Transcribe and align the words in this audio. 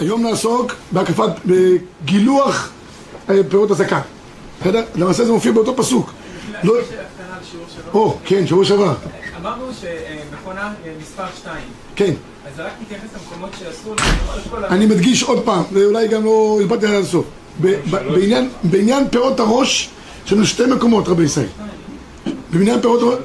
היום 0.00 0.22
נעסוק 0.22 0.74
בהקפת, 0.92 1.30
בגילוח 1.46 2.70
אה, 3.30 3.34
פירות 3.48 3.70
הזקן. 3.70 4.00
בסדר? 4.60 4.84
למעשה 4.96 5.24
זה 5.24 5.32
מופיע 5.32 5.52
באותו 5.52 5.76
פסוק. 5.76 6.12
לא... 6.64 6.74
או, 7.94 8.18
כן, 8.24 8.46
שבוע 8.46 8.64
שעבר. 8.64 8.94
אמרנו 9.40 9.64
שמכונה 9.80 10.60
אה, 10.60 10.90
מספר 11.02 11.24
2. 11.40 11.56
כן. 11.96 12.12
אז 12.48 12.56
זה 12.56 12.62
רק 12.64 12.72
מתייחס 12.82 13.04
למקומות 13.14 13.50
שאסור 13.58 13.94
אני 14.70 14.86
מדגיש 14.86 15.22
עוד 15.22 15.44
פעם, 15.44 15.62
ואולי 15.72 16.08
גם 16.08 16.24
לא 16.24 16.58
הסברתי 16.62 16.86
עד 16.86 16.92
הסוף. 17.02 17.24
בעניין- 18.64 19.08
פירות 19.10 19.40
הראש, 19.40 19.90
יש 20.26 20.32
לנו 20.32 20.46
שתי 20.46 20.66
מקומות, 20.66 21.08
רבי 21.08 21.22
ישראל. 21.22 21.46
בעניין 22.50 22.80
פירות 22.80 23.02
הראש... 23.02 23.18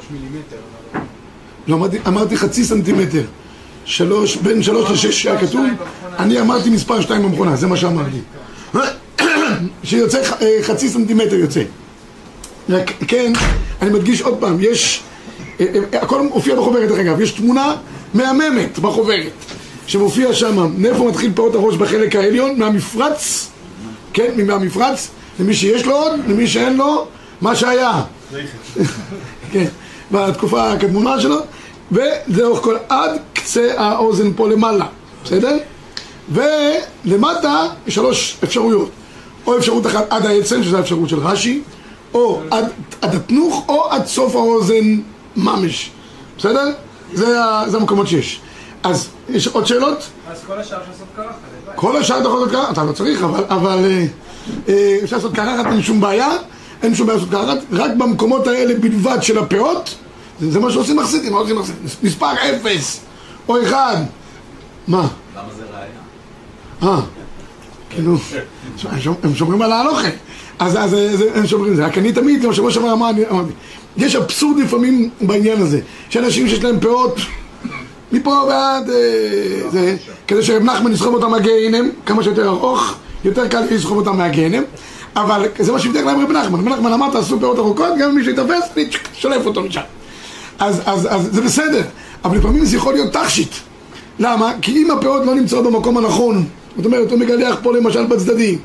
לא, 1.68 1.76
אמרתי, 1.76 1.98
אמרתי 2.08 2.38
חצי 2.38 2.64
סנטימטר. 2.64 3.24
שלוש, 3.86 4.36
בין 4.38 4.64
שלוש 4.64 4.92
לשש 4.92 5.26
היה 5.28 5.42
כתוב, 5.48 5.66
אני 6.20 6.40
אמרתי 6.40 6.70
מספר 6.70 7.02
שתיים 7.02 7.24
במכונה, 7.24 7.56
זה 7.56 7.68
מה 7.68 7.78
שאמרתי. 7.78 8.18
שיוצא 9.84 10.22
אה, 10.42 10.58
חצי 10.62 10.90
סנטימטר 10.90 11.36
יוצא. 11.36 11.64
רק 12.70 12.92
כן, 13.08 13.34
אני 13.82 13.90
מדגיש 13.90 14.22
עוד 14.22 14.38
פעם, 14.40 14.58
יש, 14.60 15.04
אה, 15.60 15.66
אה, 15.94 16.02
הכל 16.02 16.22
מופיע 16.22 16.56
בחוברת 16.56 16.90
דרך 16.90 17.00
אגב, 17.00 17.22
יש 17.22 17.32
תמונה 17.32 17.76
מהממת 18.14 18.80
בחוברת, 18.80 19.32
שמופיע 19.88 20.34
שם, 20.34 20.72
מאיפה 20.78 21.08
מתחיל 21.10 21.32
פירות 21.36 21.56
הראש 21.56 21.76
בחלק 21.76 22.16
העליון, 22.16 22.60
מהמפרץ, 22.60 23.50
כן, 24.14 24.32
מהמפרץ, 24.48 25.10
למי 25.40 25.54
שיש 25.54 25.86
לו 25.86 25.96
עוד, 25.96 26.20
למי 26.28 26.48
שאין 26.48 26.78
לו, 26.78 27.08
מה 27.42 27.56
שהיה. 27.56 28.02
כן, 29.52 29.66
בתקופה 30.12 30.72
הקדמונה 30.72 31.22
שלו, 31.22 31.38
וזה 31.92 32.44
אורך 32.44 32.60
כל 32.60 32.76
עד 32.90 33.12
קצה 33.34 33.74
האוזן 33.78 34.34
פה 34.36 34.50
למעלה, 34.50 34.86
בסדר? 35.24 35.58
ולמטה 36.32 37.68
יש 37.88 37.96
שלוש 37.96 38.38
אפשרויות, 38.44 38.90
או 39.48 39.58
אפשרות 39.58 39.88
אחת 39.88 40.06
עד 40.10 40.26
העצם, 40.26 40.64
שזו 40.64 40.78
האפשרות 40.78 41.10
של 41.10 41.20
רש"י, 41.20 41.62
או 42.14 42.42
עד, 42.52 42.66
עד 43.02 43.16
התנוך, 43.16 43.66
או 43.70 43.90
עד 43.90 44.06
סוף 44.06 44.36
האוזן 44.36 45.00
ממש, 45.36 45.92
בסדר? 46.38 46.72
זה, 47.14 47.40
זה 47.68 47.78
המקומות 47.78 48.08
שיש. 48.08 48.42
אז 48.84 49.10
יש 49.30 49.48
עוד 49.48 49.66
שאלות? 49.68 49.98
אז 50.32 50.42
כל 50.48 50.60
השאר 50.60 50.80
שעשות 50.92 51.08
ככה, 51.18 51.24
לבד. 51.24 51.76
כל 51.76 51.98
השאר 51.98 52.20
אתה 52.20 52.28
יכול 52.28 52.40
לעשות 52.40 52.52
ככה, 52.54 52.72
אתה 52.72 52.84
לא 52.84 52.92
צריך, 52.92 53.24
אבל, 53.24 53.44
אבל 53.50 53.86
אה, 53.86 54.06
אה, 54.70 55.00
אפשר 55.04 55.16
לעשות 55.16 55.36
קרחת, 55.36 55.66
אין 55.66 55.82
שום 55.82 56.02
בעיה, 56.02 56.30
אין 56.84 56.96
שום 56.96 57.08
בעיה 57.08 57.18
לעשות 57.18 57.32
קרחת, 57.32 57.58
רק 57.72 57.92
במקומות 57.98 58.48
האלה 58.48 58.74
בלבד 58.80 59.18
של 59.22 59.38
הפאות, 59.38 59.96
זה, 60.40 60.52
זה 60.52 60.60
מה 60.60 60.72
שעושים 60.72 60.96
מחסידים, 60.96 61.34
מה 61.34 61.40
עושים 61.40 61.56
מחסידים? 61.56 61.84
מספר 62.04 62.34
אפס 62.34 63.00
או 63.48 63.64
אחד, 63.64 63.96
מה? 64.88 65.08
למה 65.36 65.48
זה? 65.58 65.64
אה, 66.84 67.00
כאילו, 67.90 68.12
הם 68.92 69.00
שומ- 69.00 69.16
הם 69.24 69.36
שומרים 69.36 69.62
על 69.62 69.72
ההלוכה, 69.72 70.08
אז, 70.60 70.78
אז 70.78 70.90
זה- 70.90 71.30
הם 71.36 71.48
שומרים 71.48 71.76
זה, 71.76 71.86
רק 71.86 71.98
אני 71.98 72.12
תמיד, 72.14 72.42
כמו 72.42 72.54
שבוע 72.54 72.72
שעבר 72.72 72.94
אמרתי, 72.94 73.22
יש 73.98 74.16
אבסורד 74.16 74.58
לפעמים 74.60 75.10
בעניין 75.22 75.62
הזה, 75.62 75.80
שאנשים 76.10 76.48
שיש 76.50 76.64
להם 76.64 76.80
פאות 76.80 77.20
מפה 78.12 78.30
ועד 78.48 78.90
אה, 78.90 78.96
זה, 79.72 79.96
כדי 80.28 80.44
שרב 80.44 80.64
נחמן 80.64 80.92
יסחוב 80.92 81.14
אותם 81.14 81.32
מהגיהנם, 81.32 81.90
כמה 82.06 82.24
שיותר 82.24 82.48
ארוך, 82.48 82.94
יותר 83.26 83.48
קל 83.48 83.62
לסחוב 83.72 83.98
אותם 83.98 84.18
מהגיהנם, 84.18 84.64
אבל 85.16 85.46
זה 85.60 85.72
מה 85.72 85.80
שהבטיח 85.80 86.06
להם 86.06 86.20
רב 86.22 86.32
נחמן, 86.32 86.60
רב 86.60 86.68
נחמן 86.70 86.94
אמר 86.94 87.10
תעשו 87.12 87.40
פאות 87.40 87.58
ארוכות, 87.60 87.94
גם 88.00 88.16
מי 88.16 88.24
שיתפס, 88.24 88.64
אני 88.78 88.86
שולף 89.14 89.46
אותו 89.46 89.62
משם. 89.64 89.82
אז, 90.60 90.82
אז, 90.86 91.08
אז 91.12 91.30
זה 91.32 91.42
בסדר, 91.42 91.82
אבל 92.26 92.38
לפעמים 92.38 92.66
זה 92.66 92.78
יכול 92.78 92.94
להיות 92.94 93.14
תכשיט. 93.14 93.52
למה? 94.20 94.52
כי 94.62 94.72
אם 94.72 94.92
הפאות 94.92 95.26
לא 95.26 95.36
נמצאות 95.36 95.64
במקום 95.66 95.98
הנכון, 95.98 96.46
זאת 96.78 96.86
אומרת, 96.86 97.12
הוא 97.12 97.20
מגלח 97.20 97.56
פה 97.64 97.74
למשל 97.78 98.06
בצדדים, 98.06 98.60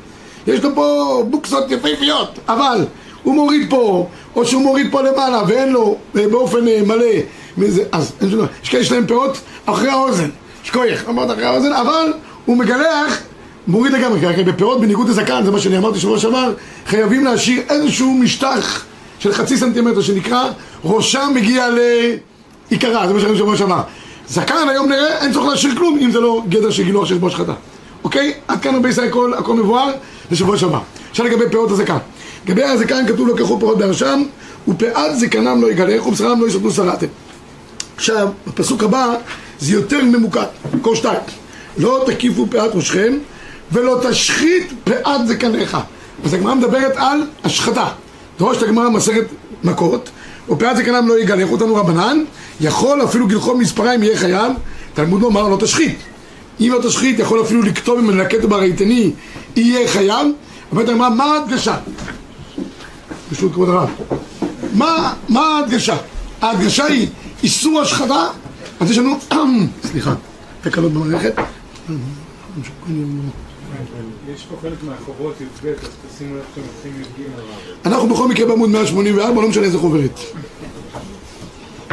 יש 0.47 0.63
לו 0.63 0.75
פה 0.75 1.23
בוקסות 1.29 1.71
יפהפיות, 1.71 2.39
אבל 2.47 2.85
הוא 3.23 3.35
מוריד 3.35 3.69
פה, 3.69 4.07
או 4.35 4.45
שהוא 4.45 4.61
מוריד 4.61 4.87
פה 4.91 5.01
למעלה 5.01 5.41
ואין 5.47 5.73
לו 5.73 5.97
אה, 6.17 6.27
באופן 6.27 6.67
אה, 6.67 6.81
מלא, 6.85 7.05
מזה, 7.57 7.83
אז 7.91 8.11
אין 8.21 8.29
שום 8.29 8.39
דבר. 8.39 8.47
יש 8.63 8.69
כאלה 8.69 8.83
שלהם 8.83 9.07
פאות 9.07 9.37
אחרי 9.65 9.89
האוזן, 9.89 10.29
יש 10.63 10.69
כוייך, 10.69 11.09
אמרת 11.09 11.31
אחרי 11.31 11.45
האוזן, 11.45 11.73
אבל 11.73 12.13
הוא 12.45 12.57
מגלח, 12.57 13.21
מוריד 13.67 13.93
לגמרי, 13.93 14.35
כי 14.35 14.43
בפירות 14.43 14.81
בניגוד 14.81 15.09
לזקן, 15.09 15.41
זה 15.45 15.51
מה 15.51 15.59
שאני 15.59 15.77
אמרתי 15.77 15.99
שבוע 15.99 16.19
שעבר, 16.19 16.53
חייבים 16.87 17.25
להשאיר 17.25 17.61
איזשהו 17.69 18.13
משטח 18.13 18.85
של 19.19 19.33
חצי 19.33 19.57
סנטימטר 19.57 20.01
שנקרא 20.01 20.49
ראשם 20.83 21.31
מגיע 21.35 21.67
לעיקרה, 21.69 23.07
זה 23.07 23.13
מה 23.13 23.19
שאני 23.19 23.37
שבוע 23.37 23.57
שעבר. 23.57 23.81
זקן 24.27 24.69
היום 24.69 24.89
נראה, 24.89 25.21
אין 25.21 25.33
צורך 25.33 25.47
להשאיר 25.49 25.75
כלום 25.75 25.97
אם 26.01 26.11
זה 26.11 26.19
לא 26.19 26.43
גדר 26.49 26.71
של 26.71 26.83
גילוח 26.83 27.05
שיש 27.05 27.17
בו 27.17 27.27
השחתה. 27.27 27.53
אוקיי? 28.03 28.33
עד 28.47 28.61
כאן 28.61 28.75
הרבה 28.75 28.89
ישראל 28.89 29.07
הכל, 29.07 29.33
הכל 29.33 29.53
מבואר, 29.53 29.91
זה 30.29 30.35
שבוע 30.35 30.57
שעבר. 30.57 30.79
עכשיו 31.09 31.25
לגבי 31.25 31.49
פאות 31.51 31.71
הזקן. 31.71 31.97
לגבי 32.45 32.63
הזקן 32.63 33.07
כתוב 33.07 33.27
לא 33.27 33.35
לקחו 33.35 33.59
פאות 33.59 33.77
בארשם, 33.77 34.23
ופאת 34.67 35.19
זקנם 35.19 35.61
לא 35.61 35.71
יגלח 35.71 36.07
ובשרם 36.07 36.41
לא 36.41 36.47
יסעדו 36.47 36.71
שרתם. 36.71 37.07
עכשיו, 37.95 38.27
בפסוק 38.47 38.83
הבא 38.83 39.15
זה 39.59 39.73
יותר 39.73 40.03
ממוקד, 40.03 40.45
כל 40.81 40.95
שתיים. 40.95 41.19
לא 41.77 42.03
תקיפו 42.05 42.47
פאת 42.51 42.75
ראשכם 42.75 43.13
ולא 43.71 43.99
תשחית 44.09 44.73
פאת 44.83 45.27
זקניך. 45.27 45.77
אז 46.25 46.33
הגמרא 46.33 46.53
מדברת 46.53 46.93
על 46.95 47.21
השחתה. 47.43 47.87
דורשת 48.39 48.63
הגמרא 48.63 48.89
מסכת 48.89 49.25
מכות, 49.63 50.09
ופאת 50.49 50.77
זקנם 50.77 51.07
לא 51.07 51.19
יגלח 51.19 51.51
אותנו 51.51 51.75
רבנן, 51.75 52.23
יכול 52.61 53.03
אפילו 53.03 53.27
גלחו 53.27 53.57
מספריים 53.57 54.03
יהיה 54.03 54.17
חייב, 54.17 54.51
תלמוד 54.93 55.21
לומר 55.21 55.47
לא 55.47 55.57
תשחית. 55.59 55.97
אם 56.59 56.71
לא 56.71 56.79
תשחית, 56.87 57.19
יכול 57.19 57.41
אפילו 57.41 57.61
לכתוב 57.61 57.99
אם 57.99 58.07
מלקט 58.07 58.43
ברהיטני, 58.43 59.11
יהיה 59.55 59.87
חייב. 59.87 60.27
אבל 60.71 60.89
הגמרא, 60.89 61.09
מה 61.09 61.23
ההדגשה? 61.23 61.77
ברשות 63.29 63.53
כבוד 63.53 63.69
הרב. 63.69 63.89
מה, 64.73 65.13
מה 65.29 65.41
ההדגשה? 65.41 65.97
ההדגשה 66.41 66.85
היא 66.85 67.07
איסור 67.43 67.81
השחתה, 67.81 68.27
אז 68.79 68.91
יש 68.91 68.97
לנו, 68.97 69.15
סליחה, 69.91 70.13
תקלות 70.61 70.91
במערכת. 70.91 71.33
יש 74.33 74.45
פה 74.49 74.55
חלק 74.61 74.83
מהחוברות 74.83 75.41
י"ב, 75.41 75.67
אז 75.67 75.89
תשימו 76.15 76.35
לב 76.35 76.41
שאתם 76.55 76.61
הולכים 76.67 77.01
י"ג. 77.01 77.29
אנחנו 77.85 78.07
בכל 78.09 78.27
מקרה 78.27 78.45
בעמוד 78.45 78.69
184, 78.69 79.41
לא 79.41 79.49
משנה 79.49 79.63
איזה 79.63 79.77
חוברת. 79.77 80.19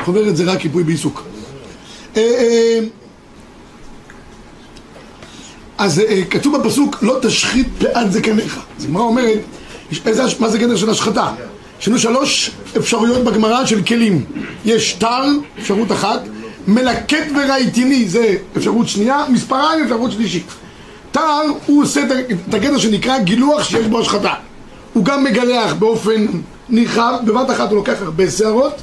חוברת 0.04 0.36
זה 0.36 0.44
רק 0.44 0.62
ריפוי 0.62 0.82
בעיסוק. 0.84 1.22
אז 5.78 5.98
אה, 5.98 6.22
כתוב 6.30 6.56
בפסוק, 6.56 6.96
לא 7.02 7.18
תשחית 7.22 7.68
פאת 7.78 8.12
זקניך. 8.12 8.60
אז 8.78 8.84
הגמרא 8.84 9.02
אומרת, 9.02 9.38
מה 10.40 10.48
זה 10.48 10.58
גדר 10.58 10.76
של 10.76 10.90
השחתה? 10.90 11.30
יש 11.80 11.88
לנו 11.88 11.98
שלוש 11.98 12.50
אפשרויות 12.76 13.24
בגמרא 13.24 13.66
של 13.66 13.82
כלים. 13.82 14.24
יש 14.64 14.92
תר, 14.92 15.24
אפשרות 15.58 15.92
אחת, 15.92 16.20
מלקט 16.66 17.26
ורהיטיני, 17.36 18.08
זה 18.08 18.34
אפשרות 18.56 18.88
שנייה, 18.88 19.24
מספריים, 19.28 19.84
אפשרות 19.84 20.12
שלישית. 20.12 20.46
תר, 21.10 21.42
הוא 21.66 21.82
עושה 21.82 22.02
את 22.02 22.54
הגדר 22.54 22.78
שנקרא 22.78 23.18
גילוח 23.18 23.64
שיש 23.64 23.86
בו 23.86 24.00
השחתה. 24.00 24.34
הוא 24.92 25.04
גם 25.04 25.24
מגלח 25.24 25.74
באופן 25.74 26.26
נרחב, 26.68 27.14
בבת 27.24 27.50
אחת 27.50 27.68
הוא 27.68 27.76
לוקח 27.76 27.96
הרבה 28.02 28.30
שערות, 28.30 28.74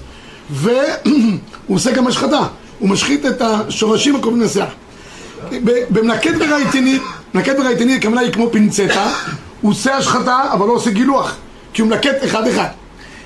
והוא 0.50 1.40
עושה 1.75 1.92
גם 1.92 2.08
השחתה. 2.08 2.42
הוא 2.80 2.90
משחית 2.90 3.25
את 3.25 3.42
השורשים 3.42 4.16
הקרובים 4.16 4.42
לשיער. 4.42 4.68
ב- 5.52 5.84
במלקט 5.90 6.34
ורהיטיני, 6.40 7.00
מלקט 7.34 7.59
ורהיטיני 7.59 7.96
הכוונה 7.96 8.22
היא 8.22 8.31
כמו 8.31 8.50
פינצטה, 8.52 9.14
הוא 9.62 9.72
עושה 9.72 9.96
השחתה 9.98 10.44
אבל 10.52 10.68
לא 10.68 10.72
עושה 10.72 10.90
גילוח, 10.90 11.36
כי 11.74 11.81
הוא 11.81 11.90
מלקט 11.90 12.24
אחד 12.26 12.48
אחד. 12.48 12.68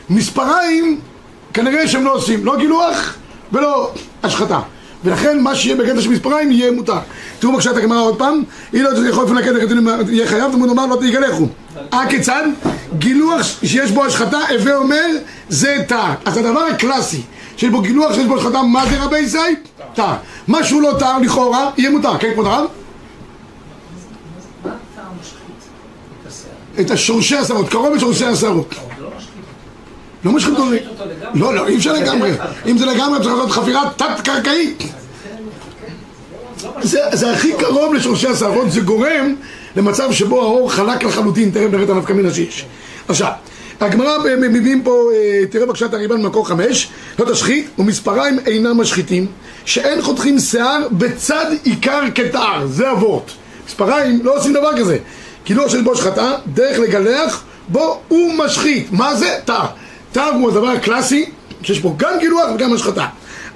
מספריים, 0.09 0.99
כנראה 1.53 1.87
שהם 1.87 2.05
לא 2.05 2.13
עושים, 2.13 2.45
לא 2.45 2.57
גילוח 2.57 3.15
ולא 3.51 3.91
השחתה. 4.23 4.59
ולכן 5.03 5.39
מה 5.39 5.55
שיהיה 5.55 5.75
בקטע 5.75 6.01
של 6.01 6.09
מספריים 6.09 6.51
יהיה 6.51 6.71
מותר. 6.71 6.97
תראו 7.39 7.51
בבקשה 7.53 7.71
את 7.71 7.77
הגמרא 7.77 8.01
עוד 8.01 8.17
פעם, 8.17 8.43
אי 8.73 8.81
לא 8.81 8.89
יכול 9.09 9.25
לפני 9.25 9.39
הקטע 9.39 9.59
כתוב 9.65 10.09
יהיה 10.09 10.27
חייב, 10.27 10.51
תמוד 10.51 10.69
לומר 10.69 10.85
לא 10.85 10.95
תגלחו. 10.95 11.47
הכיצד? 11.91 12.43
גילוח 12.97 13.41
שיש 13.63 13.91
בו 13.91 14.05
השחתה, 14.05 14.37
הווה 14.49 14.75
אומר 14.75 15.05
זה 15.49 15.77
תא. 15.87 16.13
אז 16.25 16.37
הדבר 16.37 16.59
הקלאסי 16.59 17.21
שיש 17.57 17.69
בו 17.69 17.81
גילוח 17.81 18.13
שיש 18.13 18.25
בו 18.25 18.37
השחתה, 18.37 18.61
מה 18.61 18.85
זה 18.89 19.03
רבי 19.03 19.27
זי? 19.27 19.37
תא. 19.93 20.15
מה 20.47 20.63
שהוא 20.63 20.81
לא 20.81 20.95
תא 20.99 21.17
לכאורה, 21.21 21.69
יהיה 21.77 21.89
מותר, 21.89 22.17
כן 22.17 22.33
כבוד 22.33 22.45
הרב? 22.45 22.65
את 26.79 26.91
השורשי 26.91 27.35
השערות, 27.35 27.69
קרוב 27.69 27.95
לשורשי 27.95 28.25
השערות. 28.25 28.75
לא 30.23 30.31
משחית. 30.31 30.53
אותו. 30.53 30.65
לגמרי. 30.65 31.39
לא, 31.39 31.55
לא, 31.55 31.67
אי 31.67 31.77
אפשר 31.77 31.93
לגמרי. 31.93 32.31
אם 32.65 32.77
זה 32.77 32.85
לגמרי 32.85 33.19
צריך 33.19 33.33
לעשות 33.33 33.51
חפירה 33.51 33.89
תת-קרקעית. 33.95 34.83
זה, 36.81 37.33
הכי 37.33 37.53
קרוב 37.59 37.93
לשורשי 37.93 38.27
השערות, 38.27 38.71
זה 38.71 38.81
גורם 38.81 39.35
למצב 39.75 40.11
שבו 40.11 40.41
האור 40.41 40.71
חלק 40.71 41.03
לחלוטין, 41.03 41.51
תראה 41.51 41.67
נראה 41.67 41.83
את 41.83 41.89
הנפקא 41.89 42.13
מינה 42.13 42.33
שיש. 42.33 42.65
עכשיו, 43.07 43.31
הגמרא 43.79 44.17
מביאים 44.37 44.83
פה, 44.83 45.09
אה, 45.13 45.45
תראה 45.49 45.65
בבקשה 45.65 45.85
את 45.85 45.93
הריבן 45.93 46.23
במקור 46.23 46.47
חמש, 46.47 46.89
לא 47.19 47.25
תשחית, 47.31 47.69
ומספריים 47.79 48.39
אינם 48.45 48.77
משחיתים, 48.77 49.25
שאין 49.65 50.01
חותכים 50.01 50.39
שיער 50.39 50.87
בצד 50.91 51.45
עיקר 51.63 52.01
כתער, 52.15 52.67
זה 52.67 52.91
אבות. 52.91 53.31
מספריים 53.67 54.19
לא 54.23 54.37
עושים 54.37 54.53
דבר 54.53 54.77
כזה. 54.77 54.97
גילוח 55.45 55.71
של 55.71 55.81
בוש 55.81 56.01
חטא, 56.01 56.35
דרך 56.53 56.79
לגלח 56.79 57.43
בו 57.67 57.99
הוא 58.07 58.33
משחית. 58.33 58.87
מה 58.91 59.15
זה? 59.15 59.35
תר. 59.45 59.65
תר 60.11 60.29
הוא 60.33 60.49
הדבר 60.49 60.67
הקלאסי, 60.67 61.25
שיש 61.63 61.79
בו 61.79 61.95
גם 61.97 62.19
גילוח 62.19 62.49
וגם 62.55 62.73
השחתה. 62.73 63.05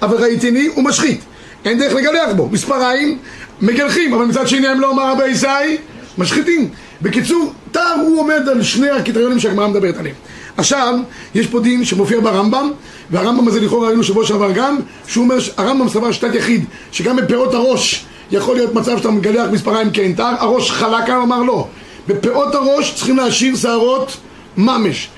אבל 0.01 0.17
ראיתיני 0.17 0.67
הוא 0.75 0.83
משחית. 0.83 1.21
אין 1.65 1.79
דרך 1.79 1.93
לגלח 1.93 2.33
בו. 2.35 2.49
מספריים 2.51 3.17
מגלחים, 3.61 4.13
אבל 4.13 4.25
מצד 4.25 4.47
שני 4.47 4.67
הם 4.67 4.79
לא 4.79 4.91
אמר 4.91 5.11
רבי 5.11 5.27
ישי, 5.27 5.77
משחיתים. 6.17 6.69
בקיצור, 7.01 7.53
תר 7.71 7.95
הוא 8.01 8.19
עומד 8.19 8.49
על 8.49 8.63
שני 8.63 8.89
הקריטריונים 8.89 9.39
שהגמרא 9.39 9.67
מדברת 9.67 9.97
עליהם. 9.97 10.15
עכשיו, 10.57 10.95
יש 11.35 11.47
פה 11.47 11.59
דין 11.59 11.85
שמופיע 11.85 12.19
ברמב"ם, 12.19 12.71
והרמב"ם 13.11 13.47
הזה 13.47 13.59
לכאורה 13.59 13.87
ראינו 13.87 14.03
שבוע 14.03 14.25
שעבר 14.25 14.51
גם, 14.51 14.77
שהוא 15.07 15.23
אומר, 15.23 15.37
הרמב"ם 15.57 15.89
סבר 15.89 16.11
שיטת 16.11 16.35
יחיד, 16.35 16.65
שגם 16.91 17.15
בפירות 17.15 17.53
הראש 17.53 18.05
יכול 18.31 18.55
להיות 18.55 18.73
מצב 18.73 18.97
שאתה 18.97 19.11
מגלח 19.11 19.47
מספריים 19.51 19.89
תר, 20.15 20.33
הראש 20.39 20.71
חלק, 20.71 21.09
הוא 21.09 21.23
אמר 21.23 21.43
לא. 21.43 21.67
בפאות 22.07 22.55
הראש 22.55 22.93
צריכים 22.95 23.17
להשאיר 23.17 23.55
שערות 23.55 24.17
ממש. 24.57 25.09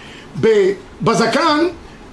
בזקן 1.01 1.57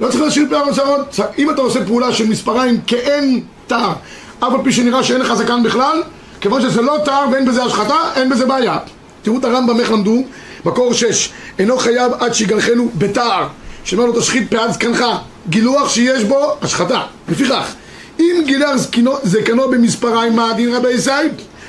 לא 0.01 0.09
צריך 0.09 0.23
להשאיר 0.23 0.47
פערות 0.51 0.75
שערות, 0.75 1.19
אם 1.39 1.51
אתה 1.51 1.61
עושה 1.61 1.85
פעולה 1.87 2.13
של 2.13 2.27
מספריים 2.27 2.81
כאין 2.87 3.41
תר, 3.67 3.93
אף 4.39 4.53
על 4.53 4.61
פי 4.65 4.73
שנראה 4.73 5.05
שאין 5.05 5.21
לך 5.21 5.35
זקן 5.35 5.63
בכלל, 5.63 6.03
כיוון 6.41 6.63
שזה 6.63 6.83
לא 6.83 6.99
תר 7.05 7.25
ואין 7.33 7.47
בזה 7.47 7.65
השחתה, 7.65 7.99
אין 8.17 8.29
בזה 8.31 8.47
בעיה. 8.47 8.79
תראו 9.23 9.39
את 9.39 9.45
הרמב"ם 9.45 9.81
איך 9.81 9.93
למדו, 9.93 10.25
מקור 10.65 10.95
6, 10.95 11.31
אינו 11.59 11.79
חייב 11.79 12.13
עד 12.21 12.35
שיגלחנו 12.35 12.89
בתער, 12.99 13.49
שאומר 13.85 14.07
לו 14.07 14.21
תשחית 14.21 14.51
פאת 14.51 14.73
זקנך, 14.73 15.05
גילוח 15.49 15.89
שיש 15.89 16.25
בו 16.25 16.57
השחתה. 16.63 17.03
לפיכך, 17.29 17.75
אם 18.21 18.43
גילח 18.47 18.77
זקנו, 18.77 19.13
זקנו 19.23 19.71
במספריים, 19.71 20.37
מה 20.37 20.51
הדין 20.51 20.75
רבי 20.75 20.91
ישי? 20.91 21.11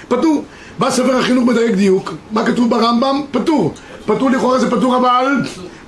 פטור. 0.08 0.44
בא 0.80 0.92
ספר 0.92 1.18
החינוך 1.18 1.46
מדייק 1.46 1.76
דיוק, 1.76 2.14
מה 2.32 2.46
כתוב 2.46 2.70
ברמב"ם? 2.70 3.22
פטור. 3.32 3.74
פטור 4.06 4.30
לכאורה 4.30 4.60
זה 4.60 4.72
פטור 4.72 4.98
אבל 4.98 5.26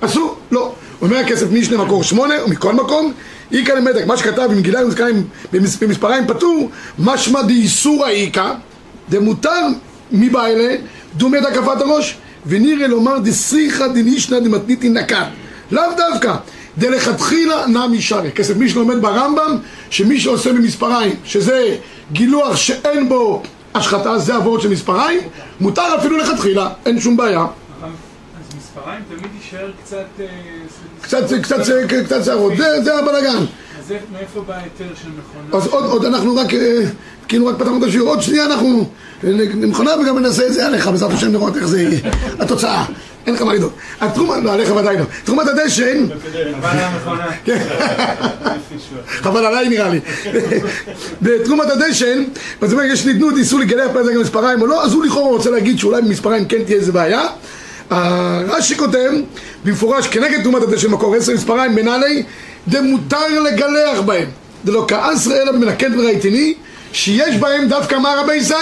אסור? 0.00 0.36
לא. 0.50 0.72
אומר 1.02 1.16
הכסף 1.16 1.46
משנה 1.52 1.84
מקור 1.84 2.02
שמונה, 2.02 2.34
ומכל 2.46 2.72
מקום, 2.72 3.12
איכא 3.52 3.72
למתק, 3.72 4.06
מה 4.06 4.16
שכתב 4.16 4.48
עם 4.52 4.60
גילה 4.60 4.84
ומזכאים 4.84 5.26
במספריים 5.80 6.26
פטור, 6.26 6.70
משמע 6.98 7.42
דאיסורא 7.42 8.08
איכא, 8.08 8.52
דמותר 9.10 9.66
מבעלה, 10.12 10.74
דומה 11.16 11.40
דקפת 11.40 11.80
הראש, 11.80 12.16
ונראה 12.46 12.86
לומר 12.86 13.18
דסריחא 13.18 13.86
דנישנא 13.86 14.38
דמתניתין 14.38 14.96
נקת. 14.96 15.26
לאו 15.70 15.82
דווקא, 15.96 16.34
דלכתחילה 16.78 17.66
נמי 17.66 18.02
שרי. 18.02 18.30
כסף 18.32 18.56
מי 18.56 18.68
שלומד 18.68 19.02
ברמב"ם, 19.02 19.58
שמי 19.90 20.20
שעושה 20.20 20.52
במספריים, 20.52 21.12
שזה 21.24 21.76
גילוח 22.12 22.56
שאין 22.56 23.08
בו 23.08 23.42
השחתה, 23.74 24.18
זה 24.18 24.34
עבורת 24.34 24.62
של 24.62 24.68
מספריים, 24.68 25.20
מותר 25.60 25.96
אפילו 25.98 26.18
לכתחילה, 26.18 26.70
אין 26.86 27.00
שום 27.00 27.16
בעיה. 27.16 27.40
אז 27.40 28.56
מספריים 28.58 29.02
תמיד 29.08 29.30
יישאר 29.42 29.70
קצת... 29.84 30.04
אה, 30.20 32.02
קצת, 32.04 32.24
שערות, 32.24 32.52
זה 32.56 32.98
הבלאגן. 32.98 33.44
אז 33.84 33.92
איך- 33.92 34.02
מאיפה 34.12 34.40
בא 34.40 34.54
ההיתר 34.54 34.94
של 35.02 35.08
מכונה? 35.08 35.58
אז 35.62 35.66
עוד, 35.66 35.84
עוד 35.84 36.04
אנחנו 36.04 36.36
רק, 36.36 36.54
אה, 36.54 36.78
כאילו 37.28 37.46
רק 37.46 37.54
פתחנו 37.58 37.78
את 37.78 37.82
השיעור, 37.82 38.08
עוד 38.08 38.22
שנייה 38.22 38.46
אנחנו 38.46 38.88
למכונה 39.22 39.90
וגם 40.02 40.18
נעשה 40.18 40.46
את 40.46 40.52
זה 40.54 40.66
עליך, 40.66 40.86
בעזרת 40.88 41.12
השם 41.12 41.32
לראות 41.32 41.56
איך 41.56 41.66
זה 41.66 41.82
יהיה, 41.82 42.00
התוצאה, 42.40 42.84
אין 43.26 43.34
לך 43.34 43.42
מה 43.42 43.54
לדאוג. 43.54 43.72
התרומה, 44.00 44.40
לא 44.40 44.52
עליך 44.52 44.76
ודאי 44.76 44.98
לא. 44.98 45.04
תרומת 45.24 45.46
הדשן, 45.48 46.06
למכונה. 46.34 47.26
חבל 49.22 49.44
עליי 49.46 49.68
נראה 49.68 49.88
לי. 49.88 50.00
בתרומת 51.22 51.70
הדשן, 51.70 52.24
אז 52.60 52.72
הוא 52.72 52.80
אומר, 52.80 52.92
יש 52.92 53.06
ניתנות 53.06 53.34
איסור 53.36 53.60
לגלח 53.60 53.90
גם 54.14 54.20
מספריים 54.20 54.62
או 54.62 54.66
לא, 54.66 54.84
אז 54.84 54.92
הוא 54.92 55.04
לכאורה 55.04 55.28
רוצה 55.30 55.50
להגיד 55.50 55.78
שאולי 55.78 56.02
במספריים 56.02 56.44
כן 56.44 56.64
תהיה 56.64 56.78
איזה 56.78 56.92
בעיה. 56.92 57.22
הרש"י 57.90 58.76
כותב 58.76 59.10
במפורש 59.64 60.06
כנגד 60.08 60.42
תרומת 60.42 60.62
הדשן 60.62 60.90
מקור 60.90 61.14
עשר 61.14 61.32
מספריים 61.34 61.74
בנעלי 61.74 62.22
דמותר 62.68 63.40
לגלח 63.42 64.00
בהם 64.00 64.28
דלא 64.64 64.84
כעשרה 64.88 65.36
אלא 65.36 65.52
במנקד 65.52 65.90
ורהיתני 65.98 66.54
שיש 66.92 67.36
בהם 67.36 67.68
דווקא 67.68 67.94
מה 67.94 68.14
רבי 68.22 68.34
ישי? 68.34 68.54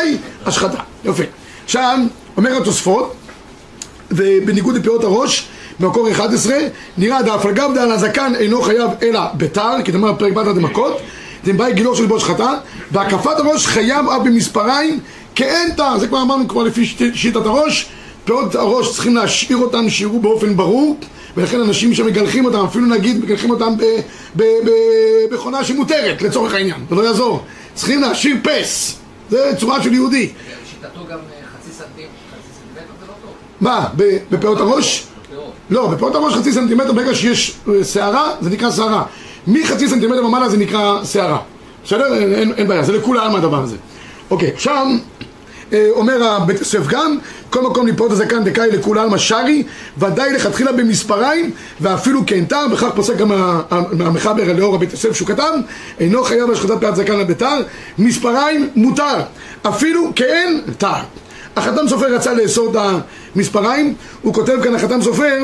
השחתה. 0.47 0.79
יפה. 1.05 1.23
עכשיו, 1.65 1.99
אומר 2.37 2.57
התוספות 2.57 3.15
ובניגוד 4.11 4.77
לפירות 4.77 5.05
הראש, 5.05 5.47
במקור 5.81 6.11
11, 6.11 6.55
נראה 6.99 7.23
דאף 7.23 7.47
על 7.47 7.53
גב 7.53 7.71
דעל 7.75 7.93
הזקן 7.93 8.33
אינו 8.35 8.63
חייב 8.63 8.91
אלא 9.03 9.21
בתר, 9.35 9.71
כי 9.85 9.93
תאמר 9.93 10.15
פרק 10.19 10.33
בתר 10.33 10.53
דמכות, 10.53 11.01
דמבאי 11.45 11.73
גילו 11.73 11.97
של 11.97 12.07
בוש 12.07 12.25
חטא, 12.25 12.53
והקפת 12.93 13.39
הראש 13.39 13.67
חייב 13.67 14.09
אף 14.09 14.23
במספריים 14.25 15.01
כאין 15.35 15.71
תר, 15.77 15.99
זה 15.99 16.07
כבר 16.09 16.23
אמרנו 16.23 16.49
כבר 16.49 16.63
לפי 16.63 16.87
שיט- 16.87 17.15
שיטת 17.15 17.37
הראש, 17.47 17.87
פאות 18.25 18.55
הראש 18.55 18.93
צריכים 18.93 19.17
להשאיר 19.17 19.57
אותם 19.59 19.91
שיראו 19.91 20.21
באופן 20.21 20.57
ברור, 20.57 20.97
ולכן 21.37 21.61
אנשים 21.61 21.95
שמגלחים 21.95 22.45
אותם, 22.45 22.65
אפילו 22.65 22.87
נגיד 22.87 23.25
מגלחים 23.25 23.51
אותם 23.51 23.77
ב- 23.77 23.83
ב- 24.37 24.43
ב- 24.43 24.71
במכונה 25.31 25.65
שמותרת 25.65 26.23
לצורך 26.23 26.55
העניין, 26.55 26.81
זה 26.91 26.95
לא 26.97 27.03
יעזור, 27.03 27.43
צריכים 27.75 28.01
להשאיר 28.01 28.37
פס, 28.43 28.97
זה 29.31 29.53
צורה 29.59 29.83
של 29.83 29.93
יהודי. 29.95 30.31
לשיטתו 30.65 31.01
גם 31.11 31.19
אה, 31.19 31.47
חצי 31.59 31.73
סנטימטר, 31.73 32.09
חצי 32.31 32.49
סנטימטר 32.59 32.93
זה 33.01 33.07
לא 33.07 33.13
טוב. 33.23 33.31
מה, 33.61 33.89
ב- 33.97 34.17
בפאות 34.31 34.59
הראש? 34.61 35.05
לא, 35.71 35.87
בפאות 35.87 36.15
הראש 36.15 36.35
חצי 36.35 36.53
סנטימטר, 36.53 36.93
ברגע 36.93 37.15
שיש 37.15 37.55
אה, 37.69 37.85
שערה, 37.85 38.35
זה 38.41 38.51
נקרא 38.51 38.71
שערה. 38.71 39.03
מחצי 39.47 39.89
סנטימטר 39.89 40.25
ומעלה 40.27 40.49
זה 40.49 40.57
נקרא 40.57 41.05
שערה. 41.05 41.39
בסדר? 41.85 42.15
אין, 42.15 42.53
אין, 42.57 42.69
בעיה, 42.69 42.83
זה 42.83 42.93
לכולם 42.93 43.37
הדבר 43.37 43.63
הזה. 43.63 43.77
אוקיי, 44.31 44.53
שם 44.59 44.99
אומר 45.91 46.25
הבית 46.25 46.59
יוסף 46.59 46.87
גם, 46.87 47.19
כל 47.51 47.63
מקום 47.63 47.87
ליפות 47.87 48.11
הזקן 48.11 48.45
דקאי 48.45 48.71
לכולי 48.71 49.01
עלמא 49.01 49.19
שרי, 49.19 49.63
ודאי 49.99 50.33
לכתחילה 50.33 50.73
במספריים, 50.73 51.51
ואפילו 51.81 52.27
כאין 52.27 52.45
תר, 52.45 52.67
וכך 52.73 52.89
פוסק 52.95 53.17
גם 53.17 53.33
המחבר 54.01 54.53
לאור 54.53 54.75
הבית 54.75 54.93
יוסף 54.93 55.13
שהוא 55.13 55.29
כתב, 55.29 55.53
אינו 56.01 56.25
חייב 56.25 56.51
השחטת 56.51 56.81
פאת 56.81 56.97
זקן 56.97 57.19
לביתר, 57.19 57.63
מספריים 57.99 58.69
מותר, 58.77 59.21
אפילו 59.63 60.13
כאין 60.17 60.61
תר. 60.79 61.01
החתם 61.57 61.89
סופר 61.89 62.15
רצה 62.15 62.35
לאסור 62.35 62.71
את 62.71 62.77
המספריים, 63.37 63.95
הוא 64.23 64.35
כותב 64.35 64.57
כאן 64.63 64.75
החתם 64.75 65.03
סופר 65.03 65.39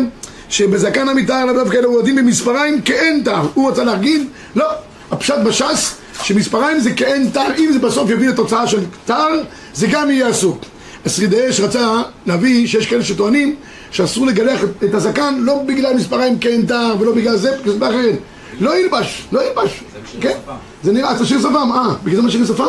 שבזקן 0.49 1.09
המתאר 1.09 1.45
לאו 1.45 1.55
דווקא 1.55 1.77
אלו 1.77 1.91
עודים 1.91 2.17
במספריים 2.17 2.81
כאין 2.81 3.23
תר, 3.25 3.43
הוא 3.55 3.71
רצה 3.71 3.85
להגיד, 3.85 4.27
לא, 4.57 4.67
הפשט 5.11 5.35
בש"ס 5.47 5.95
שמספריים 6.23 6.81
זה 6.81 6.93
כאין 6.93 7.31
תר, 7.33 7.47
אם 7.59 7.71
זה 7.73 7.79
בסוף 7.79 8.11
יביא 8.11 8.29
לתוצאה 8.29 8.67
של 8.67 8.79
תר, 9.05 9.29
זה 9.75 9.87
גם 9.87 10.11
יהיה 10.11 10.31
אסור. 10.31 10.59
השרידי 11.07 11.49
אש 11.51 11.61
רצה 11.61 11.89
להביא 12.27 12.67
שיש 12.67 12.87
כאלה 12.87 13.05
שטוענים 13.05 13.57
שאסור 13.91 14.27
לגלח 14.27 14.61
את- 14.85 14.95
הזקן 14.95 15.35
לא 15.41 15.63
בגלל 15.67 15.95
מספריים 15.97 16.39
כאין 16.39 16.67
תר 16.67 16.95
ולא 17.01 17.13
בגלל 17.15 17.37
זה, 17.37 17.51
בגלל 17.61 17.73
סיבה 17.73 17.89
אחרת. 17.89 18.15
לא 18.61 18.79
ילבש, 18.79 19.23
לא 19.33 19.41
ילבש. 19.49 19.81
כן, 20.21 20.37
זה 20.85 20.93
נראה, 20.93 21.15
זה 21.17 21.27
שיר 21.27 21.41
שפם, 21.41 21.55
אה, 21.75 21.95
בגלל 22.05 22.17
זה 22.17 22.23
מה 22.23 22.31
שיר 22.31 22.47
שפם? 22.47 22.65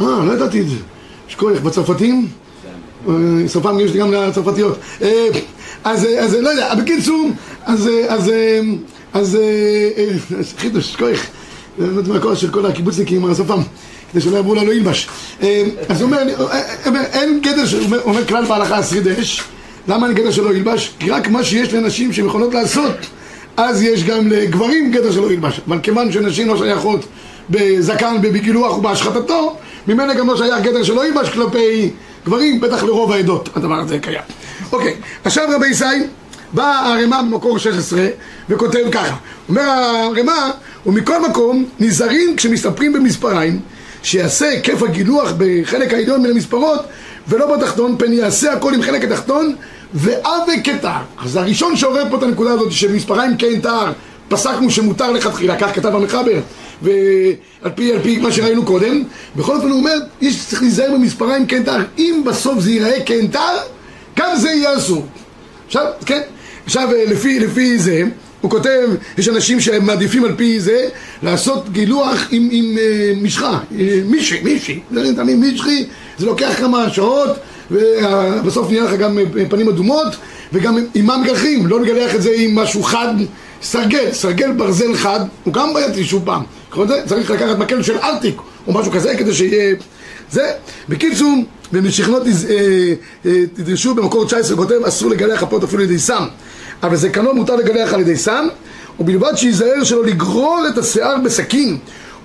אה, 0.00 0.24
לא 0.24 0.32
ידעתי 0.32 0.60
את 0.60 0.68
זה. 0.68 0.76
יש 1.28 1.34
כוח 1.34 1.60
בצרפתים? 1.62 2.28
אה, 3.08 3.12
שפם 3.48 3.80
יש 3.80 3.92
גם 3.92 4.12
לצרפתיות. 4.12 4.78
אה, 5.02 5.28
אז, 5.84 6.04
אה, 6.04 6.20
אז 6.20 6.34
לא 6.34 6.48
יודע, 6.48 6.74
בקיצור, 6.74 7.28
אז, 7.64 7.88
אז, 9.12 9.36
אה, 9.36 9.40
אה, 9.96 10.06
חידוש, 10.58 10.96
כוח. 10.96 11.20
זה 11.78 11.86
באמת 11.86 12.08
מהכוח 12.08 12.34
של 12.38 12.50
כל 12.50 12.66
הקיבוצניקים 12.66 13.24
עם 13.24 13.30
השפם, 13.30 13.60
כדי 14.12 14.20
שלא 14.20 14.36
יעברו 14.36 14.54
לנו 14.54 14.72
ילבש. 14.72 15.08
אה, 15.42 15.62
אז 15.88 16.00
הוא 16.02 16.10
אומר, 16.10 16.22
אין 17.12 17.40
גדר, 17.42 17.64
הוא 17.90 17.98
אומר- 18.04 18.26
כלל 18.26 18.44
בהלכה 18.44 18.78
השרידש, 18.78 19.42
למה 19.88 20.06
אין 20.06 20.14
גדר 20.14 20.30
שלא 20.30 20.54
ילבש? 20.54 20.92
כי 20.98 21.10
רק 21.10 21.28
מה 21.28 21.44
שיש 21.44 21.74
לנשים 21.74 22.12
שהן 22.12 22.26
יכולות 22.26 22.54
לעשות, 22.54 22.94
אז 23.56 23.82
יש 23.82 24.04
גם 24.04 24.28
לגברים 24.28 24.90
גדר 24.92 25.12
שלא 25.12 25.32
ילבש. 25.32 25.60
אבל 25.68 25.78
כיוון 25.82 26.12
שנשים 26.12 26.48
לא 26.48 26.56
שייכות 26.56 27.04
בזקן, 27.50 28.16
בגילוח 28.22 28.78
ובהשחתתו, 28.78 29.56
ממילא 29.88 30.14
גם 30.14 30.26
לא 30.26 30.36
שייך 30.36 30.62
גדר 30.62 30.82
שלא 30.82 31.06
ילבש 31.06 31.28
כלפי 31.28 31.90
גברים, 32.26 32.60
בטח 32.60 32.82
לרוב 32.84 33.12
העדות 33.12 33.48
הדבר 33.56 33.74
הזה 33.74 33.98
קיים. 33.98 34.20
אוקיי, 34.72 34.94
עכשיו 35.24 35.44
רבי 35.54 35.66
ישי, 35.68 35.84
בא 36.52 36.82
הרמ"א 36.84 37.22
במקור 37.22 37.58
16 37.58 38.06
וכותב 38.48 38.84
ככה, 38.92 39.16
אומר 39.48 39.62
הרמ"א, 39.62 40.50
ומכל 40.86 41.28
מקום 41.28 41.64
נזהרים 41.80 42.36
כשמסתפרים 42.36 42.92
במספריים, 42.92 43.60
שיעשה 44.02 44.48
היקף 44.48 44.82
הגילוח 44.82 45.32
בחלק 45.38 45.94
העליון 45.94 46.22
מן 46.22 46.30
המספרות 46.30 46.80
ולא 47.28 47.56
בתחתון, 47.56 47.96
פן 47.98 48.12
יעשה 48.12 48.52
הכל 48.52 48.74
עם 48.74 48.82
חלק 48.82 49.04
התחתון 49.04 49.54
ועוה 49.94 50.60
כתר. 50.64 50.88
אז 51.24 51.36
הראשון 51.36 51.76
שעורר 51.76 52.04
פה 52.10 52.16
את 52.16 52.22
הנקודה 52.22 52.52
הזאת 52.52 52.72
שמספריים 52.72 53.36
כן 53.36 53.60
תר, 53.60 53.92
פסקנו 54.28 54.70
שמותר 54.70 55.12
לכתחילה, 55.12 55.56
כך 55.58 55.74
כתב 55.74 55.94
המחבר, 55.94 56.40
ועל 56.82 57.72
פי, 57.74 57.92
על 57.92 58.02
פי 58.02 58.18
מה 58.18 58.32
שראינו 58.32 58.64
קודם, 58.64 59.02
בכל 59.36 59.56
אופן 59.56 59.68
הוא 59.68 59.78
אומר, 59.78 59.94
יש 60.20 60.46
צריך 60.46 60.62
להיזהר 60.62 60.92
במספריים 60.92 61.46
כן 61.46 61.62
תר, 61.62 61.78
אם 61.98 62.22
בסוף 62.26 62.60
זה 62.60 62.70
ייראה 62.70 63.00
כן 63.06 63.26
תר, 63.26 63.56
גם 64.16 64.36
זה 64.36 64.50
יהיה 64.50 64.76
אסור. 64.76 65.06
עכשיו, 65.66 65.86
כן, 66.06 66.20
עכשיו 66.66 66.88
לפי, 67.06 67.40
לפי 67.40 67.78
זה, 67.78 68.02
הוא 68.40 68.50
כותב, 68.50 68.88
יש 69.18 69.28
אנשים 69.28 69.60
שמעדיפים 69.60 70.24
על 70.24 70.34
פי 70.36 70.60
זה 70.60 70.88
לעשות 71.22 71.72
גילוח 71.72 72.28
עם, 72.30 72.48
עם 72.52 72.78
אה, 72.78 73.12
משחה, 73.22 73.58
אה, 73.78 74.00
מישהי, 74.06 74.40
מישהי, 74.42 74.80
זה 74.92 75.16
תמיד 75.16 75.36
מישהי, 75.36 75.86
זה 76.18 76.26
לוקח 76.26 76.54
כמה 76.58 76.90
שעות 76.90 77.30
ובסוף 77.70 78.70
נהיה 78.70 78.84
לך 78.84 78.92
גם 78.92 79.18
אה, 79.18 79.24
פנים 79.48 79.68
אדומות 79.68 80.16
וגם 80.52 80.78
עם 80.94 81.06
מה 81.06 81.16
מגלחים, 81.16 81.66
לא 81.66 81.80
נגלח 81.80 82.14
את 82.14 82.22
זה 82.22 82.30
עם 82.36 82.54
משהו 82.54 82.82
חד, 82.82 83.14
סרגל, 83.62 84.12
סרגל 84.12 84.52
ברזל 84.52 84.94
חד, 84.94 85.20
הוא 85.44 85.54
גם 85.54 85.74
בעייתי 85.74 86.04
שוב 86.04 86.22
פעם, 86.24 86.42
זה 86.88 87.02
צריך 87.06 87.30
לקחת 87.30 87.58
מקל 87.58 87.82
של 87.82 87.98
ארטיק 87.98 88.36
או 88.66 88.72
משהו 88.72 88.92
כזה 88.92 89.14
כדי 89.18 89.34
שיהיה 89.34 89.74
זה, 90.30 90.50
בקיצור, 90.88 91.44
במשכנות 91.72 92.22
אה, 92.26 92.30
אה, 93.26 93.44
תדרשו 93.54 93.94
במקור 93.94 94.24
19 94.26 94.56
כותב 94.56 94.74
אסור 94.88 95.10
לגלח 95.10 95.42
אפות 95.42 95.64
אפילו 95.64 95.82
על 95.82 95.88
ידי 95.88 95.98
סם 95.98 96.24
אבל 96.82 96.96
זקנו 96.96 97.34
מותר 97.34 97.56
לגלח 97.56 97.94
על 97.94 98.00
ידי 98.00 98.16
סם 98.16 98.48
ובלבד 99.00 99.36
שייזהר 99.36 99.84
שלא 99.84 100.04
לגרור 100.04 100.62
את 100.68 100.78
השיער 100.78 101.16
בסכין 101.24 101.78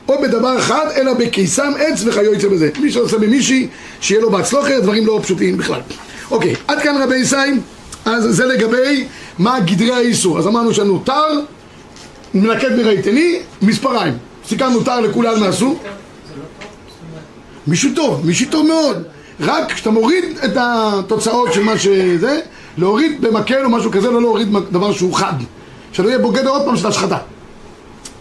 או 0.07 0.21
בדבר 0.21 0.59
אחד 0.59 0.85
אלא 0.95 1.13
בקיסם 1.13 1.71
עץ 1.79 2.03
וכיוצא 2.05 2.47
בזה. 2.47 2.69
מי 2.79 2.91
שעושה 2.91 3.17
במישהי 3.17 3.67
שיהיה 4.01 4.21
לו 4.21 4.31
בהצלוחת 4.31 4.71
דברים 4.81 5.05
לא 5.05 5.19
פשוטים 5.23 5.57
בכלל. 5.57 5.81
אוקיי 6.31 6.55
עד 6.67 6.81
כאן 6.81 7.01
רבי 7.01 7.15
ישי 7.15 7.35
אז 8.05 8.23
זה 8.23 8.45
לגבי 8.45 9.05
מה 9.39 9.59
גדרי 9.59 9.93
האיסור. 9.93 10.39
אז 10.39 10.47
אמרנו 10.47 10.73
שנותר 10.73 11.39
מנקד 12.33 12.75
מראיתני 12.75 13.39
מספריים. 13.61 14.13
סיכמנו 14.47 14.83
תר 14.83 14.99
לכולם 14.99 15.43
נעשו. 15.43 15.77
מישהו 17.67 17.89
טוב, 17.95 18.25
מישהו 18.25 18.47
טוב 18.49 18.67
מאוד. 18.67 19.03
רק 19.39 19.71
כשאתה 19.71 19.89
מוריד 19.89 20.23
את 20.45 20.51
התוצאות 20.55 21.53
של 21.53 21.63
מה 21.63 21.77
שזה 21.77 22.39
להוריד 22.77 23.21
במקל 23.21 23.65
או 23.65 23.69
משהו 23.69 23.91
כזה, 23.91 24.11
לא 24.11 24.21
להוריד 24.21 24.47
דבר 24.71 24.93
שהוא 24.93 25.13
חד. 25.13 25.33
שלא 25.93 26.07
יהיה 26.07 26.19
בוגד 26.19 26.45
עוד 26.45 26.65
פעם 26.65 26.77
של 26.77 26.87
השחתה. 26.87 27.17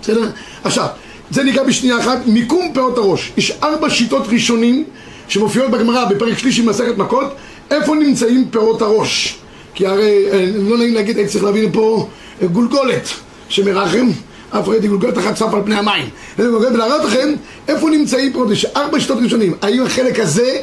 בסדר? 0.03 0.31
עכשיו, 0.65 0.87
זה 1.31 1.45
ניגע 1.45 1.63
בשנייה 1.63 1.99
אחת, 1.99 2.19
מיקום 2.27 2.71
פאות 2.75 2.99
הראש. 2.99 3.33
יש 3.37 3.53
ארבע 3.63 3.91
שיטות 3.91 4.23
ראשונים 4.29 4.85
שמופיעות 5.29 5.71
בגמרא 5.71 6.05
בפרק 6.05 6.39
שלישי 6.39 6.63
במסכת 6.63 6.97
מכות. 6.97 7.35
איפה 7.71 7.95
נמצאים 7.95 8.49
פאות 8.51 8.83
הראש? 8.83 9.39
כי 9.75 9.87
הרי, 9.87 10.25
אה, 10.33 10.47
לא 10.57 10.79
נעים 10.79 10.95
להגיד, 10.95 11.17
הייתי 11.17 11.33
צריך 11.33 11.45
להביא 11.45 11.69
לפה 11.69 12.09
אה, 12.43 12.47
גולגולת 12.47 13.09
שמרחם. 13.49 14.09
אף 14.51 14.69
ראיתי 14.69 14.89
גולגולת 14.89 15.19
אחת 15.19 15.35
צף 15.35 15.55
על 15.55 15.61
פני 15.65 15.75
המים. 15.75 16.09
ולהראות 16.39 17.05
לכם 17.05 17.33
איפה 17.69 17.91
נמצאים 17.91 18.33
פה, 18.33 18.47
יש 18.53 18.65
ארבע 18.65 19.01
שיטות 19.01 19.19
ראשונים. 19.23 19.55
האם 19.63 19.83
החלק 19.83 20.21
הזה, 20.21 20.57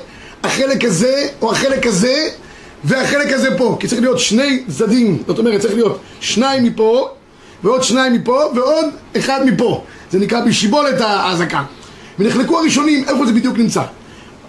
החלק 0.43 0.85
הזה 0.85 1.27
או 1.41 1.51
החלק 1.51 1.87
הזה 1.87 2.29
והחלק 2.83 3.33
הזה 3.33 3.57
פה 3.57 3.77
כי 3.79 3.87
צריך 3.87 4.01
להיות 4.01 4.19
שני 4.19 4.63
צדדים. 4.77 5.23
זאת 5.27 5.39
אומרת 5.39 5.61
צריך 5.61 5.73
להיות 5.73 5.99
שניים 6.19 6.63
מפה 6.63 7.09
ועוד 7.63 7.83
שניים 7.83 8.13
מפה 8.13 8.43
ועוד 8.55 8.85
אחד 9.17 9.39
מפה. 9.45 9.83
זה 10.11 10.19
נקרא 10.19 10.45
בשיבולת 10.45 11.01
האזעקה 11.01 11.63
ונחלקו 12.19 12.59
הראשונים 12.59 13.03
איפה 13.07 13.25
זה 13.25 13.33
בדיוק 13.33 13.57
נמצא? 13.57 13.81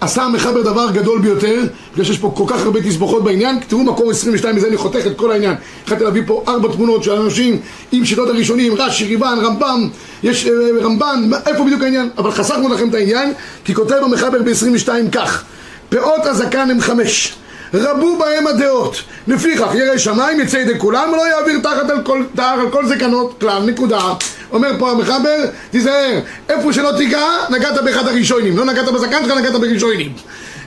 עשה 0.01 0.23
המחבר 0.23 0.63
דבר 0.63 0.91
גדול 0.91 1.21
ביותר 1.21 1.63
בגלל 1.93 2.05
שיש 2.05 2.19
פה 2.19 2.33
כל 2.37 2.45
כך 2.47 2.63
הרבה 2.63 2.83
תסבוכות 2.83 3.25
בעניין. 3.25 3.59
תראו 3.69 3.85
מקור 3.85 4.11
22 4.11 4.57
מזה 4.57 4.69
אני 4.69 4.77
חותך 4.77 5.07
את 5.07 5.17
כל 5.17 5.33
העניין. 5.33 5.55
התחלתי 5.83 6.05
להביא 6.05 6.23
פה 6.27 6.45
ארבע 6.49 6.69
תמונות 6.73 7.05
של 7.05 7.13
אנשים 7.13 7.61
עם 7.93 8.05
שיטות 8.05 8.29
הראשונים 8.29 8.75
רש"י, 8.75 9.05
ריבן, 9.05 9.39
רמב"ם. 9.43 9.89
יש 10.23 10.47
אה, 10.47 10.53
רמב"ן, 10.83 11.31
איפה 11.47 11.65
בדיוק 11.65 11.83
העניין? 11.83 12.09
אבל 12.19 12.31
חסכנו 12.31 12.69
לכם 12.69 12.89
את 12.89 12.95
העניין 12.95 13.33
כי 13.65 13.75
כותב 13.75 13.97
המחבר 14.03 14.43
ב-22 14.43 14.89
כך 15.13 15.45
פאות 15.89 16.27
הזקן 16.27 16.71
הם 16.71 16.81
חמש 16.81 17.35
רבו 17.75 18.19
בהם 18.19 18.47
הדעות. 18.47 19.03
לפיכך 19.29 19.75
ירא 19.75 19.99
שמיים 19.99 20.41
יצא 20.41 20.57
ידי 20.57 20.79
כולם 20.79 21.09
ולא 21.13 21.29
יעביר 21.29 21.59
תחת 21.63 21.91
על 21.91 22.03
כל, 22.03 22.23
תחת 22.35 22.59
על 22.59 22.71
כל 22.71 22.87
זקנות. 22.87 23.41
כלל 23.41 23.63
נקודה. 23.63 24.01
אומר 24.53 24.71
פה 24.79 24.91
המחבר 24.91 25.45
תיזהר 25.71 26.21
איפה 26.49 26.73
שלא 26.73 26.93
תיגע 26.97 27.27
נגעת 27.51 27.85
באחד 27.85 28.09
הראשונים. 28.09 28.57
לא 28.57 28.65
נגעת 28.65 28.89
בזקן 28.89 29.25
שלך 29.25 29.37
נגעת 29.37 29.53
בראשונים. 29.53 30.13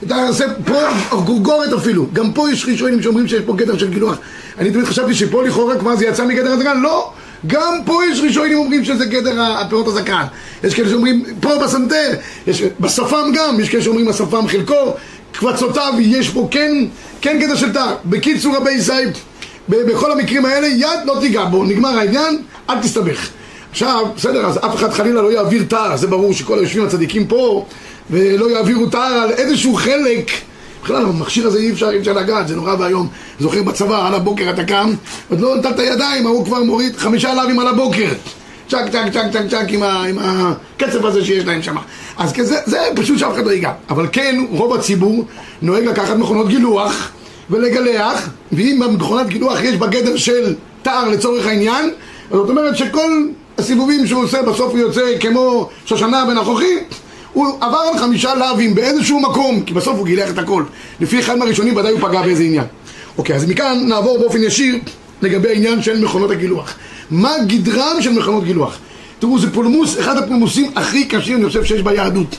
אתה 0.06 0.26
עושה 0.28 0.44
פה 0.64 0.80
גורגורת 1.24 1.72
אפילו. 1.72 2.06
גם 2.12 2.32
פה 2.32 2.50
יש 2.50 2.66
ראשונים 2.68 3.02
שאומרים 3.02 3.28
שיש 3.28 3.42
פה 3.46 3.56
גדר 3.56 3.78
של 3.78 3.90
גילוח. 3.90 4.16
אני 4.58 4.70
תמיד 4.70 4.84
חשבתי 4.84 5.14
שפה 5.14 5.42
לכאורה 5.42 5.78
כבר 5.78 5.96
זה 5.96 6.06
יצא 6.06 6.24
מגדר 6.24 6.52
הזקן. 6.52 6.80
לא! 6.80 7.12
גם 7.46 7.78
פה 7.84 8.00
יש 8.10 8.20
ראשונים 8.20 8.58
אומרים 8.58 8.84
שזה 8.84 9.04
גדר 9.04 9.42
הפירות 9.42 9.86
הזקן. 9.86 10.24
יש 10.64 10.74
כאלה 10.74 10.88
שאומרים 10.88 11.24
פה 11.40 11.58
בסנטר 11.64 12.10
יש, 12.46 12.62
בשפם 12.80 13.32
גם 13.34 13.60
יש 13.60 13.68
כאלה 13.68 13.82
שאומרים 13.82 14.08
השפם 14.08 14.48
חלקו 14.48 14.94
קבצותיו 15.32 15.92
יש 16.00 16.28
פה 16.28 16.48
כן, 16.50 16.72
כן 17.20 17.40
קטע 17.42 17.56
של 17.56 17.72
תא 17.72 17.94
בקיצור 18.04 18.56
רבי 18.56 18.70
ישראל 18.70 19.10
בכל 19.68 20.12
המקרים 20.12 20.44
האלה 20.44 20.66
יד 20.66 21.00
לא 21.04 21.16
תיגע 21.20 21.44
בו. 21.44 21.64
נגמר 21.64 21.88
העניין 21.88 22.42
אל 22.70 22.78
תסתבך. 22.82 23.28
עכשיו 23.70 24.06
בסדר 24.16 24.46
אז 24.46 24.58
אף 24.58 24.74
אחד 24.74 24.92
חלילה 24.92 25.22
לא 25.22 25.32
יעביר 25.32 25.64
תא 25.68 25.96
זה 25.96 26.06
ברור 26.06 26.32
שכל 26.32 26.58
היושבים 26.58 26.84
הצדיקים 26.84 27.26
פה 27.26 27.66
ולא 28.10 28.50
יעבירו 28.50 28.86
תא 28.86 28.96
על 28.96 29.30
איזשהו 29.30 29.74
חלק. 29.74 30.30
בכלל 30.82 31.04
המכשיר 31.04 31.46
הזה 31.46 31.58
אי 31.58 31.70
אפשר, 31.70 31.90
אי 31.90 31.98
אפשר 31.98 32.12
לגעת 32.12 32.48
זה 32.48 32.56
נורא 32.56 32.74
ואיום. 32.78 33.08
זוכר 33.40 33.62
בצבא 33.62 34.06
על 34.06 34.14
הבוקר 34.14 34.50
אתה 34.50 34.64
קם 34.64 34.94
עוד 35.30 35.40
לא 35.40 35.56
נתת 35.56 35.78
ידיים 35.78 36.26
ההוא 36.26 36.44
כבר 36.44 36.62
מוריד 36.62 36.96
חמישה 36.96 37.34
לאווים 37.34 37.58
על 37.58 37.68
הבוקר 37.68 38.08
צ'ק 38.72 38.88
צ'ק 38.92 39.12
צ'ק 39.12 39.24
צ'ק 39.32 39.48
צ'ק 39.50 39.68
עם, 39.68 40.18
הקצב 40.18 41.06
הזה 41.06 41.24
שיש 41.24 41.44
להם 41.44 41.62
שם. 41.62 41.76
אז 42.18 42.32
כזה, 42.32 42.56
זה 42.66 42.78
פשוט 42.96 43.18
שאף 43.18 43.34
אחד 43.34 43.46
לא 43.46 43.50
ייגע. 43.50 43.72
אבל 43.90 44.06
כן 44.12 44.44
רוב 44.50 44.74
הציבור 44.74 45.24
נוהג 45.62 45.84
לקחת 45.84 46.16
מכונות 46.16 46.48
גילוח 46.48 47.10
ולגלח 47.50 48.28
ואם 48.52 48.80
במכונת 48.84 49.26
גילוח 49.26 49.62
יש 49.62 49.76
בגדר 49.76 50.16
של 50.16 50.54
תער 50.82 51.08
לצורך 51.08 51.46
העניין 51.46 51.90
זאת 52.30 52.50
אומרת 52.50 52.76
שכל 52.76 53.26
הסיבובים 53.58 54.06
שהוא 54.06 54.24
עושה 54.24 54.42
בסוף 54.42 54.72
הוא 54.72 54.78
יוצא 54.78 55.18
כמו 55.20 55.68
שושנה 55.86 56.24
בן 56.24 56.38
החוכי 56.38 56.78
הוא 57.32 57.56
עבר 57.60 57.78
על 57.92 57.98
חמישה 57.98 58.34
לאווים 58.34 58.74
באיזשהו 58.74 59.20
מקום 59.20 59.62
כי 59.62 59.74
בסוף 59.74 59.98
הוא 59.98 60.06
גילח 60.06 60.30
את 60.30 60.38
הכל. 60.38 60.64
לפי 61.00 61.20
אחד 61.20 61.38
מהראשונים 61.38 61.76
ודאי 61.76 61.92
הוא 61.92 62.00
פגע 62.00 62.22
באיזה 62.22 62.42
עניין. 62.42 62.64
אוקיי 63.18 63.36
אז 63.36 63.48
מכאן 63.48 63.88
נעבור 63.88 64.18
באופן 64.18 64.42
ישיר 64.42 64.78
לגבי 65.22 65.48
העניין 65.48 65.82
של 65.82 66.04
מכונות 66.04 66.30
הגילוח 66.30 66.74
מה 67.12 67.32
גדרם 67.46 67.96
של 68.00 68.12
מכונות 68.12 68.44
גילוח? 68.44 68.78
תראו 69.18 69.38
זה 69.38 69.52
פולמוס, 69.52 69.98
אחד 70.00 70.16
הפולמוסים 70.16 70.70
הכי 70.76 71.04
קשים 71.04 71.36
אני 71.36 71.46
חושב 71.46 71.64
שיש 71.64 71.82
ביהדות 71.82 72.36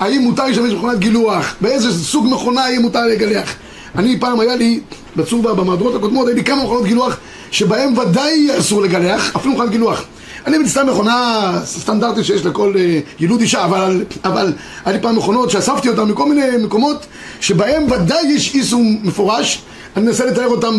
האם 0.00 0.22
מותר 0.22 0.46
להשתמש 0.46 0.72
במכונת 0.72 0.98
גילוח? 0.98 1.54
באיזה 1.60 2.04
סוג 2.04 2.26
מכונה 2.26 2.60
יהיה 2.60 2.80
מותר 2.80 3.06
לגלח? 3.06 3.54
אני 3.96 4.20
פעם 4.20 4.40
היה 4.40 4.56
לי, 4.56 4.80
בצורבה 5.16 5.54
במהדורות 5.54 5.94
הקודמות, 5.94 6.26
היה 6.26 6.36
לי 6.36 6.44
כמה 6.44 6.64
מכונות 6.64 6.84
גילוח 6.84 7.16
שבהם 7.50 7.98
ודאי 7.98 8.48
אסור 8.58 8.82
לגלח, 8.82 9.36
אפילו 9.36 9.54
מכונת 9.54 9.70
גילוח 9.70 10.04
אני 10.46 10.58
מצטער 10.58 10.84
מכונה 10.84 11.52
סטנדרטית 11.64 12.24
שיש 12.24 12.46
לכל 12.46 12.74
אה, 12.78 13.00
ילוד 13.20 13.40
אישה, 13.40 13.64
אבל, 13.64 14.04
אבל 14.24 14.52
היה 14.84 14.96
לי 14.96 15.02
פעם 15.02 15.16
מכונות 15.16 15.50
שאספתי 15.50 15.88
אותן 15.88 16.02
מכל 16.02 16.28
מיני 16.28 16.64
מקומות 16.64 17.06
שבהם 17.40 17.92
ודאי 17.92 18.26
יש 18.26 18.54
איסור 18.54 18.82
מפורש 19.02 19.62
אני 19.96 20.06
מנסה 20.06 20.26
לתאר 20.26 20.46
אותם 20.46 20.78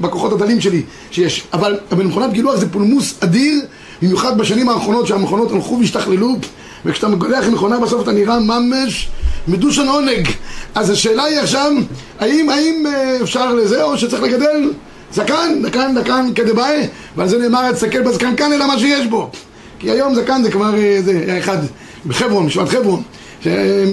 בכוחות 0.00 0.32
הדלים 0.32 0.60
שלי 0.60 0.82
שיש. 1.10 1.44
אבל 1.52 1.78
במכונת 1.90 2.32
גילוח 2.32 2.56
זה 2.56 2.68
פולמוס 2.72 3.14
אדיר 3.20 3.60
במיוחד 4.02 4.38
בשנים 4.38 4.68
האחרונות 4.68 5.06
שהמכונות 5.06 5.52
הלכו 5.52 5.78
והשתכללו 5.80 6.36
וכשאתה 6.84 7.08
מגלח 7.08 7.46
עם 7.46 7.52
מכונה 7.52 7.78
בסוף 7.80 8.02
אתה 8.02 8.12
נראה 8.12 8.40
ממש 8.40 9.08
מדושן 9.48 9.88
עונג. 9.88 10.28
אז 10.74 10.90
השאלה 10.90 11.24
היא 11.24 11.38
עכשיו 11.38 11.72
האם, 12.20 12.48
האם 12.50 12.86
אה, 12.86 13.18
אפשר 13.22 13.54
לזה 13.54 13.82
או 13.82 13.98
שצריך 13.98 14.22
לגדל? 14.22 14.70
זקן, 15.12 15.62
זקן, 15.62 15.94
זקן 16.00 16.34
כדבעי 16.34 16.86
ועל 17.16 17.28
זה 17.28 17.38
נאמר 17.38 17.72
תסתכל 17.72 18.02
בזקן 18.02 18.36
כאן 18.36 18.52
אלא 18.52 18.66
מה 18.66 18.78
שיש 18.78 19.06
בו. 19.06 19.30
כי 19.78 19.90
היום 19.90 20.14
זקן 20.14 20.42
זה 20.42 20.50
כבר 20.50 20.74
אה, 20.74 20.98
זה 21.04 21.24
היה 21.26 21.38
אחד 21.38 21.58
בחברון, 22.06 22.46
משפט 22.46 22.68
חברון 22.68 23.02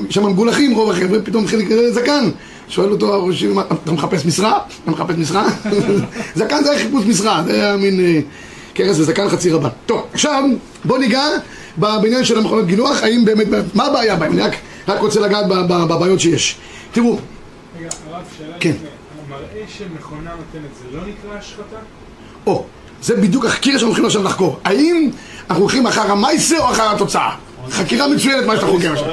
שם 0.09 0.25
מגולחים 0.25 0.75
רוב 0.75 0.91
החבר'ה 0.91 1.19
פתאום 1.23 1.47
חלק 1.47 1.65
זקן 1.91 2.29
שואל 2.69 2.91
אותו 2.91 3.13
הראש, 3.13 3.43
אתה 3.83 3.91
מחפש 3.91 4.25
משרה? 4.25 4.59
אתה 4.83 4.91
מחפש 4.91 5.15
משרה? 5.15 5.47
זקן 6.35 6.63
זה 6.63 6.71
היה 6.71 6.79
חיפוש 6.79 7.05
משרה, 7.05 7.43
זה 7.45 7.53
היה 7.53 7.77
מין 7.77 7.99
אה, 7.99 8.19
קרס 8.73 8.99
וזקן 8.99 9.29
חצי 9.29 9.51
רבן. 9.51 9.69
טוב, 9.85 10.07
עכשיו 10.13 10.43
בוא 10.85 10.97
ניגע 10.97 11.23
בעניין 11.77 12.25
של 12.25 12.37
המכונות 12.37 12.65
גילוח, 12.65 13.03
האם 13.03 13.25
באמת, 13.25 13.47
מה 13.75 13.85
הבעיה 13.85 14.15
בהם? 14.15 14.31
אני 14.31 14.41
רק, 14.41 14.55
רק 14.87 15.01
רוצה 15.01 15.19
לגעת 15.19 15.45
בבעיות 15.47 16.19
שיש. 16.19 16.55
תראו. 16.91 17.17
רגע, 17.79 17.89
הרב, 18.09 18.23
שאלה 18.37 18.55
כן. 18.59 18.73
המראה 19.27 19.63
שמכונה 19.77 20.29
נותנת 20.29 20.69
זה 20.79 20.97
לא 20.97 21.01
נקרא 21.01 21.37
השחתה? 21.37 21.77
או, 22.47 22.65
זה 23.01 23.15
בדיוק 23.15 23.45
החקירה 23.45 23.79
שאנחנו 23.79 23.87
הולכים 23.87 24.05
עכשיו 24.05 24.23
לחקור. 24.23 24.59
האם 24.63 25.09
אנחנו 25.49 25.61
הולכים 25.63 25.87
אחר 25.87 26.11
המייסר 26.11 26.59
או 26.59 26.71
אחר 26.71 26.95
התוצאה? 26.95 27.35
חקירה 27.69 28.07
מצוינת 28.07 28.45
מה 28.45 28.55
שאתה 28.55 28.67
חוקר 28.67 28.91
עכשיו. 28.91 29.07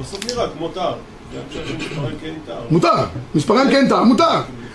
בסוף 0.00 0.24
נראה 0.24 0.46
כמו 0.58 0.68
תא. 0.68 0.92
אני 1.34 2.14
כן. 2.20 2.34
מותר, 2.70 2.88
מספריים 3.34 3.70
כן 3.70 3.88
טעם, 3.88 4.08
מותר. 4.08 4.24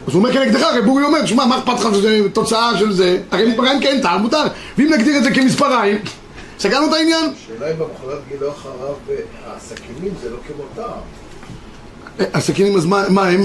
אז 0.07 0.13
הוא 0.13 0.15
אומר 0.15 0.33
כנגדך, 0.33 0.61
הרי 0.63 0.81
בורי 0.81 1.03
אומר, 1.03 1.25
שמע, 1.25 1.45
מה 1.45 1.57
אכפת 1.59 1.79
לך 1.85 1.95
שזה 1.95 2.21
תוצאה 2.33 2.77
של 2.79 2.91
זה? 2.91 3.21
הרי 3.31 3.45
מספריים 3.51 3.81
כן 3.81 3.99
טעם, 4.01 4.21
מותר. 4.21 4.43
ואם 4.77 4.89
נגדיר 4.93 5.17
את 5.17 5.23
זה 5.23 5.31
כמספריים, 5.31 5.97
סגרנו 6.59 6.87
את 6.87 6.93
העניין? 6.93 7.31
השאלה 7.43 7.71
אם 7.71 7.79
במכונת 7.79 8.17
גילוח 8.29 8.65
הרב 8.65 8.95
הסכינים 9.47 10.13
זה 10.21 10.29
לא 10.29 10.37
כמו 10.47 10.63
טעם. 10.75 10.91
אה, 12.19 12.25
הסכינים, 12.33 12.77
אז 12.77 12.85
מה 12.85 13.27
הם? 13.27 13.41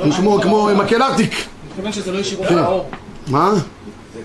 הם 0.00 0.12
כמו- 0.42 0.68
מקל 0.76 1.02
ארטיק. 1.02 1.32
מתכוון 1.70 1.92
שזה 1.92 2.12
לא 2.12 2.18
ישירות 2.18 2.46
כן. 2.48 2.54
לאור. 2.54 2.90
מה? 3.26 3.52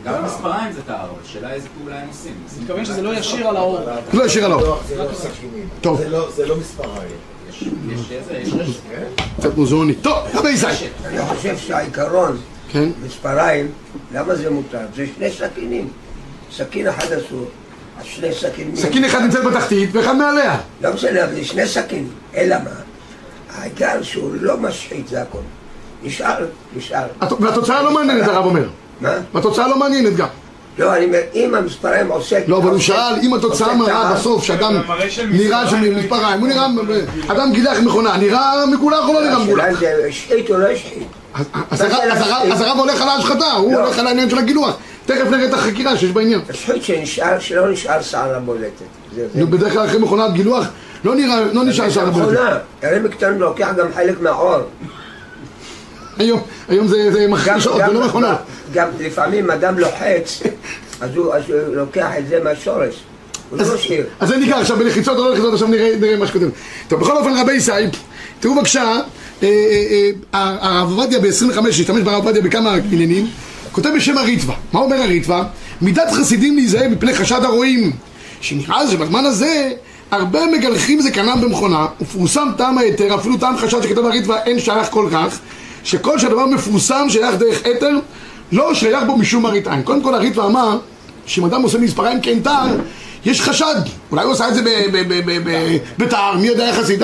גם 0.05 0.25
מספריים 0.25 0.73
זה 0.73 0.81
טהר, 0.87 1.07
השאלה 1.25 1.53
איזה 1.53 1.67
פעולה 1.77 1.99
הם 2.01 2.07
עושים. 2.07 2.31
אני 2.55 2.63
מתכוון 2.63 2.85
שזה 2.85 3.01
לא 3.01 3.13
ישיר 3.15 3.47
על 3.47 3.57
האור. 3.57 3.79
לא 4.13 4.23
ישיר 4.25 4.45
על 4.45 4.51
האור. 4.51 4.63
לא, 4.63 4.79
זה 4.87 4.95
לא 4.97 5.05
סכינים. 5.13 5.67
טוב. 5.81 5.97
זה 5.97 6.09
לא- 6.09 6.27
זה 6.35 6.45
לא 6.45 6.55
מספריים. 6.57 7.11
קצת 9.39 9.57
מוזיאוני. 9.57 9.93
טוב, 9.95 10.17
רבי 10.33 10.49
ישי. 10.49 10.65
אני 11.05 11.21
חושב 11.25 11.57
שהעיקרון, 11.57 12.37
כן. 12.71 12.89
מספריים, 13.05 13.67
למה 14.13 14.35
זה 14.35 14.49
מותר? 14.49 14.77
זה 14.95 15.05
שני 15.15 15.31
סכינים. 15.31 15.87
סכין 16.55 16.87
אחד 16.87 17.05
אסור, 17.11 17.45
אז 17.99 18.05
שני 18.05 18.33
סכינים... 18.33 18.75
סכין 18.75 19.05
אחד 19.05 19.19
נמצאת 19.21 19.43
בתחתית 19.43 19.89
ואחד 19.93 20.15
מעליה. 20.15 20.57
לא 20.81 20.93
משנה, 20.93 21.23
אבל 21.23 21.35
זה 21.35 21.45
שני 21.45 21.67
סכינים. 21.67 22.09
אלא 22.35 22.55
מה? 22.63 22.69
העיקר 23.55 24.01
שהוא 24.03 24.31
לא 24.41 24.57
משחית, 24.57 25.07
זה 25.07 25.21
הכל. 25.21 25.37
נשאר, 26.03 26.45
נשאר. 26.77 27.03
הת- 27.21 27.31
והתוצאה 27.41 27.81
לא 27.83 27.91
מעניינת, 27.93 28.27
הרב 28.27 28.45
אומר. 28.45 28.69
מה? 29.01 29.13
והתוצאה 29.33 29.67
לא 29.67 29.77
מעניינת 29.79 30.15
גם. 30.15 30.27
לא, 30.77 30.95
אני 30.95 31.05
אומר, 31.05 31.19
אם 31.35 31.55
המספריים 31.55 32.07
עוסק... 32.11 32.43
לא, 32.47 32.57
אבל 32.57 32.69
הוא 32.71 32.79
שאל 32.79 33.13
אם 33.23 33.33
התוצאה 33.33 33.75
מראה 33.75 34.13
בסוף 34.13 34.43
שאדם 34.43 34.75
נראה 35.31 35.67
של 35.67 35.95
מספריים, 35.95 36.39
הוא 36.39 36.47
נראה, 36.47 36.67
אדם 37.27 37.51
גילח 37.53 37.77
מכונה, 37.79 38.17
נראה 38.17 38.65
מגולח 38.65 38.99
או 39.07 39.13
לא 39.13 39.21
נראה 39.21 39.39
מגולח? 39.39 39.65
השאלה 39.65 39.91
אם 39.91 40.01
זה 40.01 40.07
השחית 40.09 40.49
או 40.49 40.57
לא 40.57 40.67
השחית. 40.67 41.07
אז- 41.71 41.81
אז 42.51 42.61
הרב- 42.61 42.77
הולך 42.79 43.01
על 43.01 43.07
ההשחתה, 43.09 43.51
הוא 43.51 43.73
לא. 43.73 43.79
הולך 43.85 43.99
על 43.99 44.07
העניין 44.07 44.29
של 44.29 44.37
הגילוח. 44.37 44.75
תכף 45.05 45.25
נראה 45.31 45.45
את 45.45 45.53
החקירה 45.53 45.97
שיש 45.97 46.11
בעניין. 46.11 46.39
השחית 46.49 46.83
שנשאר, 46.83 47.39
שלא 47.39 47.71
נשאר 47.71 48.01
שערה 48.01 48.39
בולטת. 48.39 48.71
נו, 49.35 49.47
בדרך 49.47 49.73
כלל 49.73 49.85
אחרי 49.85 49.99
מכונת 49.99 50.33
גילוח 50.33 50.65
לא 51.03 51.15
נראה, 51.15 51.41
לא 51.53 51.63
נשאר 51.63 51.89
שער 51.89 52.07
הבולטת. 52.07 52.31
מכונה, 52.31 52.57
הרי 52.83 52.99
מקטן 52.99 53.37
לוקח 53.37 53.69
גם 53.77 53.87
חלק 53.95 54.21
מהעור. 54.21 54.55
היום, 56.17 56.41
היום 56.69 56.87
זה 56.87 56.97
גם- 57.45 57.59
זה 57.59 57.69
לא 57.93 58.05
מכונות. 58.05 58.37
גם 58.73 58.87
לפעמים 58.99 59.51
אדם 59.51 59.79
לוחץ, 59.79 60.41
אז 61.01 61.15
הוא 61.15 61.33
אז 61.33 61.43
הוא 61.49 61.75
לוקח 61.75 62.09
את 62.19 62.27
זה 62.27 62.39
מהשורש. 62.43 62.95
לא. 63.51 63.65
אז 64.19 64.29
זה 64.29 64.37
ניגע 64.37 64.57
עכשיו 64.57 64.77
בלחיצות 64.77 65.17
או 65.17 65.23
לא 65.23 65.31
לחיצות, 65.31 65.53
עכשיו 65.53 65.67
נראה, 65.67 65.95
נראה 66.01 66.17
מה 66.17 66.27
שכותב. 66.27 66.49
טוב, 66.87 66.99
בכל 66.99 67.17
אופן 67.17 67.33
רבי 67.37 67.53
ישי, 67.53 67.71
תראו 68.39 68.55
בבקשה, 68.55 68.83
אה, 68.83 69.47
אה, 69.47 70.09
אה, 70.33 70.57
הרב 70.61 70.89
עובדיה 70.91 71.19
ב-25, 71.19 71.67
השתמש 71.69 72.01
ברב 72.01 72.25
עובדיה 72.25 72.41
בכמה 72.41 72.75
עניינים, 72.91 73.27
כותב 73.71 73.89
בשם 73.95 74.17
הריטב"א. 74.17 74.53
מה 74.73 74.79
אומר 74.79 74.95
הריטב"א? 74.95 75.43
מידת 75.81 76.11
חסידים 76.11 76.55
להיזהר 76.55 76.89
מפני 76.89 77.13
חשד 77.13 77.43
הרועים. 77.43 77.91
שנראה 78.41 78.87
שבזמן 78.87 79.25
הזה 79.25 79.71
הרבה 80.11 80.45
מגלחים 80.45 81.01
זקנם 81.01 81.41
במכונה, 81.41 81.85
ופורסם 82.01 82.47
טעם 82.57 82.77
ההיתר, 82.77 83.15
אפילו 83.15 83.37
טעם 83.37 83.57
חשד 83.57 83.81
שכתב 83.81 84.05
הריטב"א 84.05 84.37
אין 84.45 84.59
שייך 84.59 84.87
כל 84.89 85.09
כך, 85.11 85.39
שכל 85.83 86.19
שהדבר 86.19 86.45
מפורסם 86.45 87.05
שייך 87.09 87.35
דרך 87.35 87.65
היתר, 87.65 87.99
לא 88.51 88.73
שייך 88.73 89.03
בו 89.07 89.17
משום 89.17 89.43
מראית 89.43 89.67
עין. 89.67 89.81
קודם 89.83 90.01
כל 90.01 90.15
הריטב"א 90.15 90.45
אמר 90.45 90.79
שאם 91.25 91.45
אדם 91.45 91.61
עושה 91.61 91.77
מספריים 91.77 92.21
קנטר, 92.21 92.65
יש 93.25 93.41
חשד. 93.41 93.75
אולי 94.11 94.23
הוא 94.23 94.33
עשה 94.33 94.47
את 94.47 94.55
זה 94.55 94.61
בתער, 95.97 96.37
מי 96.37 96.47
יודע 96.47 96.67
איך 96.67 96.79
עשית? 96.79 97.01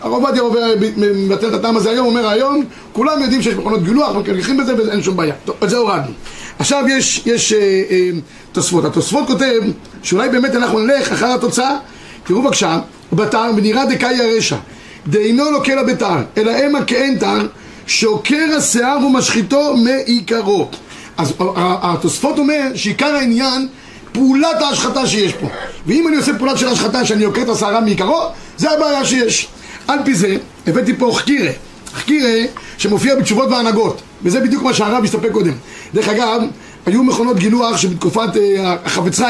הרב 0.00 0.12
עובדיה 0.12 0.42
עובר- 0.42 0.74
מבטל 0.96 1.48
את 1.48 1.54
הטעם 1.54 1.76
הזה 1.76 1.90
היום, 1.90 2.06
אומר 2.06 2.28
היום, 2.28 2.64
כולם 2.92 3.22
יודעים 3.22 3.42
שיש 3.42 3.54
מכונות 3.54 3.82
גילוח, 3.84 4.16
מקלחים 4.16 4.56
בזה 4.56 4.74
ואין 4.76 5.02
שום 5.02 5.16
בעיה. 5.16 5.34
טוב, 5.44 5.56
את 5.64 5.70
זה 5.70 5.76
הורדנו. 5.76 6.12
עכשיו 6.58 6.84
יש, 6.88 7.22
יש 7.26 7.52
אה, 7.52 7.58
אה, 7.90 8.10
תוספות. 8.52 8.84
התוספות 8.84 9.26
כותב 9.26 9.60
שאולי 10.02 10.28
באמת 10.28 10.54
אנחנו 10.54 10.78
נלך 10.78 11.12
אחר 11.12 11.32
התוצאה, 11.32 11.76
תראו 12.24 12.42
בבקשה, 12.42 12.78
בתער, 13.12 13.50
ונראה 13.56 13.86
דקאי 13.86 14.16
הרשע, 14.20 14.56
דאינו 15.06 15.50
לוקה 15.50 15.74
לה 15.74 15.82
אלא 16.36 16.50
המה 16.50 16.84
כאין 16.84 17.18
תער, 17.18 17.46
שעוקר 17.86 18.46
השיער 18.56 19.06
ומשחיתו 19.06 19.76
מעיקרו. 19.76 20.68
אז 21.20 21.32
ה- 21.40 21.42
ה- 21.56 21.92
התוספות 21.92 22.38
אומר 22.38 22.60
שעיקר 22.74 23.06
העניין 23.14 23.68
פעולת 24.12 24.62
ההשחתה 24.62 25.06
שיש 25.06 25.32
פה. 25.32 25.46
ואם 25.86 26.08
אני 26.08 26.16
עושה 26.16 26.38
פעולת 26.38 26.58
של 26.58 26.68
השחתה 26.68 27.04
שאני 27.04 27.24
עוקר 27.24 27.42
את 27.42 27.48
השערה 27.48 27.80
מעיקרו, 27.80 28.22
זה 28.56 28.70
הבעיה 28.70 29.04
שיש. 29.04 29.48
על 29.88 29.98
פי 30.04 30.14
זה, 30.14 30.36
הבאתי 30.66 30.96
פה 30.96 31.12
חקירה. 31.14 31.50
חקירה 31.94 32.30
שמופיע 32.78 33.14
בתשובות 33.14 33.48
והנהגות, 33.50 34.00
וזה 34.22 34.40
בדיוק 34.40 34.62
מה 34.62 34.74
שהרב 34.74 35.04
הסתפק 35.04 35.32
קודם. 35.32 35.52
דרך 35.94 36.08
אגב, 36.08 36.40
היו 36.86 37.04
מכונות 37.04 37.36
גילוח 37.36 37.76
שבתקופת 37.76 38.36
אה, 38.36 38.76
החפץ. 38.84 39.20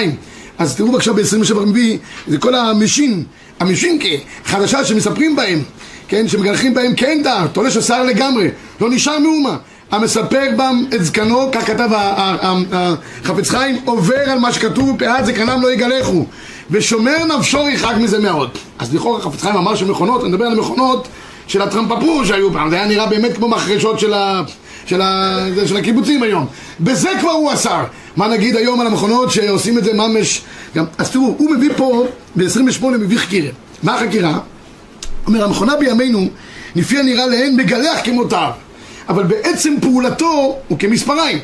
אז 0.58 0.76
תראו 0.76 0.92
בבקשה 0.92 1.12
ב-27 1.12 1.54
רביעי, 1.54 1.98
זה 2.28 2.38
כל 2.38 2.54
המשין, 2.54 3.24
המשינקה, 3.60 4.08
חדשה 4.44 4.84
שמספרים 4.84 5.36
בהם, 5.36 5.62
כן, 6.08 6.28
שמגלחים 6.28 6.74
בהם 6.74 6.94
כן 6.94 7.20
דעת, 7.24 7.54
תולש 7.54 7.76
השיער 7.76 8.02
לגמרי, 8.04 8.48
לא 8.80 8.90
נשאר 8.90 9.18
מאומה. 9.18 9.56
המספר 9.90 10.44
בם 10.56 10.84
את 10.94 11.04
זקנו, 11.04 11.50
כך 11.52 11.66
כתב 11.66 11.88
ה- 11.92 11.96
ה- 11.96 12.36
ה- 12.72 12.94
החפץ 13.24 13.50
חיים, 13.50 13.78
עובר 13.84 14.30
על 14.30 14.38
מה 14.38 14.52
שכתוב, 14.52 14.98
פאת 14.98 15.26
זקנם 15.26 15.62
לא 15.62 15.72
יגלחו, 15.72 16.24
ושומר 16.70 17.24
נפשו 17.38 17.58
ירחק 17.58 17.94
מזה 18.00 18.18
מאוד. 18.18 18.50
אז 18.78 18.94
לכאורה 18.94 19.18
החפץ 19.18 19.42
חיים 19.42 19.56
אמר 19.56 19.74
שמכונות, 19.74 20.20
אני 20.20 20.28
מדבר 20.28 20.44
על 20.44 20.54
מכונות 20.54 21.08
של 21.46 21.62
הטרמפפור 21.62 22.24
שהיו 22.24 22.52
פעם, 22.52 22.70
זה 22.70 22.76
היה 22.76 22.86
נראה 22.86 23.06
באמת 23.06 23.36
כמו 23.36 23.48
מחרשות 23.48 24.00
של, 24.00 24.14
ה, 24.14 24.42
של, 24.86 25.02
ה, 25.02 25.38
זה 25.54 25.68
של 25.68 25.76
הקיבוצים 25.76 26.22
היום. 26.22 26.46
בזה 26.80 27.10
כבר 27.20 27.30
הוא 27.30 27.52
אסר. 27.52 27.84
מה 28.16 28.28
נגיד 28.28 28.56
היום 28.56 28.80
על 28.80 28.86
המכונות 28.86 29.30
שעושים 29.30 29.78
את 29.78 29.84
זה 29.84 29.92
ממש... 29.92 30.42
גם, 30.76 30.84
אז 30.98 31.10
תראו, 31.10 31.34
הוא 31.38 31.50
מביא 31.50 31.70
פה, 31.76 32.04
ב-28 32.36 32.86
מביא 32.86 33.18
חקירה. 33.18 33.50
מה 33.82 33.94
החקירה? 33.94 34.38
אומר, 35.26 35.44
המכונה 35.44 35.76
בימינו, 35.76 36.28
לפי 36.76 36.98
הנראה 36.98 37.26
להן, 37.26 37.56
מגלח 37.56 37.98
כמותיו. 38.04 38.50
אבל 39.10 39.24
בעצם 39.24 39.74
פעולתו 39.80 40.56
הוא 40.68 40.78
כמספריים, 40.78 41.38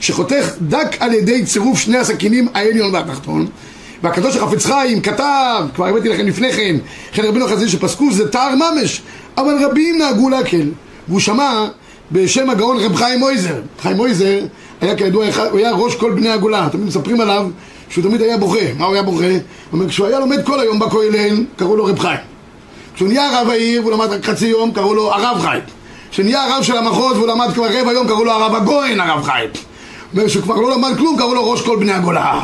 שחותך 0.00 0.52
דק 0.62 0.96
על 0.98 1.14
ידי 1.14 1.44
צירוף 1.44 1.78
שני 1.78 1.98
הסכינים 1.98 2.48
העליון 2.54 2.94
והתחתון. 2.94 3.46
והקדוש 4.02 4.36
החפץ 4.36 4.66
חיים 4.66 5.00
כתב, 5.00 5.64
כבר 5.74 5.86
הבאתי 5.86 6.08
לכם 6.08 6.26
לפני 6.26 6.52
כן, 6.52 6.76
לכן 7.12 7.24
רבינו 7.24 7.46
החזיר 7.46 7.68
שפסקו 7.68 8.12
זה 8.12 8.28
תער 8.28 8.54
ממש, 8.54 9.02
אבל 9.38 9.64
רבים 9.64 9.98
נהגו 9.98 10.28
להקל. 10.28 10.68
והוא 11.08 11.20
שמע 11.20 11.66
בשם 12.12 12.50
הגאון 12.50 12.76
רב 12.76 12.94
חיים 12.94 13.18
מויזר. 13.18 13.60
חיים 13.80 13.96
מויזר 13.96 14.40
היה 14.80 14.96
כידוע, 14.96 15.26
הוא 15.50 15.58
היה 15.58 15.70
ראש 15.70 15.94
כל 15.94 16.12
בני 16.12 16.28
הגולה, 16.28 16.68
תמיד 16.72 16.86
מספרים 16.86 17.20
עליו 17.20 17.46
שהוא 17.88 18.04
תמיד 18.04 18.22
היה 18.22 18.38
בוכה. 18.38 18.74
מה 18.78 18.84
הוא 18.84 18.94
היה 18.94 19.02
בוכה? 19.02 19.24
הוא 19.26 19.40
אומר, 19.72 19.88
כשהוא 19.88 20.06
היה 20.06 20.20
לומד 20.20 20.46
כל 20.46 20.60
היום 20.60 20.78
בכולל, 20.78 21.44
קראו 21.56 21.76
לו 21.76 21.84
רב 21.84 21.98
חיים. 21.98 22.20
כשהוא 22.94 23.08
נהיה 23.08 23.40
רב 23.40 23.48
העיר 23.48 23.82
והוא 23.82 23.92
למד 23.92 24.06
רק 24.06 24.24
חצי 24.24 24.46
יום, 24.46 24.72
קראו 24.72 24.94
לו 24.94 25.12
הרב 25.12 25.38
חיים. 25.40 25.62
כשנהיה 26.12 26.44
הרב 26.44 26.62
של 26.62 26.76
המחוז 26.76 27.16
והוא 27.16 27.28
למד 27.28 27.48
כבר 27.54 27.66
רבע 27.66 27.92
יום, 27.92 28.06
קראו 28.06 28.24
לו 28.24 28.32
הרב 28.32 28.54
הגויין 28.54 29.00
הרב 29.00 29.24
חיים. 29.24 29.50
אומר 30.12 30.28
שהוא 30.28 30.42
כבר 30.42 30.54
לא 30.54 30.70
למד 30.70 30.96
כלום, 30.96 31.18
קראו 31.18 31.34
לו 31.34 31.50
ראש 31.50 31.62
כל 31.62 31.76
בני 31.76 31.92
הגולה. 31.92 32.40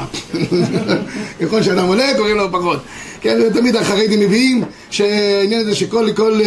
ככל 1.40 1.62
שאדם 1.62 1.86
עולה, 1.86 2.06
קוראים 2.16 2.36
לו 2.36 2.52
פחות. 2.52 2.78
כן, 3.20 3.50
תמיד 3.52 3.76
החרדים 3.76 4.20
מביאים 4.20 4.64
שהעניין 4.90 5.60
הזה 5.60 5.74
שכל 5.74 6.08
כל, 6.16 6.40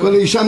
כל 0.00 0.14
אישה 0.14 0.42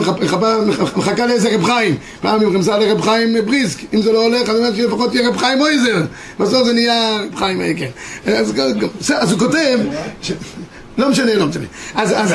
מחכה 0.97 1.27
לאיזה 1.27 1.55
רב 1.55 1.65
חיים. 1.65 1.97
פעם 2.21 2.41
היא 2.41 2.49
רמזה 2.49 2.73
לרב 2.73 3.01
חיים 3.01 3.37
בריסק, 3.47 3.79
אם 3.95 4.03
זה 4.03 4.13
לא 4.13 4.25
הולך, 4.25 4.49
אז 4.49 4.57
אומרת 4.57 4.77
שלפחות 4.77 5.15
יהיה 5.15 5.29
רב 5.29 5.37
חיים 5.37 5.59
מויזר. 5.59 6.03
בסוף 6.41 6.65
זה 6.65 6.73
נהיה 6.73 7.21
רב 7.21 7.37
חיים, 7.37 7.61
אה, 7.61 7.73
כן. 7.77 7.91
אז, 8.33 8.53
אז 9.15 9.33
הוא 9.33 9.39
כותב... 9.39 9.79
ש... 10.23 10.33
לא 10.99 11.09
משנה, 11.09 11.35
לא 11.35 11.47
משנה. 11.47 11.67
אז, 11.95 12.13
אז, 12.13 12.35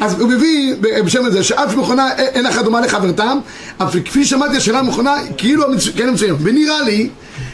אז 0.00 0.20
הוא 0.20 0.28
מביא 0.28 0.74
בשם 0.80 1.24
הזה 1.24 1.44
שאף 1.44 1.74
מכונה 1.74 2.12
אין 2.16 2.46
אחת 2.46 2.64
דומה 2.64 2.80
לחברתם, 2.80 3.38
אף 3.78 3.96
כפי 4.04 4.24
שמעתי 4.24 4.56
השאלה 4.56 4.78
המכונה 4.78 5.14
כאילו 5.36 5.64
כן 5.96 6.10
מצוין. 6.10 6.36
ונראה 6.40 6.82
לי, 6.82 7.08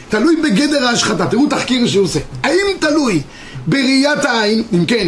תלוי 0.09 0.35
בגדר 0.35 0.87
ההשחתה. 0.87 1.25
תראו 1.25 1.47
תחקיר 1.47 1.87
שהוא 1.87 2.03
עושה. 2.03 2.19
האם 2.43 2.77
תלוי 2.79 3.21
בראיית 3.67 4.25
העין, 4.25 4.63
אם 4.73 4.85
כן, 4.85 5.07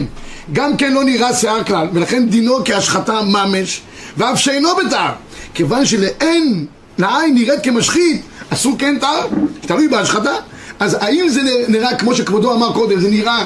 גם 0.53 0.77
כן 0.77 0.93
לא 0.93 1.03
נראה 1.03 1.33
שיער 1.33 1.63
כלל, 1.63 1.87
ולכן 1.93 2.29
דינו 2.29 2.57
כהשחתה 2.65 3.21
ממש, 3.21 3.81
ואף 4.17 4.39
שאינו 4.39 4.69
בתער. 4.75 5.11
כיוון 5.53 5.85
שלאין, 5.85 6.65
לעין 6.97 7.35
נראית 7.35 7.63
כמשחית, 7.63 8.21
אסור 8.49 8.75
כן 8.79 8.97
תער, 8.99 9.27
תלוי 9.61 9.87
בהשחתה. 9.87 10.33
אז 10.79 10.97
האם 10.99 11.29
זה 11.29 11.41
נראה 11.67 11.95
כמו 11.95 12.15
שכבודו 12.15 12.53
אמר 12.53 12.73
קודם, 12.73 12.99
זה 12.99 13.09
נראה 13.09 13.45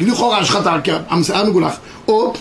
לכאורה 0.00 0.38
השחתה, 0.38 0.76
כי 0.84 0.90
השיער 1.10 1.44
מגולח, 1.44 1.76
או 2.08 2.34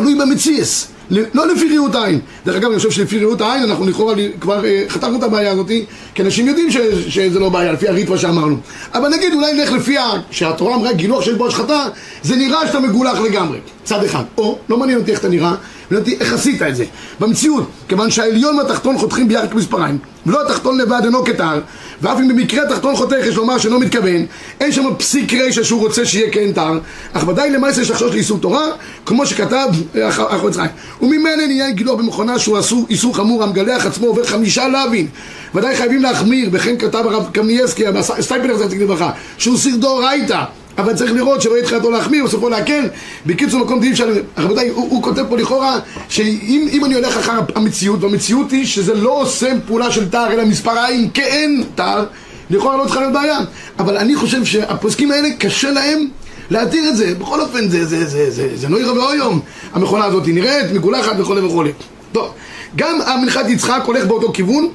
תלוי 0.00 0.14
במציאס, 0.14 0.88
לא 1.10 1.46
לפי 1.46 1.78
ראות 1.78 1.94
העין. 1.94 2.20
דרך 2.46 2.56
אגב, 2.56 2.70
אני 2.70 2.76
חושב 2.76 2.90
שלפי 2.90 3.18
ראות 3.18 3.40
העין 3.40 3.62
אנחנו 3.62 3.86
לכאורה 3.86 4.14
כבר 4.40 4.64
אה, 4.64 4.84
חתכנו 4.88 5.18
את 5.18 5.22
הבעיה 5.22 5.52
הזאת, 5.52 5.70
כי 6.14 6.22
אנשים 6.22 6.46
יודעים 6.46 6.70
ש, 6.70 6.76
שזה 7.08 7.38
לא 7.38 7.48
בעיה, 7.48 7.72
לפי 7.72 7.88
הריטווה 7.88 8.18
שאמרנו. 8.18 8.56
אבל 8.94 9.08
נגיד 9.08 9.32
אולי 9.34 9.52
נלך 9.52 9.72
לפי 9.72 9.98
ה... 9.98 10.04
שהתורה 10.30 10.74
אמרה 10.74 10.92
גילוח 10.92 11.24
שיש 11.24 11.34
בו 11.34 11.46
השחתה, 11.46 11.84
זה 12.22 12.36
נראה 12.36 12.66
שאתה 12.66 12.80
מגולח 12.80 13.18
לגמרי, 13.18 13.58
צד 13.84 14.04
אחד. 14.04 14.22
או, 14.38 14.58
לא 14.68 14.78
מעניין 14.78 14.98
אותי 14.98 15.10
איך 15.10 15.20
אתה 15.20 15.28
נראה, 15.28 15.54
מעניין 15.90 16.12
אותי 16.12 16.24
איך 16.24 16.32
עשית 16.32 16.62
את 16.62 16.76
זה. 16.76 16.84
במציאות, 17.20 17.70
כיוון 17.88 18.10
שהעליון 18.10 18.58
והתחתון 18.58 18.98
חותכים 18.98 19.28
ביחד 19.28 19.50
כמספריים, 19.50 19.98
ולא 20.26 20.42
התחתון 20.42 20.78
לבד 20.78 21.00
אינו 21.04 21.24
כתר, 21.24 21.60
ואף 22.02 22.18
אם 22.18 22.28
במקרה 22.28 22.62
התחתון 22.62 22.96
חותך 22.96 23.16
יש 23.26 23.36
לומר 23.36 23.58
שאינו 23.58 23.80
מתכוון, 23.80 24.26
אין 24.60 24.72
שם 24.72 24.84
פסיק 24.98 25.34
רשע 25.34 25.64
שהוא 25.64 25.80
רוצה 25.80 26.04
שיהיה 26.04 26.30
כן 26.30 26.52
תר, 26.52 26.78
אך 27.12 27.28
ודאי 27.28 27.50
למעשה 27.50 27.82
יש 27.82 27.90
לחשוש 27.90 28.12
לאיסור 28.12 28.38
תורה, 28.38 28.66
כמו 29.06 29.26
שכתב 29.26 29.68
אחר 30.08 30.48
יצחק. 30.48 30.70
וממילא 31.02 31.46
נהיה 31.46 31.70
גילוח 31.70 31.98
במכונה 31.98 32.38
שהוא 32.38 32.58
אסור, 32.58 32.86
איסור 32.90 33.16
חמור 33.16 33.42
המגלח 33.42 33.86
עצמו 33.86 34.06
עובר 34.06 34.24
חמישה 34.24 34.68
לאווין. 34.68 35.06
ודאי 35.54 35.76
חייבים 35.76 36.02
להחמיר, 36.02 36.48
וכן 36.52 36.78
כתב 36.78 37.02
הרב 37.04 37.28
קמניאסקי, 37.32 37.84
סטייפלר 38.20 38.56
זכר 38.56 38.76
לברכה, 38.80 39.10
שהוא 39.38 39.58
סיר 39.58 39.76
דאורייתא. 39.76 40.44
אבל 40.78 40.94
צריך 40.94 41.12
לראות 41.12 41.42
שלא 41.42 41.54
יהיה 41.54 41.64
תחילתו 41.64 41.90
להחמיר, 41.90 42.24
בסופו 42.24 42.48
להקל. 42.48 42.88
בקיצור, 43.26 43.60
מקום 43.60 43.82
אי 43.82 43.92
אפשר... 43.92 44.08
רבותיי, 44.38 44.68
הוא, 44.68 44.90
הוא 44.90 45.02
כותב 45.02 45.24
פה 45.28 45.36
לכאורה, 45.36 45.78
שאם 46.08 46.68
אם 46.72 46.84
אני 46.84 46.94
הולך 46.94 47.16
אחר 47.16 47.40
המציאות, 47.54 48.02
והמציאות 48.02 48.50
היא 48.50 48.66
שזה 48.66 48.94
לא 48.94 49.20
עושה 49.20 49.52
פעולה 49.66 49.90
של 49.90 50.10
תר, 50.10 50.26
אלא 50.32 50.44
מספריים 50.44 51.10
כאין 51.10 51.64
תר, 51.74 52.04
לכאורה 52.50 52.76
לא 52.76 52.84
צריכה 52.84 53.00
להיות 53.00 53.12
בעיה. 53.12 53.38
אבל 53.78 53.96
אני 53.96 54.16
חושב 54.16 54.44
שהפוסקים 54.44 55.12
האלה, 55.12 55.28
קשה 55.38 55.70
להם 55.70 56.08
להתיר 56.50 56.88
את 56.88 56.96
זה. 56.96 57.14
בכל 57.14 57.40
אופן, 57.40 57.68
זה, 57.68 57.84
זה, 57.84 58.06
זה, 58.06 58.30
זה, 58.30 58.48
זה 58.54 58.68
לא 58.68 58.80
יראה 58.80 59.14
יום. 59.14 59.40
המכונה 59.72 60.04
הזאת 60.04 60.26
נראית, 60.26 60.72
מגולחת 60.72 61.12
וכולי 61.18 61.40
וכולי. 61.40 61.72
טוב, 62.12 62.30
גם 62.76 62.98
המנחת 63.06 63.48
יצחק 63.48 63.82
הולך 63.86 64.04
באותו 64.04 64.32
כיוון. 64.32 64.68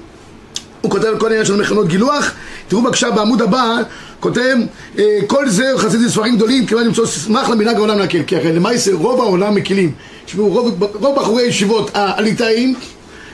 הוא 0.81 0.91
כותב 0.91 1.13
כל 1.19 1.27
העניין 1.27 1.45
של 1.45 1.55
מכונות 1.55 1.87
גילוח. 1.87 2.31
תראו 2.67 2.81
בבקשה 2.81 3.11
בעמוד 3.11 3.41
הבא, 3.41 3.77
כותב 4.19 4.57
אה, 4.99 5.19
כל 5.27 5.49
זה 5.49 5.73
חסידי 5.77 6.09
ספרים 6.09 6.35
גדולים 6.35 6.65
כיוון 6.65 6.85
למצוא 6.85 7.05
סמך 7.05 7.49
למנהג 7.49 7.75
העולם 7.75 7.99
להקל 7.99 8.23
כי 8.23 8.35
הרי 8.35 8.53
למעשה 8.53 8.91
רוב 8.93 9.21
העולם 9.21 9.55
מקילים 9.55 9.91
תשמעו 10.25 10.47
רוב, 10.47 10.83
רוב 10.93 11.15
בחורי 11.15 11.43
הישיבות 11.43 11.91
הליטאים 11.93 12.75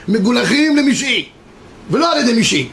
מגולחים 0.08 0.76
למשעי 0.76 1.26
ולא 1.92 2.14
על 2.14 2.20
ידי 2.20 2.40
משעי 2.40 2.70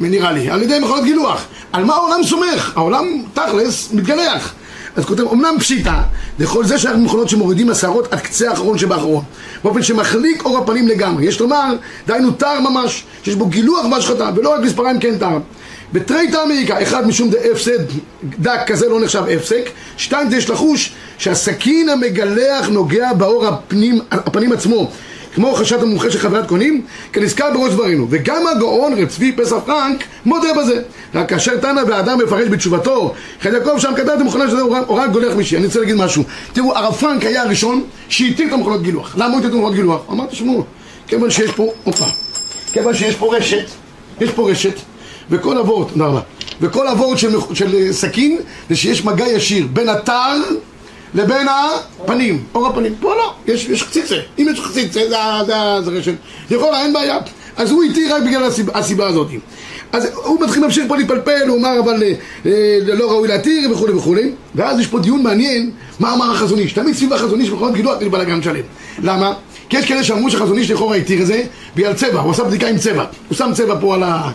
נראה 0.00 0.32
לי, 0.32 0.50
על 0.50 0.62
ידי 0.62 0.78
מכונות 0.78 1.04
גילוח 1.04 1.44
על 1.72 1.84
מה 1.84 1.94
העולם 1.94 2.22
סומך? 2.22 2.72
העולם 2.76 3.22
תכלס 3.34 3.92
מתגלח 3.92 4.54
אז 4.96 5.04
כותב, 5.04 5.22
אמנם 5.32 5.54
פשיטה, 5.58 6.02
לכל 6.38 6.64
זה 6.64 6.78
שייך 6.78 6.96
מכונות 6.96 7.28
שמורידים 7.28 7.70
השערות 7.70 8.12
עד 8.12 8.20
קצה 8.20 8.50
האחרון 8.50 8.78
שבאחרון 8.78 9.24
באופן 9.64 9.82
שמחליק 9.82 10.44
אור 10.44 10.58
הפנים 10.58 10.88
לגמרי. 10.88 11.24
יש 11.24 11.40
לומר, 11.40 11.74
דהיינו 12.06 12.30
תר 12.30 12.60
ממש 12.60 13.04
שיש 13.22 13.34
בו 13.34 13.46
גילוח 13.46 13.86
והשחתה 13.86 14.30
ולא 14.36 14.54
רק 14.54 14.60
מספריים 14.60 15.00
כן 15.00 15.18
תר 15.18 15.38
בתרי 15.92 16.30
תעמיקה, 16.30 16.82
אחד 16.82 17.06
משום 17.06 17.30
דה 17.30 17.38
הפסד 17.52 17.78
דק 18.38 18.60
כזה 18.66 18.88
לא 18.88 19.00
נחשב 19.00 19.22
הפסק. 19.36 19.70
שתיים 19.96 20.30
זה 20.30 20.36
יש 20.36 20.50
לחוש 20.50 20.92
שהסכין 21.18 21.88
המגלח 21.88 22.68
נוגע 22.68 23.12
באור 23.12 23.46
הפנים, 23.46 24.00
הפנים 24.10 24.52
עצמו 24.52 24.90
כמו 25.34 25.54
חשת 25.54 25.82
המומחה 25.82 26.10
של 26.10 26.18
חברת 26.18 26.48
קונים 26.48 26.82
כנזכר 27.12 27.50
בראש 27.54 27.72
דברינו. 27.72 28.06
וגם 28.10 28.46
הגאון 28.46 28.92
רב 28.98 29.08
צבי 29.08 29.32
פסח 29.32 29.56
פרנק 29.66 30.04
מודה 30.24 30.48
בזה. 30.58 30.82
רק 31.14 31.28
כאשר 31.28 31.56
תנא 31.56 31.80
והאדם 31.88 32.18
מפרש 32.18 32.48
בתשובתו 32.48 33.14
חד 33.40 33.52
יעקב 33.52 33.78
שם 33.78 33.92
את 34.02 34.20
המכונה 34.20 34.48
שזה 34.48 34.60
אורן 34.60 35.12
גולח 35.12 35.34
מישהי? 35.36 35.56
אני 35.56 35.66
רוצה 35.66 35.80
להגיד 35.80 35.96
משהו. 35.96 36.22
תראו 36.52 36.76
הרב 36.76 36.94
פרנק 36.94 37.24
היה 37.24 37.42
הראשון 37.42 37.84
שהתיר 38.08 38.48
את 38.48 38.52
המכונות 38.52 38.82
גילוח. 38.82 39.14
למה 39.16 39.26
הוא 39.26 39.36
התיר 39.36 39.48
את 39.48 39.54
המכונות 39.54 39.74
גילוח? 39.74 40.00
אמר 40.10 40.26
תשמעו 40.26 40.64
כיוון 41.06 41.30
שיש 41.30 41.50
פה, 41.50 41.72
הופה. 41.84 42.06
כיוון 42.72 42.94
שיש 42.94 43.14
פה 43.14 43.36
רשת 43.36 43.64
יש 44.20 44.30
פה 44.30 44.50
רשת 44.50 44.74
וכל 45.30 45.58
אבות, 45.58 45.88
תודה 45.92 46.06
רבה, 46.06 46.20
וכל 46.60 46.88
אבות 46.88 47.18
של, 47.18 47.36
של 47.54 47.92
סכין 47.92 48.38
זה 48.68 48.76
שיש 48.76 49.04
מגע 49.04 49.28
ישיר 49.28 49.66
בין 49.72 49.88
התר 49.88 50.40
לבין 51.14 51.46
הפנים, 51.48 52.44
אור 52.54 52.66
הפנים. 52.66 52.94
פה 53.00 53.14
לא, 53.14 53.34
יש, 53.46 53.68
יש 53.68 53.82
חציצה. 53.82 54.16
אם 54.38 54.46
יש 54.52 54.60
חציצה, 54.60 55.00
זה, 55.08 55.16
זה, 55.46 55.54
זה 55.84 55.90
רשת. 55.90 56.14
לכאורה 56.50 56.82
אין 56.82 56.92
בעיה. 56.92 57.18
אז 57.56 57.70
הוא 57.70 57.82
איתי 57.82 58.08
רק 58.08 58.22
בגלל 58.22 58.44
הסיבה, 58.44 58.78
הסיבה 58.78 59.06
הזאת. 59.06 59.28
אז 59.92 60.08
הוא 60.14 60.40
מתחיל 60.40 60.62
להמשיך 60.62 60.84
פה 60.88 60.96
להתפלפל, 60.96 61.48
הוא 61.48 61.58
אמר 61.58 61.80
אבל 61.80 62.02
אה, 62.46 62.78
לא 62.82 63.10
ראוי 63.10 63.28
להתיר 63.28 63.72
וכולי 63.72 63.92
וכולי 63.92 64.32
ואז 64.54 64.80
יש 64.80 64.86
פה 64.86 64.98
דיון 64.98 65.22
מעניין, 65.22 65.70
מה 66.00 66.14
אמר 66.14 66.30
החזון 66.32 66.58
איש. 66.58 66.72
תמיד 66.72 66.94
סביב 66.94 67.12
החזון 67.12 67.40
איש 67.40 67.50
מכונות 67.50 67.74
גילוח 67.74 68.02
יש 68.02 68.08
בלאגן 68.08 68.42
שלם. 68.42 68.62
למה? 69.02 69.32
כי 69.68 69.76
יש 69.78 69.86
כאלה 69.86 70.04
שאמרו 70.04 70.30
שהחזון 70.30 70.58
איש 70.58 70.70
לכאורה 70.70 70.96
התיר 70.96 71.22
את 71.22 71.26
זה 71.26 71.42
בגלל 71.76 71.92
צבע, 71.94 72.20
הוא 72.20 72.30
עשה 72.30 72.44
בדיקה 72.44 72.68
עם 72.68 72.78
צבע. 72.78 73.04
הוא 73.28 73.36
שם 73.36 73.50
צבע 73.54 73.76
פה 73.80 73.94
על 73.94 74.02
ה... 74.02 74.30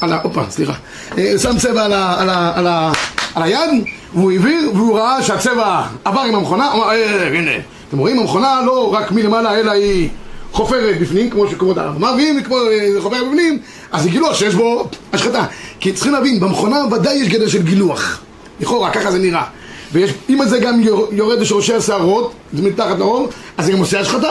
על 0.00 0.12
ה... 0.12 0.22
הופה, 0.22 0.42
סליחה. 0.50 0.72
אה, 1.18 1.34
שם 1.38 1.58
צבע 1.58 1.84
על, 1.84 1.92
ה, 1.92 2.20
על, 2.20 2.28
ה, 2.30 2.52
על, 2.54 2.66
ה, 2.66 2.92
על 3.34 3.42
היד, 3.42 3.84
והוא 4.14 4.32
העביר, 4.32 4.70
והוא 4.74 4.98
ראה 4.98 5.22
שהצבע 5.22 5.82
עבר 6.04 6.20
עם 6.20 6.34
המכונה, 6.34 6.72
הוא 6.72 6.84
אמר, 6.84 6.90
אה, 6.90 6.94
אה, 6.94 7.38
הנה, 7.38 7.50
אתם 7.88 7.98
רואים, 7.98 8.18
המכונה 8.18 8.60
לא 8.66 8.94
רק 8.94 9.12
מלמעלה, 9.12 9.54
אלא 9.54 9.70
היא 9.70 10.08
חופרת 10.52 11.00
בפנים, 11.00 11.30
כמו 11.30 11.44
אמר, 11.78 12.14
ואם 12.16 12.38
היא 12.60 13.00
חופרת 13.00 13.26
בפנים, 13.28 13.58
אז 13.92 14.06
גילוח 14.06 14.34
שיש 14.34 14.54
בו 14.54 14.88
השחתה. 15.12 15.44
כי 15.80 15.92
צריכים 15.92 16.12
להבין, 16.12 16.40
במכונה 16.40 16.76
ודאי 16.92 17.14
יש 17.14 17.28
גדר 17.28 17.48
של 17.48 17.62
גילוח. 17.62 18.20
לכאורה, 18.60 18.90
ככה 18.90 19.10
זה 19.10 19.18
נראה. 19.18 19.44
ואם 19.92 20.44
זה 20.44 20.58
גם 20.58 20.80
יורד 21.10 21.38
לשורשי 21.38 21.74
השערות, 21.74 22.32
זה 22.52 22.62
מתחת 22.62 22.98
לאור, 22.98 23.28
אז 23.56 23.66
זה 23.66 23.72
גם 23.72 23.78
עושה 23.78 24.00
השחתה. 24.00 24.30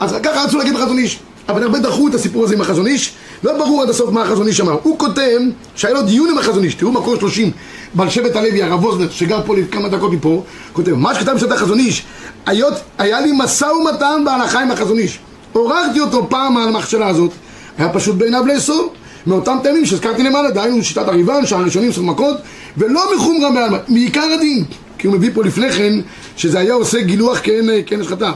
אז 0.00 0.16
ככה 0.22 0.44
רצו 0.44 0.58
להגיד 0.58 0.74
בחזון 0.74 0.98
איש. 0.98 1.18
אבל 1.48 1.62
הרבה 1.62 1.78
דחו 1.78 2.08
את 2.08 2.14
הסיפור 2.14 2.44
הזה 2.44 2.54
עם 2.54 2.60
החזון 2.60 2.86
איש, 2.86 3.12
לא 3.44 3.58
ברור 3.58 3.82
עד 3.82 3.88
הסוף 3.88 4.10
מה 4.10 4.22
החזון 4.22 4.46
איש 4.46 4.60
אמר. 4.60 4.76
הוא 4.82 4.98
כותב 4.98 5.40
שהיה 5.76 5.94
לו 5.94 6.02
דיון 6.02 6.30
עם 6.30 6.38
החזון 6.38 6.64
איש, 6.64 6.74
תראו 6.74 6.92
מקור 6.92 7.16
שלושים, 7.16 7.50
בעל 7.94 8.10
שבט 8.10 8.36
הלוי, 8.36 8.62
הרב 8.62 8.84
ווזנר, 8.84 9.10
שגר 9.10 9.40
פה 9.46 9.54
כמה 9.70 9.88
דקות 9.88 10.12
מפה, 10.12 10.42
כותב, 10.72 10.92
מה 10.94 11.14
שכתב 11.14 11.32
בשביל 11.32 11.52
החזון 11.52 11.78
איש, 11.78 12.02
היות, 12.46 12.74
היה 12.98 13.20
לי 13.20 13.32
משא 13.38 13.64
ומתן 13.64 14.22
בהלכה 14.24 14.60
עם 14.60 14.70
החזון 14.70 14.98
איש, 14.98 15.18
עוררתי 15.52 16.00
אותו 16.00 16.26
פעם 16.30 16.56
על 16.56 16.68
המכשלה 16.68 17.08
הזאת, 17.08 17.30
היה 17.78 17.88
פשוט 17.88 18.16
בעיניו 18.16 18.46
לאסור, 18.46 18.92
מאותם 19.26 19.56
טעמים 19.62 19.86
שהזכרתי 19.86 20.22
למעלה, 20.22 20.50
דהיינו 20.50 20.84
שיטת 20.84 21.08
הריבן, 21.08 21.46
שהראשונים 21.46 21.90
עשו 21.90 22.02
מכות, 22.02 22.36
ולא 22.76 23.16
מחומרה 23.16 23.50
בעלמא, 23.50 23.78
מעיקר 23.88 24.26
הדין, 24.34 24.64
כי 24.98 25.06
הוא 25.06 25.16
מביא 25.16 25.30
פה 25.34 25.44
לפני 25.44 25.72
כן, 25.72 25.92
שזה 26.36 26.58
היה 26.58 26.74
עושה 26.74 27.00
גילוח 27.00 27.38
כאין, 27.42 27.70
כאין 27.86 28.00
השחתה. 28.00 28.32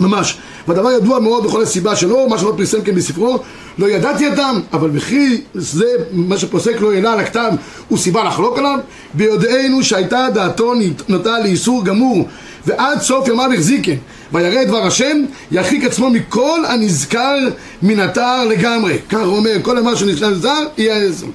ממש. 0.00 0.38
והדבר 0.68 0.90
ידוע 0.90 1.20
מאוד 1.20 1.44
בכל 1.44 1.62
הסיבה 1.62 1.96
שלו, 1.96 2.28
מה 2.28 2.38
שלא 2.38 2.54
פרסם 2.56 2.82
כן 2.82 2.94
בספרו, 2.94 3.38
לא 3.78 3.86
ידעתי 3.86 4.28
אותם, 4.28 4.60
אבל 4.72 4.90
וכי 4.92 5.40
זה 5.54 5.86
מה 6.12 6.38
שפוסק 6.38 6.80
לא 6.80 6.92
העלה 6.92 7.12
על 7.12 7.20
הכתב 7.20 7.52
הוא 7.88 7.98
סיבה 7.98 8.24
לחלוק 8.24 8.58
עליו, 8.58 8.78
ביודענו 9.14 9.82
שהייתה 9.82 10.26
דעתו 10.34 10.72
נוטה 11.08 11.38
לאיסור 11.38 11.84
גמור, 11.84 12.28
ועד 12.66 13.00
סוף 13.00 13.28
ימיו 13.28 13.52
החזיקן, 13.52 13.94
וירא 14.32 14.64
דבר 14.64 14.86
השם, 14.86 15.24
ירחיק 15.50 15.84
עצמו 15.84 16.10
מכל 16.10 16.60
הנזכר 16.68 17.38
מן 17.82 18.00
התר 18.00 18.44
לגמרי. 18.44 18.98
כך 19.08 19.18
הוא 19.18 19.36
אומר, 19.36 19.56
כל 19.62 19.82
מה 19.82 19.96
שנשאר 19.96 20.34
זר, 20.34 20.64
יהיה 20.78 20.96
עשר. 20.96 21.26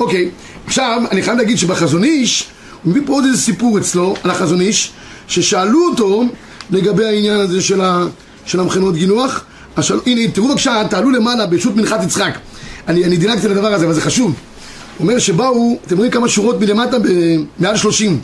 אוקיי, 0.00 0.30
עכשיו 0.66 1.02
אני 1.10 1.22
חייב 1.22 1.38
להגיד 1.38 1.58
שבחזון 1.58 2.04
איש, 2.04 2.46
הוא 2.82 2.90
מביא 2.90 3.02
פה 3.06 3.12
עוד 3.12 3.24
איזה 3.24 3.42
סיפור 3.42 3.78
אצלו, 3.78 4.14
על 4.22 4.30
החזון 4.30 4.60
איש, 4.60 4.92
ששאלו 5.28 5.86
אותו 5.90 6.24
לגבי 6.70 7.04
העניין 7.04 7.40
הזה 7.40 7.62
של 7.62 7.80
ה... 7.80 8.04
של 8.46 8.60
המכינות 8.60 8.94
גילוח. 8.94 9.44
השל... 9.76 9.98
הנה, 10.06 10.30
תראו 10.32 10.48
בבקשה, 10.48 10.82
תעלו 10.90 11.10
למעלה 11.10 11.46
ברשות 11.46 11.76
מנחת 11.76 12.02
יצחק. 12.02 12.38
אני, 12.88 13.04
אני 13.04 13.16
דילגתי 13.16 13.48
לדבר 13.48 13.74
הזה, 13.74 13.84
אבל 13.84 13.94
זה 13.94 14.00
חשוב. 14.00 14.34
אומר 15.00 15.18
שבאו, 15.18 15.78
אתם 15.86 15.96
רואים 15.96 16.10
כמה 16.10 16.28
שורות 16.28 16.60
מלמטה, 16.60 16.96
מעל 17.58 17.76
שלושים. 17.76 18.20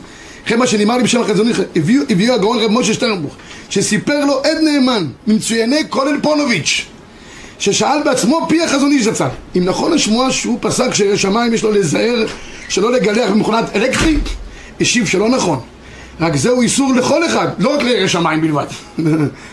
אחרי 0.46 0.56
מה 0.56 0.66
שנאמר 0.66 0.96
לי 0.96 1.02
בשם 1.02 1.20
החזוני, 1.20 1.52
הביאו, 1.76 2.02
הביאו 2.10 2.34
הגאון 2.34 2.58
רב 2.58 2.70
משה 2.70 2.94
שטרנבוך, 2.94 3.34
שסיפר 3.70 4.24
לו 4.24 4.42
עד 4.44 4.58
נאמן, 4.62 5.06
ממצויני 5.26 5.82
כולל 5.88 6.20
פונוביץ', 6.22 6.86
ששאל 7.58 8.02
בעצמו 8.04 8.46
פי 8.48 8.62
החזוני 8.62 9.02
זצ"ל, 9.02 9.28
אם 9.56 9.64
נכון 9.64 9.92
השמועה 9.92 10.32
שהוא 10.32 10.58
פסק 10.60 10.94
שירא 10.94 11.16
שמיים 11.16 11.54
יש 11.54 11.62
לו 11.62 11.72
להיזהר 11.72 12.26
שלא 12.68 12.92
לגלח 12.92 13.30
במכונת 13.30 13.76
אלקטרית, 13.76 14.28
השיב 14.80 15.06
שלא 15.06 15.28
נכון. 15.28 15.60
רק 16.20 16.36
זהו 16.36 16.62
איסור 16.62 16.92
לכל 16.94 17.26
אחד, 17.26 17.48
לא 17.58 17.74
רק 17.74 17.82
לירא 17.82 18.06
שמיים 18.06 18.40
בלבד. 18.40 18.66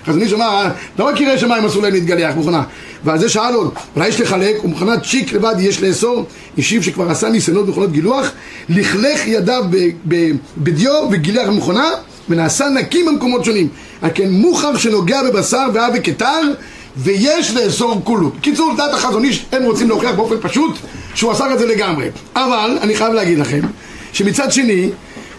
חזון 0.05 0.21
איש 0.21 0.33
אמר, 0.33 0.67
לא 0.99 1.03
רק 1.03 1.19
ירא 1.19 1.37
שמיים 1.37 1.65
אסור 1.65 1.81
להם 1.81 1.93
להתגלח 1.93 2.35
מכונה. 2.37 2.63
ועל 3.03 3.19
זה 3.19 3.29
שאל 3.29 3.53
עוד, 3.53 3.73
אולי 3.95 4.07
יש 4.07 4.21
לחלק, 4.21 4.63
ומכונת 4.63 5.03
צ'יק 5.03 5.33
לבד 5.33 5.55
יש 5.59 5.81
לאסור, 5.81 6.25
השיב 6.57 6.81
שכבר 6.81 7.11
עשה 7.11 7.29
ניסיונות 7.29 7.65
במכונות 7.65 7.91
גילוח, 7.91 8.31
לכלך 8.69 9.27
ידיו 9.27 9.63
בדיו 10.57 11.07
וגילח 11.11 11.47
במכונה, 11.47 11.89
ונעשה 12.29 12.69
נקי 12.69 13.03
במקומות 13.03 13.45
שונים. 13.45 13.67
על 14.01 14.09
כן 14.15 14.29
מוכח 14.31 14.77
שנוגע 14.77 15.23
בבשר 15.23 15.65
ואב 15.73 15.93
וכתר, 15.95 16.41
ויש 16.97 17.53
לאסור 17.55 18.01
כולו. 18.03 18.29
בקיצור, 18.29 18.73
לדעת 18.73 18.93
החזון 18.93 19.23
איש, 19.23 19.45
הם 19.51 19.63
רוצים 19.63 19.89
להוכיח 19.89 20.11
באופן 20.15 20.35
פשוט 20.41 20.77
שהוא 21.15 21.31
אסר 21.31 21.53
את 21.53 21.59
זה 21.59 21.65
לגמרי. 21.65 22.09
אבל, 22.35 22.77
אני 22.81 22.95
חייב 22.95 23.13
להגיד 23.13 23.39
לכם, 23.39 23.59
שמצד 24.13 24.51
שני, 24.51 24.89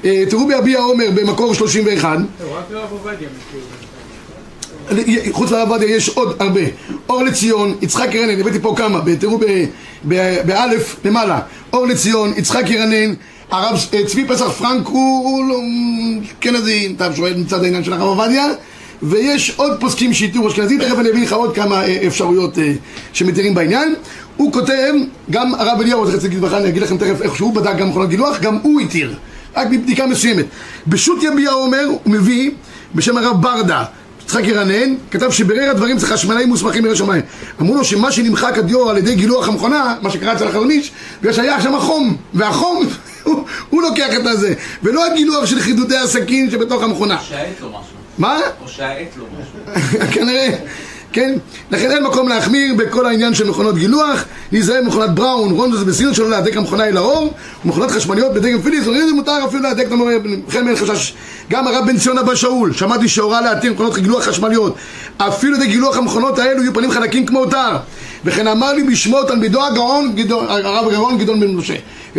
תראו 0.02 0.46
ביביע 0.48 0.78
עומר 0.78 1.06
במקור 1.14 1.54
31 1.54 2.08
רק 2.08 2.64
לרב 2.70 2.88
עובדיה 2.90 3.28
מכיר. 3.38 3.60
חוץ 5.32 5.50
לרב 5.50 5.68
עובדיה 5.70 5.96
יש 5.96 6.08
עוד 6.08 6.36
הרבה 6.38 6.60
אור 7.08 7.22
לציון, 7.22 7.74
יצחק 7.82 8.14
ירנן, 8.14 8.40
הבאתי 8.40 8.58
פה 8.60 8.74
כמה, 8.76 9.00
תראו 9.20 9.40
באלף 10.44 10.96
למעלה 11.04 11.40
אור 11.72 11.86
לציון, 11.86 12.32
יצחק 12.36 12.70
ירנן 12.70 13.14
הרב 13.50 13.78
אה, 13.94 14.06
צבי 14.06 14.24
פסח 14.24 14.50
פרנק 14.50 14.86
הוא 14.86 15.44
לא- 15.48 15.60
אז 16.56 16.68
אתה 16.96 17.16
שואל 17.16 17.34
מצד 17.36 17.64
העניין 17.64 17.84
של 17.84 17.92
הרב 17.92 18.02
עובדיה 18.02 18.46
ויש 19.02 19.52
עוד 19.56 19.80
פוסקים 19.80 20.14
שהתירו 20.14 20.48
אשכנזים, 20.48 20.80
תכף 20.80 20.98
אני 20.98 21.10
אביא 21.10 21.22
לך 21.22 21.32
עוד 21.32 21.54
כמה 21.54 21.82
אה, 21.86 22.06
אפשרויות 22.06 22.58
אה, 22.58 22.72
שמתירים 23.12 23.54
בעניין. 23.54 23.94
הוא 24.36 24.52
כותב, 24.52 24.92
גם 25.30 25.54
הרב 25.54 25.80
אליהו, 25.80 26.06
זכר 26.06 26.18
צדיק 26.18 26.38
לברכה, 26.38 26.58
אני 26.58 26.68
אגיד 26.68 26.82
לכם 26.82 26.98
תכף 26.98 27.22
איך 27.22 27.36
שהוא 27.36 27.54
בדק 27.54 27.76
גם 27.76 27.88
מכונות 27.88 28.08
גילוח, 28.08 28.40
גם 28.40 28.58
הוא 28.62 28.80
התיר, 28.80 29.14
רק 29.58 29.66
מבדיקה 29.70 30.06
מסוימת. 30.06 30.44
בשו"ת 30.86 31.22
יביע 31.22 31.52
אומר, 31.52 31.84
הוא 31.84 32.00
מביא, 32.06 32.50
בשם 32.94 33.16
הרב 33.16 33.42
ברדה, 33.42 33.84
יצחק 34.24 34.44
ירנן, 34.44 34.94
כתב 35.10 35.30
שבירר 35.30 35.70
הדברים 35.70 35.98
זה 35.98 36.06
חשמלאים 36.06 36.48
מוסמכים 36.48 36.84
מן 36.84 36.90
השמיים. 36.90 37.22
אמרו 37.60 37.74
לו 37.74 37.84
שמה 37.84 38.12
שנמחק 38.12 38.58
הדיו 38.58 38.90
על 38.90 38.98
ידי 38.98 39.14
גילוח 39.14 39.48
המכונה, 39.48 39.94
מה 40.02 40.10
שקרה 40.10 40.32
אצל 40.32 40.48
החזון 40.48 40.70
איש, 40.70 40.92
בגלל 41.20 41.32
שהיה 41.32 41.60
שם 41.60 41.78
חום, 41.80 42.16
והחום, 42.34 42.86
הוא, 43.24 43.44
הוא 43.70 43.82
לוקח 43.82 44.08
את 44.20 44.26
הזה, 44.26 44.54
ולא 44.82 45.06
הגילוח 45.06 45.46
של 45.46 45.60
חידודי 45.60 45.96
הסכין 45.96 46.50
שבתוך 46.50 46.82
המכונה. 46.82 47.16
או 47.16 47.24
שהעט 47.24 47.60
לו 47.60 47.68
משהו. 47.68 47.96
מה? 48.18 48.38
או 48.62 48.68
שהעט 48.68 49.16
לו 49.16 49.24
משהו. 49.40 49.82
כנראה, 50.14 50.48
כן? 51.12 51.34
לכן 51.70 51.90
אין 51.90 52.04
מקום 52.04 52.28
להחמיר 52.28 52.74
בכל 52.74 53.06
העניין 53.06 53.34
של 53.34 53.50
מכונות 53.50 53.76
גילוח, 53.76 54.24
להיזהר 54.52 54.80
במכונת 54.82 55.14
בראון, 55.14 55.50
רונדוס 55.50 55.82
בסינוס 55.82 56.16
שלא 56.16 56.30
להדק 56.30 56.56
המכונה 56.56 56.84
אל 56.84 56.96
האור, 56.96 57.34
ומכונות 57.64 57.90
חשמליות 57.90 58.34
בדגם 58.34 58.62
פיליס, 58.62 58.84
זה 58.84 59.14
מותר 59.14 59.44
אפילו 59.48 59.62
להדק 59.62 59.86
את 59.86 59.92
המורה, 59.92 60.14
לכן 60.48 60.68
אין 60.68 60.76
חשש. 60.76 61.14
גם 61.50 61.66
הרב 61.66 61.86
בן 61.86 61.98
ציון 61.98 62.18
אבא 62.18 62.34
שאול, 62.34 62.72
שמעתי 62.72 63.08
שהורה 63.08 63.40
להתיר 63.40 63.72
מכונות 63.72 63.98
גילוח 63.98 64.24
חשמליות, 64.24 64.76
אפילו 65.18 65.56
ידי 65.56 65.66
גילוח 65.66 65.96
המכונות 65.96 66.38
האלו 66.38 66.62
יהיו 66.62 66.74
פנים 66.74 66.90
חלקים 66.90 67.26
כמו 67.26 67.38
אותה. 67.38 67.76
וכן 68.24 68.46
אמר 68.46 68.72
לי 68.72 68.82
בשמו 68.82 69.22
תלמידו 69.22 69.64
הגאון, 69.64 70.14
הרב 70.48 70.88
הגאון 70.88 71.18
גדעון 71.18 71.40
בן 71.40 71.54
משה. 71.54 71.74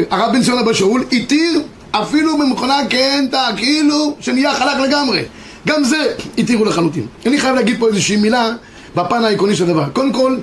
הרב 0.10 0.34
בן 0.34 0.44
ציון 0.44 0.60
אבא 0.60 0.74
שאול 0.74 1.04
התיר 1.12 1.62
אפילו 1.92 2.38
במכונה 2.38 2.80
קנטה, 2.90 3.48
כאילו 3.58 4.16
שנהיה 4.20 4.54
חלק 4.54 4.78
לגמרי. 4.88 5.24
גם 5.68 5.84
זה 5.84 5.98
התירו 6.38 6.66
לחלוטין. 6.66 7.06
אני 7.26 7.40
חייב 7.40 7.56
להגיד 7.56 7.80
פה 7.80 7.88
איזושהי 7.88 8.18
מילה 8.18 8.52
בפן 8.96 9.24
העקרוני 9.24 9.56
של 9.56 9.64
הדבר. 9.64 9.86
קודם 9.94 10.14
כל, 10.14 10.38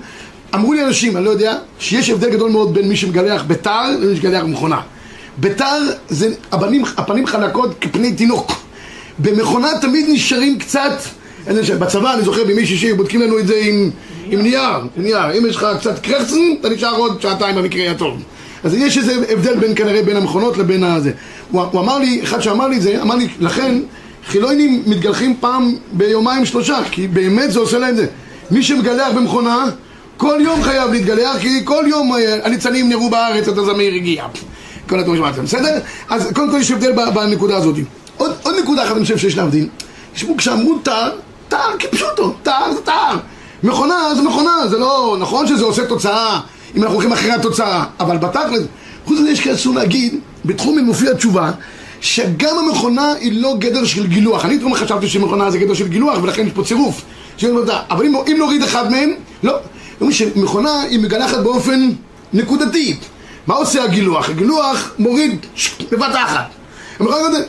אמרו 0.54 0.72
לי 0.72 0.85
אנשים, 0.85 1.16
אני 1.16 1.24
לא 1.24 1.30
יודע, 1.30 1.59
שיש 1.78 2.11
הבדל 2.11 2.30
גדול 2.30 2.50
מאוד 2.50 2.74
בין 2.74 2.88
מי 2.88 2.96
שמגלח 2.96 3.44
בתר 3.46 3.90
למי 4.00 4.16
שמגלח 4.16 4.42
במכונה. 4.42 4.80
בתר 5.38 5.78
זה, 6.09 6.28
הפנים, 6.52 6.82
הפנים 6.96 7.26
חלקות 7.26 7.74
כפני 7.80 8.12
תינוק. 8.12 8.52
במכונה 9.18 9.68
תמיד 9.80 10.06
נשארים 10.09 10.59
קצת, 10.59 10.98
בצבא 11.78 12.14
אני 12.14 12.22
זוכר 12.22 12.44
בימי 12.44 12.66
שישי 12.66 12.92
בודקים 12.92 13.20
לנו 13.20 13.38
את 13.38 13.46
זה 13.46 13.61
עם, 13.64 13.90
עם 14.26 14.40
נייר, 14.40 14.78
עם 14.96 15.02
נייר, 15.02 15.38
אם 15.38 15.46
יש 15.46 15.56
לך 15.56 15.66
קצת 15.80 15.98
קרחצן, 15.98 16.54
אתה 16.61 16.68
נשאר 16.68 16.96
עוד 16.96 17.20
שעתיים 17.20 17.56
במקרה 17.56 17.90
הטוב. 17.90 18.22
אז 18.64 18.74
יש 18.74 18.98
איזה 18.98 19.24
הבדל 19.28 19.56
בין 19.56 19.74
כנראה 19.74 20.02
בין 20.02 20.16
המכונות 20.16 20.59
לבין 20.59 20.85
הזה. 20.85 21.12
הוא, 21.50 21.62
הוא 21.62 21.80
אמר 21.80 21.98
לי, 21.98 22.20
אחד 22.22 22.40
שאמר 22.40 22.68
לי 22.68 22.76
את 22.76 22.82
זה, 22.82 23.02
אמר 23.02 23.14
לי, 23.14 23.28
לכן 23.40 23.78
חילונים 24.26 24.82
מתגלחים 24.87 25.37
פעם 25.40 25.74
ביומיים 25.92 26.46
שלושה, 26.46 26.78
כי 26.90 27.09
באמת 27.09 27.52
זה 27.52 27.59
עושה 27.59 27.78
להם 27.78 27.96
זה. 27.96 28.06
מי 28.50 28.62
שמגלח 28.62 29.12
במכונה, 29.16 29.64
כל 30.16 30.38
יום 30.40 30.62
חייב 30.62 30.90
להתגלח, 30.90 31.38
כי 31.40 31.64
כל 31.64 31.85
יום 31.87 32.14
אה, 32.14 32.46
הניצנים 32.46 32.88
נראו 32.88 33.11
בארץ, 33.11 33.48
אתה 33.48 33.64
זמיר 33.64 33.94
הגיע. 33.94 34.24
כל 34.88 34.98
הדברים 34.98 35.18
שמעתם, 35.18 35.44
בסדר? 35.44 35.78
אז 36.09 36.30
קודם 36.35 36.50
כל 36.50 36.59
יש 36.61 36.70
הבדל 36.70 36.92
בנקודה 37.14 37.56
הזאת. 37.56 37.76
עוד, 38.16 38.32
עוד 38.42 38.54
נקודה 38.62 38.85
אחת 38.85 38.96
אני 38.96 39.02
חושב 39.02 39.18
שיש 39.18 39.37
להבדיל. 39.37 39.68
תשמעו, 40.14 40.37
כשאמרו 40.37 40.78
תר, 40.78 41.11
תר 41.48 41.78
כפשוטו, 41.78 42.35
תר 42.42 42.72
זה 42.74 42.80
תר. 42.80 43.16
מכונה 43.62 44.14
זה 44.16 44.22
מכונה, 44.22 44.66
זה 44.68 44.78
לא, 44.78 45.16
נכון 45.20 45.46
שזה 45.46 45.64
עושה 45.64 45.87
תוצאה, 45.87 46.40
אם 46.76 46.82
אנחנו 46.82 46.94
הולכים 46.94 47.12
אחרי 47.12 47.32
התוצאה, 47.32 47.85
אבל 48.00 48.16
בתכל'ס, 48.16 48.62
חוץ 49.04 49.18
מזה 49.18 49.30
יש 49.30 49.40
כאלה 49.40 49.56
שאסור 49.56 49.74
להגיד, 49.74 50.20
בתחום 50.44 50.78
מופיע 50.78 51.14
תשובה, 51.14 51.50
שגם 52.00 52.59
המכונה 52.59 53.12
היא 53.12 53.42
לא 53.42 53.54
גדר 53.59 53.85
של 53.85 54.06
גילוח. 54.06 54.44
אני 54.44 54.59
תמיד 54.59 54.74
חשבתי 54.74 55.09
שמכונה 55.09 55.50
זה 55.50 55.59
גדר 55.59 55.74
של 55.74 55.88
גילוח, 55.88 56.18
ולכן 56.22 56.46
יש 56.46 56.52
פה 56.52 56.64
צירוף. 56.64 57.02
אבל 57.90 58.06
אם, 58.06 58.14
אם 58.16 58.37
נוריד 58.38 58.62
אחד 58.62 58.90
מהם, 58.90 59.11
לא. 59.42 59.56
אומרים 60.00 60.12
שמכונה 60.12 60.82
היא 60.82 60.98
מגלחת 60.98 61.38
באופן 61.38 61.90
נקודתי. 62.32 62.96
מה 63.46 63.54
עושה 63.54 63.85
הגילוח? 63.85 64.28
הגילוח 64.30 64.92
מוריד 64.98 65.46
בבת 65.90 66.14
אחת. 66.14 66.46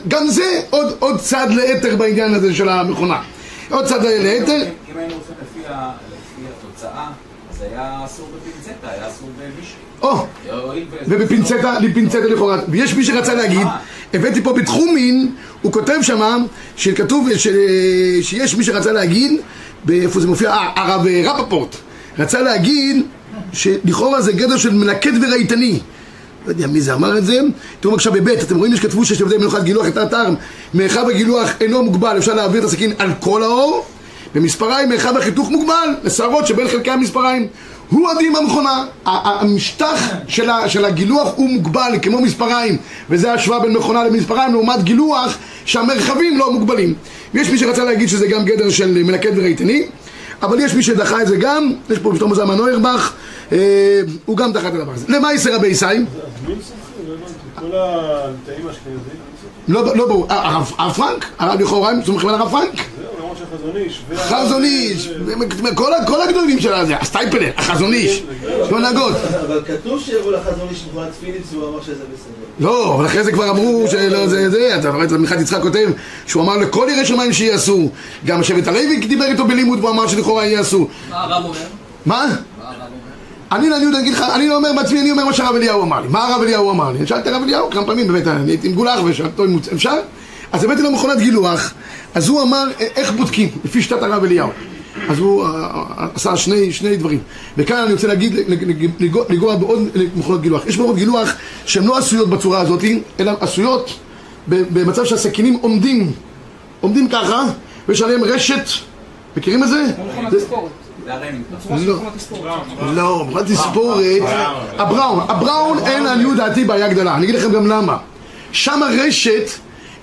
גם 0.08 0.26
זה 0.28 0.62
עוד, 0.70 0.86
עוד 0.98 1.20
צד 1.20 1.46
לאתר 1.50 1.96
בעניין 1.96 2.34
הזה 2.34 2.54
של 2.54 2.68
המכונה. 2.68 3.22
עוד 3.70 3.84
צד 3.84 4.02
לאתר. 4.04 4.62
אם 4.92 4.96
היינו 4.98 5.14
ה- 5.68 5.92
לפי 6.08 6.42
התוצאה, 6.58 7.06
אז 7.50 7.62
היה 7.62 8.00
אסור 8.04 8.28
בפינצטה, 8.36 8.88
היה 8.90 9.08
אסור 9.08 9.28
במישהו. 9.38 9.87
או, 10.02 10.26
ובפינצטה, 11.06 11.78
לפינצטה 11.80 12.20
לכאורה. 12.20 12.58
ויש 12.68 12.94
מי 12.94 13.04
שרצה 13.04 13.34
להגיד, 13.34 13.66
הבאתי 14.14 14.42
פה 14.42 14.52
בתחומין, 14.52 15.32
הוא 15.62 15.72
כותב 15.72 15.98
שמה, 16.02 16.36
שכתוב 16.76 17.28
ש, 17.36 17.48
שיש 18.22 18.54
מי 18.54 18.64
שרצה 18.64 18.92
להגיד, 18.92 19.40
איפה 19.90 20.20
זה 20.20 20.26
מופיע? 20.26 20.50
אה, 20.50 20.68
הרב 20.76 21.06
רפפורט. 21.24 21.76
רצה 22.18 22.42
להגיד 22.42 23.06
שלכאורה 23.52 24.22
זה 24.22 24.32
גדר 24.32 24.56
של 24.56 24.74
מלקט 24.74 25.12
ורהיטני. 25.22 25.80
לא 26.46 26.52
יודע 26.52 26.66
מי 26.66 26.80
זה 26.80 26.94
אמר 26.94 27.18
את 27.18 27.26
זה. 27.26 27.40
תראו 27.80 27.94
עכשיו 27.94 28.12
בבית, 28.12 28.42
אתם 28.42 28.56
רואים 28.56 28.76
שכתבו 28.76 29.04
שיש 29.04 29.22
הבדל 29.22 29.38
מנוחת 29.38 29.62
גילוח 29.62 29.86
את 29.86 29.96
האתר. 29.96 30.26
מרחב 30.74 31.08
הגילוח 31.08 31.50
אינו 31.60 31.84
מוגבל, 31.84 32.18
אפשר 32.18 32.34
להעביר 32.34 32.60
את 32.60 32.66
הסכין 32.66 32.92
על 32.98 33.10
כל 33.20 33.42
האור. 33.42 33.86
במספריים 34.34 34.88
מרחב 34.88 35.16
החיתוך 35.16 35.50
מוגבל 35.50 35.88
לשערות 36.04 36.46
שבין 36.46 36.68
חלקי 36.68 36.90
המספריים. 36.90 37.46
הוא 37.90 38.10
הדין 38.10 38.32
במכונה. 38.32 38.84
המשטח 39.04 40.08
של, 40.66 40.84
הגילוח 40.84 41.32
הוא 41.36 41.50
מוגבל 41.50 41.92
כמו 42.02 42.20
מספריים, 42.20 42.76
וזה 43.10 43.30
ההשוואה 43.30 43.60
בין 43.60 43.72
מכונה 43.72 44.04
למספריים 44.04 44.52
לעומת 44.52 44.82
גילוח 44.82 45.38
שהמרחבים 45.64 46.38
לא 46.38 46.52
מוגבלים. 46.52 46.94
ויש 47.34 47.50
מי 47.50 47.58
שרצה 47.58 47.84
להגיד 47.84 48.08
שזה 48.08 48.26
גם 48.26 48.44
גדר 48.44 48.70
של 48.70 49.02
מלקט 49.04 49.30
ורהיטני, 49.36 49.86
אבל 50.42 50.60
יש 50.60 50.74
מי 50.74 50.82
שדחה 50.82 51.22
את 51.22 51.26
זה 51.28 51.36
גם, 51.36 51.72
יש 51.90 51.98
פה 51.98 52.12
שלמה 52.18 52.34
זלמן 52.34 52.56
נוירבך, 52.56 53.12
הוא 54.24 54.36
גם 54.36 54.52
דחה 54.52 54.68
את 54.68 54.74
הדבר 54.74 54.92
הזה. 54.92 55.04
למה 55.08 55.34
יסר 55.34 55.54
רבי 55.54 55.66
ישי? 55.66 55.86
לא 57.08 57.14
הבנתי. 57.14 57.32
כל 57.54 57.76
הליטאים 57.76 58.68
האשכנזים? 58.68 59.00
לא, 59.68 59.96
לא 59.96 60.08
ברור, 60.08 60.26
אה, 60.30 60.56
הרב 60.78 60.92
פרנק? 60.92 61.26
הרב 61.38 61.60
לכאורה 61.60 61.90
הם 61.90 62.04
סומכים 62.04 62.28
על 62.28 62.34
הרב 62.34 62.50
פרנק? 62.50 62.74
זהו, 62.74 63.18
למרות 63.18 63.36
שהחזון 63.38 63.76
איש. 63.76 64.02
חזון 64.16 64.64
איש, 64.64 65.08
כל 66.06 66.22
הגדולים 66.22 66.60
של 66.60 66.72
הזה, 66.72 66.96
הסטייפלר, 66.96 67.50
החזון 67.56 67.92
איש, 67.92 68.22
לא 68.70 68.90
נגות. 68.90 69.16
אבל 69.46 69.62
כתוב 69.66 70.00
שיראו 70.00 70.30
לחזון 70.30 70.68
איש 70.70 70.84
מכונת 70.90 71.14
פיליפס 71.20 71.52
והוא 71.52 71.68
אמר 71.68 71.82
שזה 71.82 71.92
בסדר. 71.94 72.48
לא, 72.60 72.94
אבל 72.94 73.06
אחרי 73.06 73.24
זה 73.24 73.32
כבר 73.32 73.50
אמרו 73.50 73.84
שלא 73.90 74.26
זה 74.26 74.50
זה, 74.50 74.76
אתה 74.80 74.90
רואה 74.90 75.04
את 75.04 75.12
מיכאל 75.12 75.40
יצחק 75.40 75.62
כותב 75.62 75.88
שהוא 76.26 76.42
אמר 76.42 76.56
לכל 76.56 76.88
ירא 76.90 77.04
שמיים 77.04 77.32
שיעשו 77.32 77.90
גם 78.26 78.42
שבט 78.42 78.68
הלוי 78.68 78.96
דיבר 79.06 79.24
איתו 79.24 79.44
בלימוד 79.44 79.78
והוא 79.78 79.90
אמר 79.90 80.08
שלכאורה 80.08 80.46
יעשו 80.46 80.88
מה 81.10 81.22
הרב 81.22 81.44
אומר? 81.44 81.58
מה? 82.06 82.36
אני 83.52 83.68
לעניות 83.68 83.94
אגיד 84.00 84.12
לך, 84.14 84.24
אני 84.34 84.48
לא 84.48 84.56
אומר 84.56 84.68
בעצמי, 84.76 85.00
אני 85.00 85.10
אומר 85.10 85.24
מה 85.24 85.32
שהרב 85.32 85.54
אליהו 85.54 85.82
אמר 85.82 86.00
לי. 86.00 86.08
מה 86.08 86.24
הרב 86.28 86.42
אליהו 86.42 86.70
אמר 86.70 86.92
לי? 86.92 86.98
אני 86.98 87.06
שאלתי 87.06 87.28
הרב 87.28 87.42
אליהו 87.42 87.70
כמה 87.70 87.84
פעמים 87.86 88.08
באמת, 88.08 88.26
אני 88.26 88.50
הייתי 88.50 88.68
עם 88.68 88.74
גולח 88.74 89.00
ושאלתי 89.04 89.32
אותו 89.32 89.44
אם 89.44 89.58
אפשר? 89.72 89.94
אז 90.52 90.64
הבאתי 90.64 90.82
לו 90.82 90.90
מכונת 90.90 91.18
גילוח 91.18 91.72
אז 92.14 92.28
הוא 92.28 92.42
אמר 92.42 92.64
"א- 92.78 92.82
איך 92.96 93.12
בודקים? 93.12 93.48
לפי 93.64 93.82
שיטת 93.82 94.02
הרב 94.02 94.24
אליהו. 94.24 94.48
אז 95.08 95.18
הוא 95.18 95.44
אה, 95.44 95.48
אה, 95.98 96.06
עשה 96.14 96.36
שני, 96.36 96.72
שני 96.72 96.96
דברים. 96.96 97.18
וכאן 97.56 97.76
אני 97.76 97.92
רוצה 97.92 98.06
להגיד, 98.06 98.34
לג- 98.34 98.64
לג- 98.64 98.90
לגוע- 99.00 99.24
לגוע 99.28 99.56
בעוד 99.56 99.78
מכונות 100.16 100.40
גילוח. 100.42 100.66
יש 100.66 100.78
מכונות 100.78 100.96
גילוח 100.96 101.28
שהן 101.66 101.84
לא 101.84 101.98
עשויות 101.98 102.30
בצורה 102.30 102.60
הזאת 102.60 102.84
אלא 103.20 103.32
עשויות 103.40 103.90
במצב 104.48 105.04
שהסכינים 105.04 105.54
עומדים 105.60 106.12
עומדים 106.80 107.08
ככה 107.08 107.44
ויש 107.88 108.02
עליהם 108.02 108.24
רשת. 108.24 108.64
מכירים 109.36 109.62
את 109.64 109.68
זה? 109.68 109.84
זה- 110.30 110.46
לא. 112.94 113.24
מכונת 113.28 113.46
תספורת. 113.46 114.22
הבראון, 114.78 115.26
הבראון 115.28 115.78
אין 115.86 116.02
לעניות 116.02 116.36
דעתי 116.36 116.64
בעיה 116.64 116.88
גדולה, 116.88 117.14
אני 117.14 117.24
אגיד 117.24 117.34
לכם 117.34 117.52
גם 117.52 117.66
למה. 117.66 117.96
שם 118.52 118.82
הרשת 118.82 119.50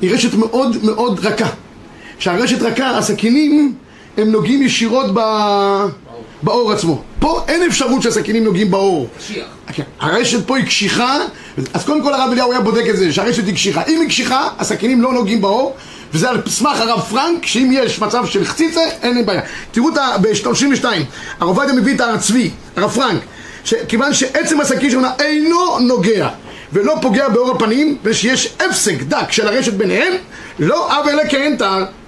היא 0.02 0.14
רשת 0.14 0.34
מאוד 0.34 0.78
מאוד 0.84 1.20
רכה. 1.26 1.50
כשהרשת 2.18 2.62
רכה, 2.62 2.98
הסכינים 2.98 3.76
הם 4.18 4.32
נוגעים 4.32 4.62
ישירות 4.62 5.06
ב... 5.14 5.20
באור 6.44 6.72
עצמו. 6.72 7.02
פה 7.20 7.42
אין 7.48 7.64
אפשרות 7.64 8.02
שהסכינים 8.02 8.44
נוגעים 8.44 8.72
באור. 8.72 9.08
קשיח. 9.18 9.46
כן, 9.74 9.84
הרשת 10.00 10.48
פה 10.48 10.58
היא 10.58 10.66
קשיחה, 10.66 11.18
אז 11.74 11.86
קודם 11.86 12.04
כל 12.04 12.14
הרב 12.14 12.30
אליהו 12.32 12.52
היה 12.52 12.62
בודק 12.62 12.84
את 12.90 12.98
זה, 12.98 13.14
שהרשת 13.14 13.46
היא 13.46 13.54
קשיחה. 13.54 13.82
אם 13.88 14.02
היא 14.02 14.10
קשיחה, 14.10 14.48
הסכינים 14.60 15.02
לא 15.02 15.14
נוגעים 15.14 15.42
באור, 15.42 15.76
וזה 16.16 16.30
על 16.30 16.42
סמך 16.48 16.80
הרב 16.80 17.02
פרנק, 17.02 17.46
שאם 17.46 17.70
יש 17.74 18.00
מצב 18.00 18.26
של 18.26 18.46
חציצה, 18.46 18.82
אין 19.02 19.16
להם 19.16 19.26
בעיה. 19.26 19.42
תראו 19.72 19.90
את 19.90 19.98
ה... 19.98 20.18
ב-32, 20.22 20.86
הרב 21.40 21.50
עובדיה 21.50 21.74
מביא 21.74 21.96
את 21.96 22.02
הרב 22.02 22.20
צבי, 22.20 22.52
הרב 22.76 22.92
פרנק, 22.92 23.22
שכיוון 23.64 24.14
שעצם 24.14 24.62
הסכין 24.62 24.92
שלנו 24.92 25.08
אינו 25.20 25.80
נוגע 25.80 26.30
ולא 26.74 26.96
פוגע 27.02 27.30
באור 27.30 27.52
הפנים, 27.52 27.98
ושיש 28.04 28.54
הפסק 28.60 29.02
דק 29.02 29.32
של 29.32 29.48
הרשת 29.48 29.74
ביניהם, 29.74 30.14
לא 30.60 31.00
אב 31.00 31.08
אלא 31.08 31.24
כן 31.30 31.56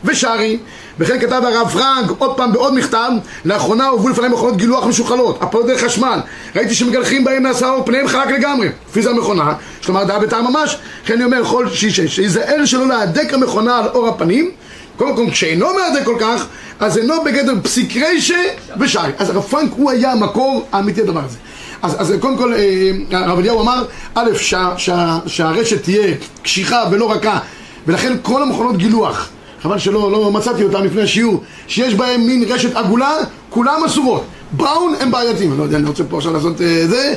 ושרי. 0.04 0.58
וכן 0.99 1.19
כתב 1.19 1.41
הרב 1.43 1.69
פרנק, 1.69 2.12
עוד 2.17 2.38
פעם 2.38 2.53
בעוד 2.53 2.73
מכתב, 2.73 3.10
לאחרונה 3.45 3.88
הובאו 3.88 4.10
לפניהם 4.10 4.31
מכונות 4.33 4.57
גילוח 4.57 4.86
משוכללות, 4.86 5.41
הפועלות 5.41 5.69
דרך 5.69 5.83
חשמל, 5.83 6.19
ראיתי 6.55 6.73
שמגלחים 6.73 7.23
בהם 7.23 7.43
נעשה 7.43 7.69
אור 7.69 7.86
פניהם 7.86 8.07
חלק 8.07 8.31
לגמרי, 8.31 8.69
לפי 8.89 9.01
זה 9.01 9.10
המכונה, 9.10 9.53
יש 9.81 9.88
לומר 9.88 10.03
דעה 10.03 10.19
בטעם 10.19 10.45
ממש, 10.45 10.77
לכן 11.03 11.13
אני 11.13 11.23
אומר 11.23 11.45
כל 11.45 11.69
שישש, 11.69 12.15
שיזהר 12.15 12.65
שלא 12.65 12.88
להדק 12.88 13.33
המכונה 13.33 13.77
על 13.77 13.88
אור 13.88 14.07
הפנים, 14.07 14.51
קודם 14.97 15.15
כל, 15.15 15.31
כשאינו 15.31 15.67
מהדק 15.73 16.05
כל 16.05 16.17
כך, 16.19 16.45
אז 16.79 16.97
אינו 16.97 17.23
בגדר 17.23 17.53
פסיק 17.63 17.97
רשע 17.97 18.38
ושי. 18.79 18.99
אז 19.17 19.29
הרב 19.29 19.43
פרנק 19.43 19.71
הוא 19.75 19.91
היה 19.91 20.12
המקור 20.12 20.67
האמיתי 20.71 21.01
לדבר 21.01 21.21
הזה. 21.25 21.38
אז, 21.81 21.95
אז 22.01 22.13
קודם 22.19 22.38
כל, 22.38 22.53
אה, 22.53 22.91
הרב 23.12 23.39
אליהו 23.39 23.62
אמר, 23.62 23.86
א', 24.15 24.29
שה, 24.36 24.73
שה, 24.77 25.17
שהרשת 25.25 25.83
תהיה 25.83 26.13
קשיחה 26.41 26.83
ולא 26.91 27.12
רכה, 27.12 27.39
ולכן 27.88 28.13
כל 28.21 28.41
המכונות 28.43 28.77
גילוח, 28.77 29.29
חבל 29.67 29.80
שלא 29.80 30.12
לא 30.12 30.32
מצאתי 30.32 30.63
אותם 30.63 30.84
לפני 30.84 31.01
השיעור, 31.01 31.43
שיש 31.67 31.93
בהם 31.95 32.27
מין 32.27 32.43
רשת 32.47 32.75
עגולה, 32.75 33.13
כולם 33.49 33.84
אסורות. 33.86 34.23
בראון 34.51 34.93
הם 34.99 35.12
בעייתיים, 35.12 35.51
אני 35.51 35.60
לא 35.60 35.63
יודע, 35.63 35.77
אני 35.77 35.88
רוצה 35.88 36.03
פה 36.03 36.17
עכשיו 36.17 36.34
לעשות 36.34 36.62
אה, 36.62 36.88
זה. 36.88 37.15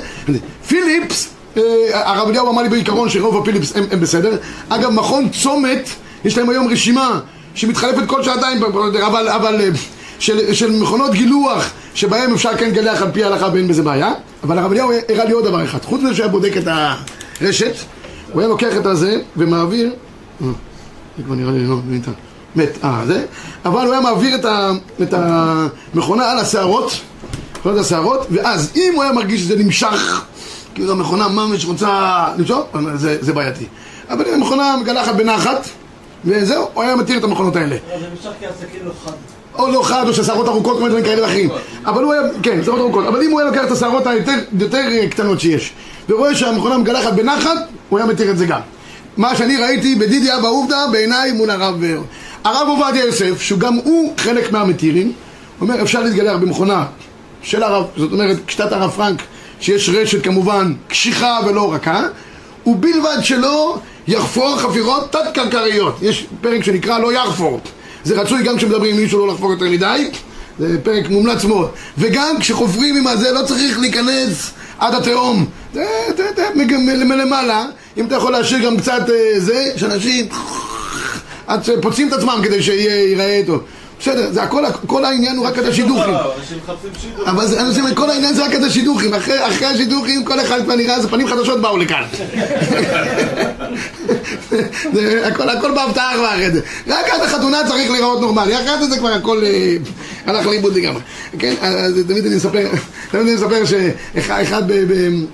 פיליפס, 0.69 1.29
אה, 1.57 1.63
הרב 1.93 2.29
אליהו 2.29 2.51
אמר 2.51 2.63
לי 2.63 2.69
בעיקרון 2.69 3.09
שרוב 3.09 3.37
הפיליפס 3.37 3.77
הם, 3.77 3.85
הם 3.91 4.01
בסדר. 4.01 4.37
אגב, 4.69 4.91
מכון 4.91 5.29
צומת, 5.29 5.89
יש 6.25 6.39
להם 6.39 6.51
היום 6.51 6.69
רשימה 6.69 7.21
שמתחלפת 7.55 8.07
כל 8.07 8.23
שעתיים, 8.23 8.65
אבל, 9.07 9.29
אבל 9.29 9.61
אה, 9.61 9.69
של, 10.19 10.55
של 10.55 10.71
מכונות 10.71 11.13
גילוח 11.13 11.71
שבהם 11.95 12.33
אפשר 12.33 12.57
כן 12.57 12.71
לגלח 12.71 13.03
על 13.03 13.11
פי 13.13 13.25
ההלכה 13.25 13.49
ואין 13.53 13.69
בזה 13.69 13.83
בעיה. 13.83 14.13
אבל 14.43 14.59
הרב 14.59 14.73
אליהו 14.73 14.93
הראה 15.09 15.25
לי 15.25 15.33
עוד 15.33 15.45
דבר 15.45 15.65
אחד. 15.65 15.83
חוץ 15.83 16.01
מזה 16.03 16.15
שהוא 16.15 16.25
היה 16.25 16.33
בודק 16.33 16.53
את 16.57 16.69
הרשת, 17.41 17.75
הוא 18.33 18.41
היה 18.41 18.49
לוקח 18.49 18.77
את 18.77 18.87
הזה 18.87 19.21
ומעביר... 19.37 19.91
אה, 20.43 20.47
זה 21.19 21.25
כבר 21.25 21.35
נראה 21.35 21.53
לי 21.53 21.67
לא 21.67 21.77
ניתן. 21.89 22.13
מת, 22.57 22.79
אה, 22.85 23.03
זה. 23.07 23.25
אבל 23.65 23.87
הוא 23.87 23.93
היה 23.93 24.01
מעביר 24.01 24.35
את, 24.35 24.45
ה, 24.45 24.71
את 25.03 25.15
המכונה 25.15 26.31
על 26.31 26.39
השערות, 26.39 27.01
מכונת 27.61 27.79
השערות, 27.79 28.27
ואז 28.31 28.73
אם 28.77 28.93
הוא 28.95 29.03
היה 29.03 29.13
מרגיש 29.13 29.41
שזה 29.41 29.57
נמשך, 29.57 30.25
כאילו 30.75 30.93
המכונה 30.93 31.29
ממש 31.29 31.65
רוצה 31.65 32.27
למשוך, 32.39 32.67
זה, 32.95 33.19
זה 33.21 33.33
בעייתי. 33.33 33.65
אבל 34.11 34.25
אם 34.29 34.35
המכונה 34.35 34.77
מגלחת 34.81 35.15
בנחת, 35.15 35.69
וזהו, 36.25 36.69
הוא 36.75 36.83
היה 36.83 36.97
מתיר 36.97 37.19
את 37.19 37.25
המכונות 37.25 37.57
האלה. 37.57 37.77
זה 38.01 38.07
נמשך 38.11 38.31
כי 38.41 38.47
הסכין 38.47 38.81
לא 38.85 38.93
חד. 39.05 39.13
או 39.59 39.73
לא 39.73 39.83
חד, 39.83 40.05
או 40.09 40.15
ששערות 40.15 40.49
ארוכות, 40.49 40.77
כל 40.77 40.83
מיני 40.83 40.89
דברים 40.89 41.05
כאלה 41.05 41.23
ואחרים. 41.23 41.51
אבל 41.87 42.03
הוא 42.03 42.13
היה, 42.13 42.23
כן, 42.43 42.65
שערות 42.65 42.81
ארוכות. 42.81 43.07
אבל 43.07 43.23
אם 43.23 43.31
הוא 43.31 43.41
היה 43.41 43.51
לוקח 43.51 43.65
את 43.65 43.71
השערות 43.71 44.07
היותר 44.07 44.33
יותר 44.59 44.89
אה, 44.91 45.09
קטנות 45.09 45.41
שיש, 45.41 45.73
ורואה 46.09 46.35
שהמכונה 46.35 46.79
מגלחת 46.79 47.13
בנחת, 47.13 47.57
הוא 47.89 47.99
היה 47.99 48.09
מתיר 48.09 48.31
את 48.31 48.39
זה 48.39 48.47
גם. 48.47 48.61
מה 49.17 49.37
שאני 49.37 49.57
ראיתי 49.57 49.95
בדידי 49.95 50.35
אבא 50.35 50.49
עובדא, 50.49 50.87
בעיניי 50.93 51.33
מול 51.33 51.51
הרב... 51.51 51.83
הרב 52.45 52.69
עובדיה 52.69 53.05
יוסף, 53.05 53.41
שגם 53.41 53.75
הוא 53.75 54.15
חלק 54.19 54.53
מהמתירים, 54.53 55.13
אומר, 55.61 55.83
אפשר 55.83 56.03
להתגלח 56.03 56.37
במכונה 56.37 56.85
של 57.43 57.63
הרב, 57.63 57.87
זאת 57.97 58.13
אומרת, 58.13 58.37
קשת 58.47 58.73
הרב 58.73 58.91
פרנק, 58.91 59.23
שיש 59.61 59.89
רשת 59.89 60.25
כמובן 60.25 60.75
קשיחה 60.89 61.39
ולא 61.47 61.73
רכה, 61.73 62.03
ובלבד 62.67 63.19
שלא 63.23 63.79
יחפור 64.09 64.59
חפירות 64.59 65.13
תת-קרקעיות. 65.13 65.97
יש 66.03 66.27
פרק 66.41 66.65
שנקרא 66.65 66.99
לא 66.99 67.13
יחפור. 67.13 67.61
זה 68.05 68.21
רצוי 68.21 68.43
גם 68.43 68.57
כשמדברים 68.57 68.95
עם 68.95 69.01
מישהו 69.01 69.27
לא 69.27 69.33
לחפור 69.33 69.53
יותר 69.53 69.65
מדי, 69.71 70.11
זה 70.59 70.79
פרק 70.83 71.09
מומלץ 71.09 71.45
מאוד. 71.45 71.71
וגם 71.99 72.37
כשחופרים 72.41 72.97
עם 72.97 73.07
הזה 73.07 73.33
לא 73.33 73.43
צריך 73.43 73.79
להיכנס 73.79 74.51
עד 74.79 74.95
התהום. 74.95 75.47
זה, 75.75 75.87
זה, 76.17 76.29
זה, 76.37 76.49
מלמעלה, 77.05 77.67
אם 77.97 78.07
אתה 78.07 78.15
יכול 78.15 78.33
להשאיר 78.33 78.65
גם 78.65 78.77
קצת 78.77 79.11
אה, 79.11 79.41
זה, 79.41 79.73
שאנשים 79.77 80.29
עד 81.51 81.65
שפוצעים 81.65 82.09
את 82.09 82.13
עצמם 82.13 82.41
כדי 82.45 82.63
שיראה 82.63 83.41
טוב. 83.47 83.63
בסדר, 84.01 84.33
זה 84.33 84.43
הכל, 84.43 84.65
כל 84.87 85.05
העניין 85.05 85.37
הוא 85.37 85.47
רק 85.47 85.59
את 85.59 85.65
השידוכים. 85.65 86.15
אבל 87.27 87.47
זה, 87.47 87.61
אני 87.61 87.71
חושב, 87.71 87.95
כל 87.95 88.11
העניין 88.11 88.35
זה 88.35 88.45
רק 88.45 88.55
את 88.55 88.63
השידוכים. 88.63 89.15
אחרי, 89.15 89.47
אחרי 89.49 89.67
השידוכים, 89.67 90.25
כל 90.25 90.41
אחד 90.41 90.63
כבר 90.65 90.75
נראה, 90.75 91.01
זה 91.01 91.09
פנים 91.09 91.27
חדשות 91.27 91.61
באו 91.61 91.77
לכאן. 91.77 92.03
זה, 94.95 95.27
הכל, 95.27 95.49
הכל 95.49 95.75
בהפתעה 95.75 96.13
כבר 96.15 96.29
אחרי 96.29 96.51
זה. 96.51 96.61
רק 96.87 97.09
עד 97.11 97.21
החתונה 97.23 97.59
צריך 97.69 97.91
להיראות 97.91 98.21
נורמלי. 98.21 98.57
אחרי 98.57 98.87
זה 98.87 98.99
כבר 98.99 99.13
הכל 99.13 99.45
אה, 99.45 99.77
הלך 100.27 100.47
לאיבוד 100.47 100.75
לגמרי. 100.77 101.01
כן, 101.39 101.55
אז 101.63 101.95
תמיד 102.09 102.27
אני 102.27 102.37
מספר, 102.37 102.69
תמיד 103.11 103.27
אני 103.27 103.35
מספר 103.35 103.65
שאחד 103.65 104.63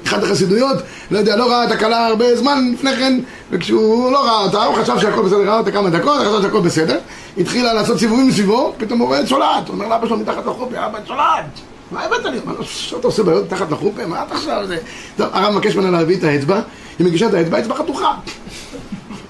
באחת 0.04 0.22
החסידויות, 0.22 0.76
לא 1.10 1.18
יודע, 1.18 1.36
לא 1.36 1.50
ראה 1.50 1.64
את 1.64 1.70
הכלה 1.70 2.06
הרבה 2.06 2.36
זמן 2.36 2.70
לפני 2.74 2.96
כן, 2.96 3.18
וכשהוא 3.50 4.12
לא 4.12 4.24
ראה 4.24 4.38
אותה, 4.44 4.64
הוא 4.64 4.74
חשב 4.74 4.98
שהכל 4.98 5.22
בסדר, 5.22 5.42
ראה 5.48 5.58
אותה 5.58 5.70
כמה 5.70 5.90
דקות, 5.90 6.20
חשב 6.20 6.42
שהכל 6.42 6.60
בסדר. 6.60 6.98
התחילה 7.38 7.72
לעשות 7.74 7.98
סיבובים 7.98 8.28
מסביבו, 8.28 8.74
פתאום 8.78 8.98
הוא 9.00 9.08
רואה 9.08 9.20
את 9.20 9.28
שולט, 9.28 9.44
הוא 9.68 9.74
אומר 9.74 9.88
לאבא 9.88 10.06
שלו 10.06 10.16
מתחת 10.18 10.46
לחופי, 10.46 10.74
אבא 10.76 10.98
שולט, 11.06 11.20
מה 11.90 12.02
הבאת 12.04 12.24
לי? 12.24 12.30
הוא 12.30 12.40
אומר 12.46 12.58
לו, 12.58 12.64
"ש- 12.64 12.94
אתה 12.98 13.06
עושה 13.06 13.22
בעיות 13.22 13.44
מתחת 13.52 13.70
לחופי? 13.70 14.04
מה 14.06 14.22
אתה 14.26 14.34
עכשיו? 14.34 14.66
טוב, 15.16 15.26
הרב 15.32 15.52
מבקש 15.54 15.76
ממנה 15.76 15.90
להביא 15.90 16.16
את 16.16 16.24
האצבע, 16.24 16.60
היא 16.98 17.06
מגישה 17.06 17.26
את 17.26 17.34
האצבע, 17.34 17.56
האצבע 17.56 17.74
חתוכה. 17.74 18.12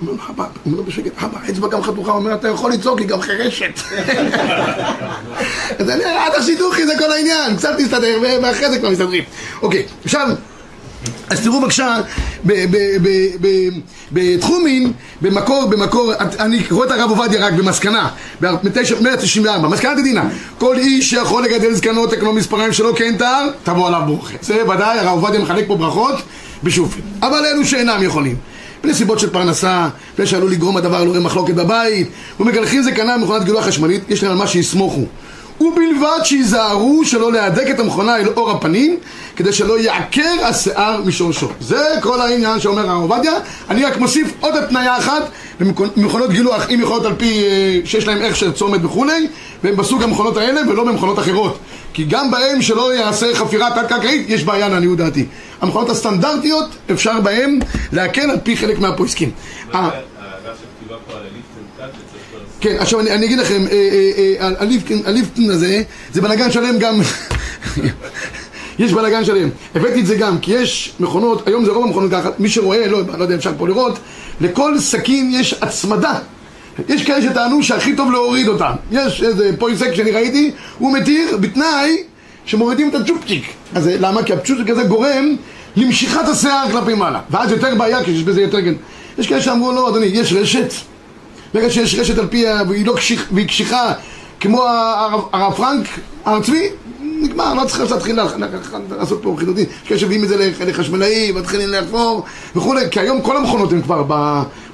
אומר 0.01 0.13
לו, 0.13 0.19
אבא, 0.31 0.45
אומר 0.67 0.77
לו 0.77 0.85
בשקט, 0.85 1.23
אבא, 1.23 1.39
האצבע 1.43 1.69
גם 1.69 1.83
חתוכה, 1.83 2.13
אומר, 2.13 2.35
אתה 2.35 2.49
יכול 2.49 2.73
לצעוק, 2.73 2.99
היא 2.99 3.09
גם 3.09 3.21
חירשת. 3.21 3.81
אז 5.79 5.91
אני, 5.91 6.05
עד 6.05 6.33
השידוכי 6.39 6.87
זה 6.87 6.93
כל 6.99 7.13
העניין, 7.13 7.57
קצת 7.57 7.75
תסתדר, 7.79 8.19
ואחרי 8.43 8.71
זה 8.71 8.79
כבר 8.79 8.91
מסתדרים. 8.91 9.25
אוקיי, 9.63 9.87
עכשיו... 10.05 10.29
אז 11.31 11.41
תראו 11.41 11.61
בבקשה, 11.61 11.97
בתחומין, 14.13 14.93
במקור, 15.23 15.67
במקור, 15.67 16.13
אני 16.41 16.65
קורא 16.65 16.87
את 16.87 16.91
הרב 16.91 17.11
עובדיה 17.11 17.47
רק 17.47 17.53
במסקנה, 17.53 18.09
ב-194, 18.41 19.67
מסקנה 19.69 19.95
תדינה, 20.01 20.25
כל 20.59 20.79
איש 20.79 21.11
שיכול 21.11 21.45
לגדל 21.45 21.75
זקנות 21.75 22.11
תקנו 22.11 22.33
מספריים 22.33 22.73
שלו 22.73 22.97
כן 22.97 23.17
תר, 23.19 23.49
תבוא 23.65 23.89
עליו 23.89 24.03
ברוכה. 24.07 24.35
זה 24.41 24.71
ודאי, 24.71 24.99
הרב 24.99 25.23
עובדיה 25.23 25.41
מחלק 25.41 25.65
פה 25.67 25.77
ברכות 25.77 26.15
בשופים. 26.63 27.03
אבל 27.23 27.47
אלו 27.47 27.65
שאינם 27.65 28.03
יכולים. 28.03 28.37
בנסיבות 28.85 29.19
של 29.19 29.31
פרנסה, 29.31 29.89
מפני 30.13 30.27
שעלול 30.27 30.51
לגרום 30.51 30.77
הדבר 30.77 31.05
לעורר 31.05 31.21
מחלוקת 31.21 31.55
בבית, 31.55 32.09
ומגלחים 32.41 32.83
זקנה 32.83 33.19
במכונת 33.19 33.45
גילוח 33.45 33.65
חשמלית, 33.65 34.11
יש 34.11 34.23
להם 34.23 34.33
על 34.33 34.39
מה 34.39 34.47
שיסמוכו. 34.47 35.05
ובלבד 35.61 36.19
שיזהרו 36.25 37.05
שלא 37.05 37.33
להדק 37.33 37.71
את 37.71 37.81
המכונה 37.81 38.17
אל 38.17 38.29
אור 38.29 38.51
הפנים 38.51 38.97
כדי 39.37 39.53
שלא 39.53 39.79
יעקר 39.79 40.35
השיער 40.45 41.03
משורשו. 41.05 41.49
זה 41.61 41.85
כל 42.03 42.21
העניין 42.21 42.61
שאומר 42.61 42.91
הרב 42.91 43.11
עובדיה. 43.11 43.33
אני 43.71 43.85
רק 43.85 43.97
מוסיף 43.97 44.33
עוד 44.41 44.57
התניה 44.57 44.99
אחת 44.99 45.23
במכונות 45.61 46.31
גילוח, 46.31 46.71
אם 46.71 46.81
יכולות 46.83 47.05
על 47.05 47.13
פי 47.19 47.45
אה, 47.45 47.81
שיש 47.85 48.07
להם 48.07 48.23
הכשר 48.23 48.53
צומת 48.53 48.85
וכולי, 48.85 49.29
והם 49.65 49.77
בסוג 49.77 50.03
המכונות 50.03 50.37
האלה 50.37 50.61
ולא 50.69 50.85
במכונות 50.85 51.19
אחרות. 51.19 51.59
כי 51.97 52.05
גם 52.05 52.31
בהם 52.31 52.63
שלא 52.63 52.95
יעשה 52.95 53.35
חפירה 53.35 53.71
תת-קרקעית, 53.71 54.31
יש 54.31 54.45
בעיה 54.45 54.69
לעניות 54.69 54.99
דעתי. 54.99 55.27
המכונות 55.61 55.91
הסטנדרטיות, 55.91 56.71
אפשר 56.93 57.21
בהם 57.21 57.59
להקל 57.93 58.31
על 58.31 58.39
פי 58.43 58.57
חלק 58.57 58.79
מהפוסקים. 58.79 59.31
אה. 59.75 59.91
כן, 62.61 62.77
עכשיו 62.79 63.01
אני, 63.01 63.11
אני 63.11 63.27
אגיד 63.27 63.39
לכם, 63.39 63.65
אה, 63.71 64.41
אה, 64.41 64.49
הליפטון 65.05 65.51
הזה, 65.51 65.83
זה 66.13 66.23
בלאגן 66.23 66.51
שלם 66.51 66.79
גם, 66.79 67.01
יש 68.79 68.93
בלאגן 68.93 69.25
שלם. 69.25 69.49
הבאתי 69.75 70.01
את 70.01 70.07
זה 70.07 70.17
גם, 70.17 70.39
כי 70.39 70.53
יש 70.53 70.93
מכונות, 71.01 71.49
היום 71.49 71.65
זה 71.65 71.71
רוב 71.71 71.85
המכונות 71.85 72.11
ככה, 72.11 72.31
מי 72.39 72.49
שרואה, 72.49 72.87
לא, 72.87 73.03
לא 73.19 73.23
יודע 73.23 73.35
אם 73.35 73.39
אפשר 73.39 73.53
פה 73.59 73.69
לראות, 73.69 73.99
לכל 74.41 74.79
סכין 74.79 75.31
יש 75.35 75.55
הצמדה. 75.63 76.19
יש 76.89 77.03
כאלה 77.05 77.23
שטענו 77.23 77.63
שהכי 77.63 77.97
טוב 77.97 78.11
להוריד 78.13 78.49
אותם. 78.49 78.71
יש 78.93 79.23
איזה 79.23 79.51
פויסק 79.59 79.95
שאני 79.95 80.11
ראיתי, 80.11 80.51
הוא 80.79 80.93
מתיר 80.93 81.37
בתנאי 81.41 81.97
שמורידים 82.45 82.89
את 82.89 82.95
הצ'ופצ'יק. 82.95 83.45
אז 83.75 83.91
למה? 84.01 84.23
כי 84.23 84.33
הצ'ופצ'יק 84.33 84.71
הזה 84.71 84.83
גורם 84.85 85.37
למשיכת 85.77 86.29
השיער 86.29 86.71
כלפי 86.71 86.95
מעלה. 86.95 87.21
ואז 87.31 87.51
יותר 87.53 87.75
בעיה, 87.75 88.05
כי 88.05 88.11
יש 88.11 88.23
בזה 88.23 88.41
יותר 88.43 88.63
כן. 88.63 88.75
יש 89.19 89.27
כאלה 89.27 89.41
שאמרו, 89.43 89.73
לא, 89.73 89.89
אדוני, 89.89 90.07
יש 90.07 90.33
רשת. 90.33 90.73
ברגע 91.55 91.71
שיש 91.71 91.95
רשת 91.95 92.19
על 92.19 92.27
פי, 92.27 92.45
והיא 92.69 92.87
לא 92.87 92.93
קשיח, 92.97 93.27
והיא 93.33 93.49
קשיחה 93.49 93.93
כמו 94.41 94.63
הרב, 95.33 95.55
פרנק, 95.57 95.87
הרב 96.25 96.43
צבי, 96.45 96.69
נגמר, 97.23 97.55
לא 97.55 97.65
צריך 97.65 97.91
להתחיל 97.93 98.17
לה- 98.17 98.25
לעשות 98.99 99.21
פה 99.23 99.37
חידודים. 99.39 99.65
יש 99.83 99.89
כאלה 99.89 100.01
שמביאים 100.01 100.25
את 100.25 100.29
זה 100.29 100.37
לח- 100.37 100.61
לחשמלאי, 100.61 101.33
מתחילים 101.33 101.69
לחפור 101.73 102.25
וכולי, 102.57 102.81
כי 102.91 103.01
היום 103.01 103.21
כל 103.23 103.37
המכונות 103.37 103.73
הן 103.73 103.83
כבר 103.83 104.05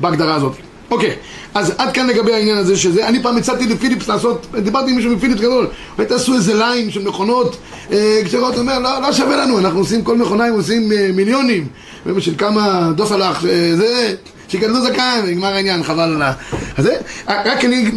בהגדרה 0.01 0.35
הזאת. 0.35 0.53
אוקיי, 0.93 1.15
אז 1.55 1.73
עד 1.79 1.93
כאן 1.95 2.07
לגבי 2.07 2.35
העניין 2.35 2.57
הזה 2.57 2.77
שזה, 2.77 3.09
אני 3.09 3.23
פעם 3.23 3.37
הצעתי 3.37 3.67
לפיליפס 3.67 4.09
לעשות, 4.09 4.47
דיברתי 4.63 4.91
עם 4.91 4.97
מישהו 4.97 5.17
מפיליפס 5.17 5.41
גדול, 5.41 5.67
ותעשו 5.99 6.35
איזה 6.35 6.55
ליין 6.55 6.91
של 6.91 7.03
מכונות 7.03 7.57
אה, 7.93 8.21
כשרות, 8.25 8.59
אומר, 8.59 8.79
לא, 8.79 9.03
לא 9.03 9.13
שווה 9.13 9.37
לנו, 9.37 9.59
אנחנו 9.59 9.79
עושים 9.79 10.03
כל 10.03 10.17
מכונה, 10.17 10.45
הם 10.45 10.55
עושים 10.55 10.93
אה, 10.93 11.11
מיליונים, 11.15 11.67
ובשביל 12.07 12.35
כמה 12.39 12.93
דופלח, 12.97 13.45
אה, 13.45 13.73
זה, 13.77 14.15
שיגדלו 14.49 14.81
זקן, 14.83 15.21
ונגמר 15.25 15.55
העניין, 15.55 15.83
חבל 15.83 16.01
על 16.01 16.23
ה... 16.23 16.33
אז 16.77 16.85
זה, 16.85 16.97
רק 17.29 17.65
אני, 17.65 17.91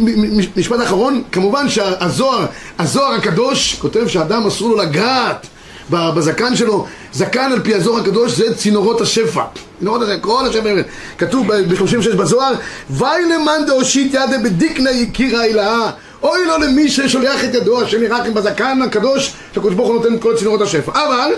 משפט 0.56 0.82
אחרון, 0.82 1.22
כמובן 1.32 1.68
שהזוהר, 1.68 2.46
הזוהר 2.78 3.14
הקדוש 3.14 3.74
כותב 3.74 4.08
שאדם 4.08 4.46
אסור 4.46 4.68
לו 4.68 4.76
לגעת 4.76 5.46
בזקן 5.90 6.56
שלו, 6.56 6.86
זקן 7.12 7.52
על 7.52 7.60
פי 7.62 7.74
הזוהר 7.74 8.00
הקדוש 8.00 8.32
זה 8.32 8.54
צינורות 8.54 9.00
השפע. 9.00 9.42
צינורות 9.78 10.02
השפע, 10.02 10.18
כל 10.20 10.46
השפע, 10.46 10.68
כתוב 11.18 11.52
ב-36 11.52 12.16
בזוהר, 12.16 12.52
ווי 12.90 13.22
למאן 13.24 13.66
דאושיט 13.66 14.14
ידה 14.14 14.38
בדיקנה 14.44 14.90
יקירא 14.90 15.40
עילאה, 15.40 15.90
אוי 16.22 16.44
לו 16.46 16.58
למי 16.58 16.88
ששולח 16.88 17.44
את 17.44 17.54
ידו, 17.54 17.82
השם 17.82 18.02
ירחם 18.02 18.34
בזקן 18.34 18.82
הקדוש, 18.82 19.32
שהקדוש 19.54 19.74
ברוך 19.74 19.88
הוא 19.88 19.96
נותן 19.96 20.14
את 20.14 20.22
כל 20.22 20.36
צינורות 20.36 20.60
השפע. 20.60 20.92
אבל, 20.92 21.32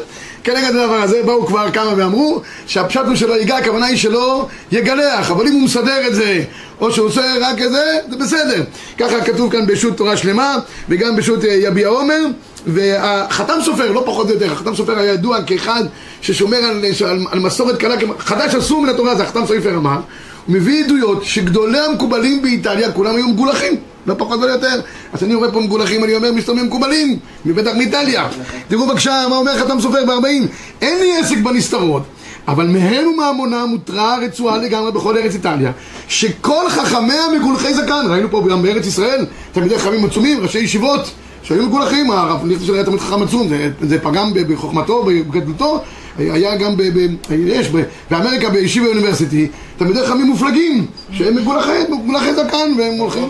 כנגד 0.45 0.77
הדבר 0.77 1.03
הזה 1.03 1.23
באו 1.23 1.47
כבר 1.47 1.71
כמה 1.71 1.95
ואמרו 1.97 2.43
שהפשט 2.67 3.01
הוא 3.07 3.17
שלא 3.17 3.35
ייגע, 3.35 3.57
הכוונה 3.57 3.87
היא 3.87 3.97
שלא 3.97 4.47
יגלח, 4.73 5.31
אבל 5.31 5.47
אם 5.47 5.53
הוא 5.53 5.63
מסדר 5.63 6.07
את 6.07 6.15
זה, 6.15 6.45
או 6.81 6.93
שהוא 6.93 7.07
עושה 7.07 7.35
רק 7.41 7.63
את 7.63 7.71
זה, 7.71 7.99
זה 8.11 8.17
בסדר. 8.17 8.65
ככה 8.99 9.21
כתוב 9.25 9.53
כאן 9.53 9.67
בשו"ת 9.67 9.97
תורה 9.97 10.17
שלמה, 10.17 10.57
וגם 10.89 11.17
בשו"ת 11.17 11.45
אה, 11.45 11.55
יביע 11.55 11.89
עומר, 11.89 12.21
והחתם 12.69 13.55
סופר, 13.65 13.93
לא 13.93 14.03
פחות 14.07 14.29
או 14.29 14.35
יותר, 14.35 14.53
החתם 14.53 14.75
סופר 14.75 14.99
היה 14.99 15.13
ידוע 15.13 15.43
כאחד 15.43 15.85
ששומר 16.21 16.57
על, 16.57 16.85
על, 17.07 17.27
על 17.31 17.41
מסורת 17.41 17.77
קלה, 17.77 17.95
חדש 18.19 18.55
אסור 18.55 18.83
מן 18.83 18.89
התורה, 18.89 19.15
זה 19.15 19.23
החתם 19.23 19.41
סופר 19.47 19.77
אמר, 19.77 20.01
הוא 20.47 20.55
מביא 20.55 20.85
עדויות 20.85 21.25
שגדולי 21.25 21.79
המקובלים 21.79 22.43
באיטליה, 22.43 22.93
כולם 22.93 23.17
היו 23.17 23.29
מגולחים, 23.29 23.77
לא 24.07 24.15
פחות 24.19 24.41
ולא 24.41 24.51
יותר. 24.51 24.81
אז 25.13 25.23
אני 25.23 25.35
רואה 25.35 25.53
פה 25.53 25.61
מגולחים, 25.61 26.05
אני 26.05 26.15
אומר 26.15 26.33
מסתובבים 26.33 26.67
מקובלים, 26.67 27.19
מבטח 27.45 27.71
מאיטליה. 27.77 28.29
תראו 28.69 28.87
בבקשה 28.87 29.27
מה 29.31 29.37
אומר 29.37 29.59
חתם 29.59 29.81
סופר 29.81 30.05
ב-40, 30.05 30.47
אין 30.83 30.99
לי 30.99 31.17
עסק 31.17 31.39
בנסתרות. 31.39 32.03
אבל 32.49 32.67
מהן 32.67 33.07
ומהמונה 33.07 33.67
מותרה 33.67 34.19
רצועה 34.19 34.59
לגמרי 34.59 34.93
בכל 34.93 35.19
ארץ 35.19 35.35
איטליה 35.35 35.73
שכל 36.09 36.69
חכמיה 36.69 37.23
מגולחי 37.39 37.75
זקן 37.75 38.07
ראינו 38.11 38.31
פה 38.31 38.47
גם 38.51 38.63
בארץ 38.63 38.87
ישראל 38.87 39.27
תלמידי 39.53 39.79
חכמים 39.79 40.05
עצומים, 40.05 40.41
ראשי 40.41 40.59
ישיבות 40.59 41.11
שהיו 41.43 41.67
מגולחים, 41.67 42.11
הרב 42.11 42.47
ליכטנשטיין 42.47 42.75
היה 42.75 42.85
תמיד 42.85 43.01
חכם 43.01 43.23
עצום, 43.23 43.49
זה, 43.49 43.71
זה 43.81 43.99
פגם 44.01 44.31
בחוכמתו, 44.35 45.05
בגדלותו, 45.05 45.81
היה 46.19 46.57
גם 46.57 46.77
ב... 46.77 46.83
ב 46.83 47.07
יש, 47.31 47.69
ב, 47.69 47.83
באמריקה 48.11 48.51
בישיבה 48.51 48.87
אוניברסיטי, 48.87 49.49
תלמידי 49.77 50.07
חכמים 50.07 50.27
מופלגים, 50.27 50.87
שהם 51.13 51.37
מגולחי, 51.37 51.79
מגולחי 51.89 52.35
זקן 52.35 52.73
והם 52.79 52.99
הולכים... 52.99 53.29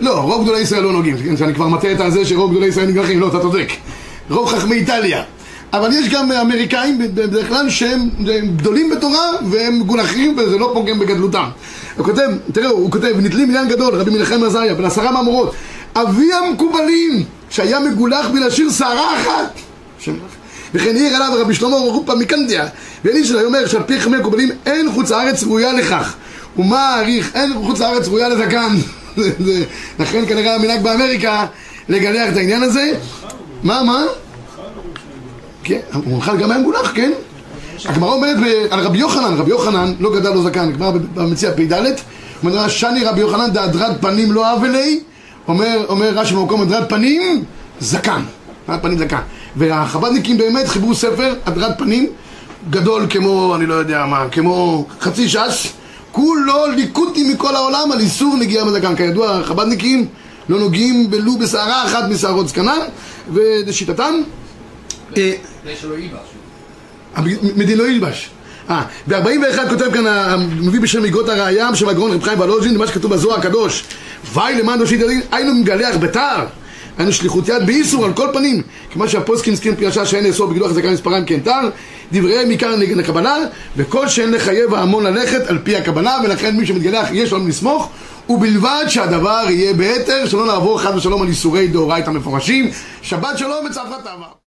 לא, 0.00 0.20
רוב 0.20 0.42
גדולי 0.42 0.60
ישראל 0.60 0.82
לא 0.82 0.92
נוגעים, 0.92 1.16
כן, 1.18 1.36
שאני 1.36 1.54
כבר 1.54 1.68
מטה 1.68 1.92
את 1.92 2.00
הזה 2.00 2.24
שרוב 2.24 2.50
גדולי 2.50 2.66
ישראל 2.66 2.86
נגלחים, 2.86 3.20
לא, 3.20 3.28
אתה 3.28 3.40
צודק. 3.40 3.68
רוב 4.30 4.48
חכמי 4.48 4.74
איטליה. 4.74 5.22
אבל 5.72 5.92
יש 5.92 6.08
גם 6.08 6.32
אמריקאים 6.32 6.98
בדרך 6.98 7.48
כלל 7.48 7.70
שהם 7.70 8.08
גדולים 8.56 8.90
בתורה 8.90 9.30
והם 9.50 9.80
מגולחים 9.80 10.36
וזה 10.38 10.58
לא 10.58 10.70
פוגם 10.74 10.98
בגדלותם. 10.98 11.44
הוא 11.96 12.04
כותב, 12.04 12.28
תראו, 12.52 12.70
הוא 12.70 12.90
כותב, 12.90 13.14
נתלים 13.18 13.48
עניין 13.48 13.68
גדול, 13.68 13.94
רבי 13.94 14.10
מנחם 14.10 14.44
עזריה, 14.44 14.74
בן 14.74 14.84
עשרה 14.84 15.12
מאמורות, 15.12 15.54
אבי 15.94 16.32
המקובלים, 16.32 17.24
שהיה 17.50 17.80
מגולח 17.80 18.26
בלשיר 18.28 18.70
שערה 18.70 19.16
אחת. 19.16 19.52
וכן 20.74 20.96
העיר 20.96 21.16
עליו 21.16 21.38
רבי 21.40 21.54
שלמה 21.54 21.76
רופא 21.76 22.12
מקנדיה, 22.12 22.66
ואלי 23.04 23.24
שלה 23.24 23.42
אומר 23.42 23.66
שעל 23.66 23.82
פי 23.82 24.00
חמי 24.00 24.16
המקובלים 24.16 24.50
אין 24.66 24.92
חוץ 24.92 25.10
לארץ 25.10 25.42
ראויה 25.42 25.72
לכך. 25.72 26.14
ומה 26.56 26.88
העריך? 26.88 27.30
אין 27.34 27.54
חוץ 27.66 27.80
לארץ 27.80 28.08
ראויה 28.08 28.28
לזקן. 28.28 28.76
לכן 30.00 30.26
כנראה 30.26 30.54
המנהג 30.54 30.82
באמריקה 30.82 31.46
לגלח 31.88 32.32
את 32.32 32.36
העניין 32.36 32.62
הזה. 32.62 32.92
מה, 33.62 33.82
מה? 33.82 34.04
כן, 35.64 35.80
הוא 35.92 36.18
בכלל 36.18 36.36
גם 36.36 36.50
היה 36.50 36.60
מגולח, 36.60 36.92
כן? 36.94 37.12
הגמרא 37.84 38.12
אומרת 38.12 38.36
על 38.70 38.80
רבי 38.80 38.98
יוחנן, 38.98 39.34
רבי 39.36 39.50
יוחנן 39.50 39.92
לא 40.00 40.14
גדל 40.14 40.30
לו 40.30 40.42
זקן, 40.42 40.68
הגמרא 40.68 40.90
במציע 41.14 41.52
פ"ד, 41.52 41.72
אומר 42.42 42.68
שני 42.68 43.04
רבי 43.04 43.20
יוחנן 43.20 43.50
דהדרת 43.50 44.00
פנים 44.00 44.32
לא 44.32 44.52
אבלי, 44.52 45.00
אומר, 45.48 45.84
אומר 45.88 46.08
רש"י 46.08 46.34
במקום 46.34 46.62
הדרת 46.62 46.88
פנים 46.88 47.44
זקן, 47.80 48.22
הדרת 48.68 48.82
פנים 48.82 48.98
זקן. 48.98 49.20
והחב"דניקים 49.56 50.38
באמת 50.38 50.68
חיברו 50.68 50.94
ספר 50.94 51.34
הדרת 51.46 51.78
פנים 51.78 52.06
גדול 52.70 53.06
כמו, 53.10 53.54
אני 53.56 53.66
לא 53.66 53.74
יודע 53.74 54.06
מה, 54.06 54.28
כמו 54.28 54.86
חצי 55.00 55.28
ש"ס, 55.28 55.72
כולו 56.12 56.66
ליקוטי 56.76 57.32
מכל 57.32 57.56
העולם 57.56 57.92
על 57.92 58.00
איסור 58.00 58.36
נגיעה 58.36 58.64
בזקן. 58.64 58.96
כידוע, 58.96 59.30
החב"דניקים 59.30 60.06
לא 60.48 60.58
נוגעים 60.58 61.08
ולו 61.10 61.38
בשערה 61.38 61.84
אחת 61.84 62.04
משערות 62.10 62.48
זקנה, 62.48 62.76
ולשיטתם 63.32 64.14
כדי 65.14 65.36
שלא 65.80 65.94
ילבש. 65.94 66.28
מדינו 67.56 67.86
ילבש. 67.86 68.30
אה, 68.70 68.82
ב-41 69.06 69.68
כותב 69.68 69.92
כאן, 69.92 70.04
מביא 70.60 70.80
בשם 70.80 71.04
איגרות 71.04 71.28
הראייה, 71.28 71.72
בשם 71.72 71.88
הגאון 71.88 72.10
רב 72.10 72.22
חיים 72.22 72.40
ולוז'ין, 72.40 72.76
מה 72.76 72.86
שכתוב 72.86 73.14
בזוהר 73.14 73.38
הקדוש. 73.38 73.84
ואי 74.34 74.58
למען 74.58 74.78
דושית 74.78 75.00
ידין, 75.00 75.20
היינו 75.32 75.54
מגלח 75.54 75.96
בתר. 75.96 76.46
היינו 76.98 77.12
שליחות 77.12 77.48
יד 77.48 77.66
באיסור 77.66 78.04
על 78.04 78.12
כל 78.12 78.28
פנים. 78.32 78.62
כמו 78.92 79.08
שהפוסקין 79.08 79.52
הזכיר 79.52 79.74
פרשה 79.78 80.06
שאין 80.06 80.24
לאסור 80.24 80.46
בגילוח 80.46 80.70
הזקן 80.70 80.92
מספריים 80.92 81.24
כן 81.24 81.40
תר, 81.40 81.68
דבריהם 82.12 82.48
מכאן 82.48 82.80
נגד 82.80 82.98
הקבלה, 82.98 83.36
וכל 83.76 84.08
שאין 84.08 84.30
לחייב 84.30 84.74
ההמון 84.74 85.06
ללכת 85.06 85.46
על 85.46 85.58
פי 85.64 85.76
הקבלה, 85.76 86.18
ולכן 86.24 86.56
מי 86.56 86.66
שמתגלח 86.66 87.08
יש 87.12 87.32
לנו 87.32 87.48
לסמוך, 87.48 87.90
ובלבד 88.28 88.84
שהדבר 88.88 89.44
יהיה 89.48 89.74
בהתר, 89.74 90.26
שלא 90.26 90.46
נעבור 90.46 90.80
חד 90.80 90.96
ושלום 90.96 91.22
על 91.22 91.28
איסורי 91.28 91.68
דאורייתא 91.68 92.10
מפורשים. 92.10 92.70
שבת 93.02 93.38
שלום 93.38 93.66
וצוותא 93.66 94.08
עבר. 94.08 94.39